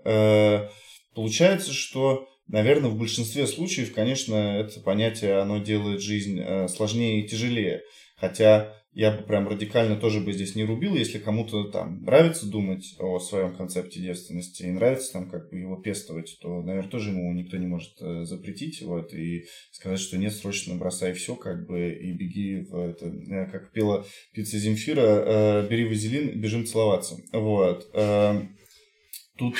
э, 0.05 0.69
получается, 1.13 1.73
что 1.73 2.27
Наверное, 2.51 2.89
в 2.89 2.97
большинстве 2.97 3.47
случаев, 3.47 3.93
конечно, 3.93 4.35
это 4.35 4.81
понятие, 4.81 5.39
оно 5.39 5.59
делает 5.59 6.01
жизнь 6.01 6.37
э, 6.37 6.67
сложнее 6.67 7.23
и 7.23 7.27
тяжелее. 7.27 7.81
Хотя 8.17 8.75
я 8.91 9.11
бы 9.13 9.23
прям 9.23 9.47
радикально 9.47 9.95
тоже 9.95 10.19
бы 10.19 10.33
здесь 10.33 10.53
не 10.55 10.65
рубил, 10.65 10.95
если 10.95 11.17
кому-то 11.17 11.63
там 11.71 12.03
нравится 12.03 12.45
думать 12.45 12.93
о 12.99 13.19
своем 13.19 13.55
концепте 13.55 14.01
девственности 14.01 14.63
и 14.63 14.71
нравится 14.71 15.13
там 15.13 15.29
как 15.29 15.49
бы 15.49 15.59
его 15.59 15.77
пестовать, 15.77 16.37
то, 16.41 16.61
наверное, 16.61 16.89
тоже 16.89 17.11
ему 17.11 17.31
никто 17.31 17.55
не 17.55 17.67
может 17.67 17.93
э, 18.01 18.25
запретить 18.25 18.81
вот 18.81 19.13
и 19.13 19.45
сказать, 19.71 20.01
что 20.01 20.17
нет, 20.17 20.33
срочно 20.33 20.75
бросай 20.75 21.13
все 21.13 21.37
как 21.37 21.65
бы 21.65 21.89
и 21.93 22.11
беги 22.11 22.65
в 22.69 22.75
это, 22.75 23.05
э, 23.05 23.49
как 23.49 23.71
пела 23.71 24.05
пицца 24.33 24.57
Земфира, 24.57 25.65
бери 25.69 25.85
вазелин, 25.87 26.41
бежим 26.41 26.65
целоваться. 26.65 27.15
Вот. 27.31 27.89
Эм, 27.93 28.57
тут 29.41 29.55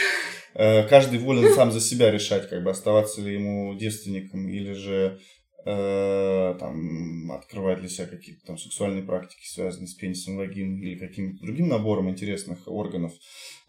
Э, 0.54 0.88
каждый 0.88 1.20
волен 1.20 1.54
сам 1.54 1.72
за 1.72 1.80
себя 1.80 2.12
решать, 2.12 2.50
как 2.50 2.64
бы 2.64 2.72
оставаться 2.72 3.22
ли 3.22 3.34
ему 3.34 3.74
девственником 3.76 4.50
или 4.50 4.74
же 4.74 5.20
э, 5.66 6.56
там, 6.60 7.32
открывать 7.32 7.80
для 7.80 7.88
себя 7.88 8.08
какие-то 8.08 8.46
там 8.46 8.58
сексуальные 8.58 9.04
практики, 9.04 9.46
связанные 9.46 9.88
с 9.88 9.94
пенисом, 9.94 10.38
вагин 10.38 10.82
или 10.82 10.98
каким-то 10.98 11.44
другим 11.46 11.70
набором 11.70 12.10
интересных 12.10 12.68
органов. 12.68 13.14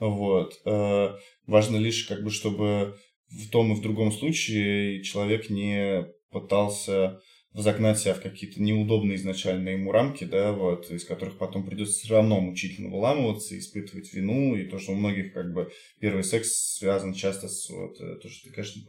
Вот. 0.01 0.55
Э, 0.65 1.11
Важно 1.47 1.77
лишь, 1.77 2.05
как 2.05 2.23
бы, 2.23 2.31
чтобы 2.31 2.97
в 3.29 3.51
том 3.51 3.73
и 3.73 3.77
в 3.77 3.81
другом 3.81 4.13
случае 4.13 5.03
человек 5.03 5.51
не 5.51 6.07
пытался 6.31 7.21
загнать 7.55 7.99
себя 7.99 8.15
в 8.15 8.21
какие-то 8.21 8.63
неудобные 8.63 9.17
изначально 9.17 9.71
ему 9.71 9.93
рамки, 9.93 10.25
да, 10.25 10.53
вот, 10.53 10.91
из 10.91 11.05
которых 11.05 11.37
потом 11.37 11.67
придется 11.67 12.01
все 12.01 12.15
равно 12.15 12.41
мучительно 12.41 12.89
выламываться, 12.89 13.59
испытывать 13.59 14.13
вину, 14.15 14.57
и 14.57 14.65
то, 14.65 14.79
что 14.79 14.93
у 14.93 14.95
многих, 14.95 15.35
как 15.35 15.53
бы, 15.53 15.71
первый 16.01 16.25
секс 16.25 16.77
связан 16.79 17.13
часто 17.13 17.49
с, 17.49 17.69
вот, 17.69 18.01
э, 18.01 18.17
то, 18.17 18.29
что 18.29 18.49
ты, 18.49 18.55
конечно, 18.55 18.83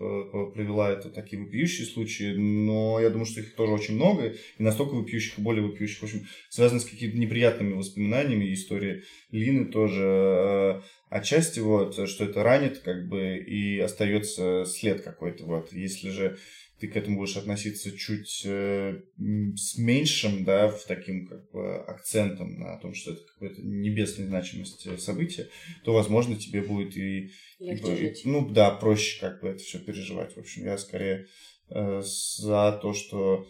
привела, 0.54 0.92
это 0.92 1.10
такие 1.10 1.42
вопиющие 1.42 1.86
случаи, 1.86 2.36
но 2.36 3.00
я 3.02 3.10
думаю, 3.10 3.26
что 3.26 3.42
их 3.42 3.56
тоже 3.56 3.74
очень 3.74 3.96
много, 3.96 4.34
и 4.58 4.64
настолько 4.64 4.94
вопиющих, 4.94 5.40
и 5.40 5.42
более 5.42 5.66
вопиющих, 5.66 6.00
в 6.00 6.04
общем, 6.04 6.26
связаны 6.50 6.80
с 6.80 6.86
какими-то 6.86 7.18
неприятными 7.18 7.74
воспоминаниями, 7.74 8.54
истории 8.54 9.04
Лины 9.32 9.66
тоже, 9.66 10.04
э, 10.04 10.82
отчасти, 11.10 11.60
вот, 11.60 12.08
что 12.08 12.24
это 12.24 12.44
ранит, 12.44 12.80
как 12.80 13.08
бы, 13.10 13.38
и 13.38 13.78
остается 13.80 14.64
след 14.66 15.02
какой-то, 15.02 15.46
вот, 15.46 15.74
если 15.74 16.10
же 16.10 16.38
ты 16.84 16.90
к 16.90 16.98
этому 16.98 17.20
будешь 17.20 17.38
относиться 17.38 17.98
чуть 17.98 18.42
э, 18.44 19.00
с 19.56 19.78
меньшим, 19.78 20.44
да, 20.44 20.68
в 20.68 20.84
таким 20.84 21.26
как 21.28 21.50
бы 21.52 21.78
акцентом 21.78 22.60
на 22.60 22.78
том, 22.78 22.94
что 22.94 23.14
это 23.14 23.22
какое-то 23.34 23.62
небесной 23.62 24.28
значимости 24.28 24.98
событие, 24.98 25.48
то, 25.86 25.94
возможно, 25.94 26.36
тебе 26.36 26.62
будет 26.62 26.98
и, 26.98 27.32
Легче 27.60 27.94
и, 27.94 27.96
жить. 27.96 28.22
ну 28.26 28.50
да, 28.50 28.70
проще 28.70 29.22
как 29.22 29.40
бы 29.40 29.48
это 29.48 29.60
все 29.60 29.80
переживать. 29.80 30.36
В 30.36 30.40
общем, 30.40 30.66
я 30.66 30.78
скорее 30.78 31.28
э, 31.70 32.02
за 32.04 32.78
то, 32.82 32.92
что 32.92 33.48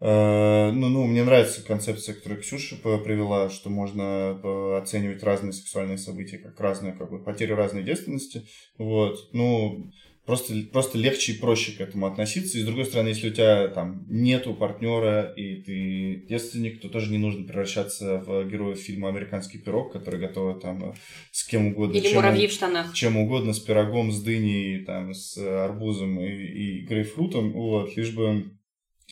э, 0.00 0.70
ну, 0.72 0.88
ну, 0.88 1.04
мне 1.04 1.24
нравится 1.24 1.62
концепция, 1.62 2.14
которую 2.14 2.40
Ксюша 2.40 2.76
привела, 2.76 3.50
что 3.50 3.68
можно 3.68 4.40
э, 4.42 4.78
оценивать 4.78 5.22
разные 5.22 5.52
сексуальные 5.52 5.98
события 5.98 6.38
как 6.38 6.58
разные, 6.58 6.94
как 6.94 7.10
бы, 7.10 7.22
потерю 7.22 7.56
разной 7.56 7.82
девственности. 7.82 8.46
Вот. 8.78 9.28
Ну, 9.34 9.92
просто, 10.26 10.54
просто 10.72 10.98
легче 10.98 11.32
и 11.32 11.38
проще 11.38 11.72
к 11.72 11.80
этому 11.80 12.06
относиться. 12.06 12.58
И 12.58 12.62
с 12.62 12.64
другой 12.64 12.86
стороны, 12.86 13.08
если 13.08 13.30
у 13.30 13.32
тебя 13.32 13.68
там 13.68 14.06
нету 14.08 14.54
партнера 14.54 15.32
и 15.36 15.62
ты 15.62 16.26
девственник, 16.28 16.80
то 16.80 16.88
тоже 16.88 17.10
не 17.10 17.18
нужно 17.18 17.44
превращаться 17.46 18.18
в 18.18 18.48
героя 18.48 18.74
фильма 18.74 19.08
«Американский 19.08 19.58
пирог», 19.58 19.92
который 19.92 20.20
готовы 20.20 20.60
там 20.60 20.94
с 21.30 21.44
кем 21.44 21.68
угодно. 21.68 21.96
Или 21.96 22.08
чем, 22.08 22.16
муравьи 22.16 22.46
в 22.46 22.52
штанах. 22.52 22.94
Чем 22.94 23.16
угодно, 23.16 23.52
с 23.52 23.60
пирогом, 23.60 24.12
с 24.12 24.22
дыней, 24.22 24.84
там, 24.84 25.14
с 25.14 25.36
арбузом 25.36 26.20
и, 26.20 26.28
и 26.28 26.86
грейпфрутом, 26.86 27.52
вот, 27.52 27.96
лишь 27.96 28.12
бы, 28.12 28.52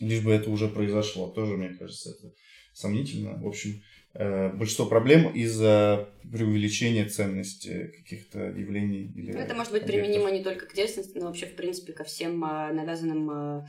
лишь 0.01 0.23
бы 0.23 0.33
это 0.33 0.51
уже 0.51 0.69
произошло. 0.69 1.29
Тоже, 1.29 1.57
мне 1.57 1.71
кажется, 1.71 2.11
это 2.11 2.33
сомнительно. 2.75 3.39
В 3.43 3.47
общем, 3.47 3.83
большинство 4.15 4.87
проблем 4.87 5.33
из-за 5.35 6.09
преувеличения 6.31 7.09
ценности 7.09 7.93
каких-то 7.97 8.41
явлений. 8.41 9.13
Или 9.15 9.33
ну, 9.33 9.39
это 9.39 9.55
может 9.55 9.73
быть 9.73 9.83
объектов. 9.83 10.05
применимо 10.05 10.31
не 10.31 10.43
только 10.43 10.67
к 10.67 10.75
девственности, 10.75 11.19
но 11.19 11.27
вообще, 11.27 11.47
в 11.47 11.57
принципе, 11.57 11.93
ко 11.93 12.05
всем 12.05 12.45
а, 12.45 12.73
навязанным 12.73 13.31
а, 13.31 13.67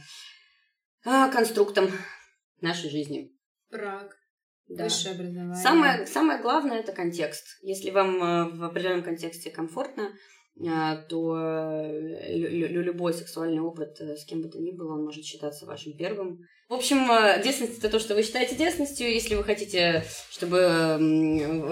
а, 1.06 1.30
конструктам 1.30 1.90
нашей 2.62 2.90
жизни. 2.90 3.32
Брак. 3.72 4.18
Да. 4.68 4.86
Высшее 4.86 5.16
образование. 5.16 5.56
Самое, 5.56 6.08
самое 6.08 6.42
главное 6.42 6.80
это 6.80 6.94
контекст. 6.94 7.46
Если 7.62 7.90
вам 7.90 8.58
в 8.58 8.64
определенном 8.64 9.04
контексте 9.04 9.52
комфортно, 9.52 10.14
то 11.10 11.38
э, 11.38 12.36
любой 12.36 13.14
сексуальный 13.14 13.62
опыт 13.62 14.00
э, 14.00 14.16
с 14.16 14.26
кем 14.26 14.42
бы 14.42 14.50
то 14.50 14.60
ни 14.60 14.72
было, 14.72 14.94
он 14.94 15.06
может 15.06 15.26
считаться 15.26 15.66
вашим 15.66 15.94
первым. 15.98 16.42
В 16.70 16.74
общем, 16.74 17.10
э, 17.12 17.42
девственность 17.44 17.80
это 17.80 17.90
то, 17.90 18.00
что 18.00 18.14
вы 18.14 18.24
считаете 18.24 18.56
девственностью. 18.56 19.12
Если 19.12 19.36
вы 19.36 19.44
хотите, 19.44 20.06
чтобы 20.30 20.98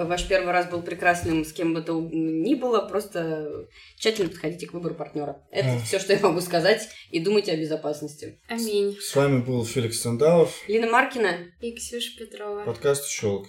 ваш 0.06 0.28
первый 0.28 0.52
раз 0.52 0.70
был 0.70 0.82
прекрасным 0.82 1.46
с 1.46 1.54
кем 1.54 1.74
бы 1.74 1.82
то 1.82 1.94
ни 2.02 2.56
было, 2.56 2.82
просто 2.82 3.68
тщательно 3.98 4.30
подходите 4.30 4.68
к 4.68 4.74
выбору 4.74 4.96
партнера. 4.96 5.46
Это 5.52 5.80
все, 5.86 6.00
что 6.00 6.14
я 6.14 6.20
могу 6.20 6.42
сказать. 6.42 6.90
И 7.12 7.20
думайте 7.20 7.52
о 7.52 7.58
безопасности. 7.58 8.40
Аминь. 8.48 8.98
С 9.00 9.16
вами 9.16 9.42
был 9.42 9.64
Феликс 9.64 10.02
Сандалов, 10.02 10.56
Лина 10.68 10.88
Маркина 10.88 11.38
и 11.60 11.74
Ксюша 11.76 12.18
Петрова. 12.18 12.64
Подкаст 12.66 13.08
«Щелк». 13.08 13.48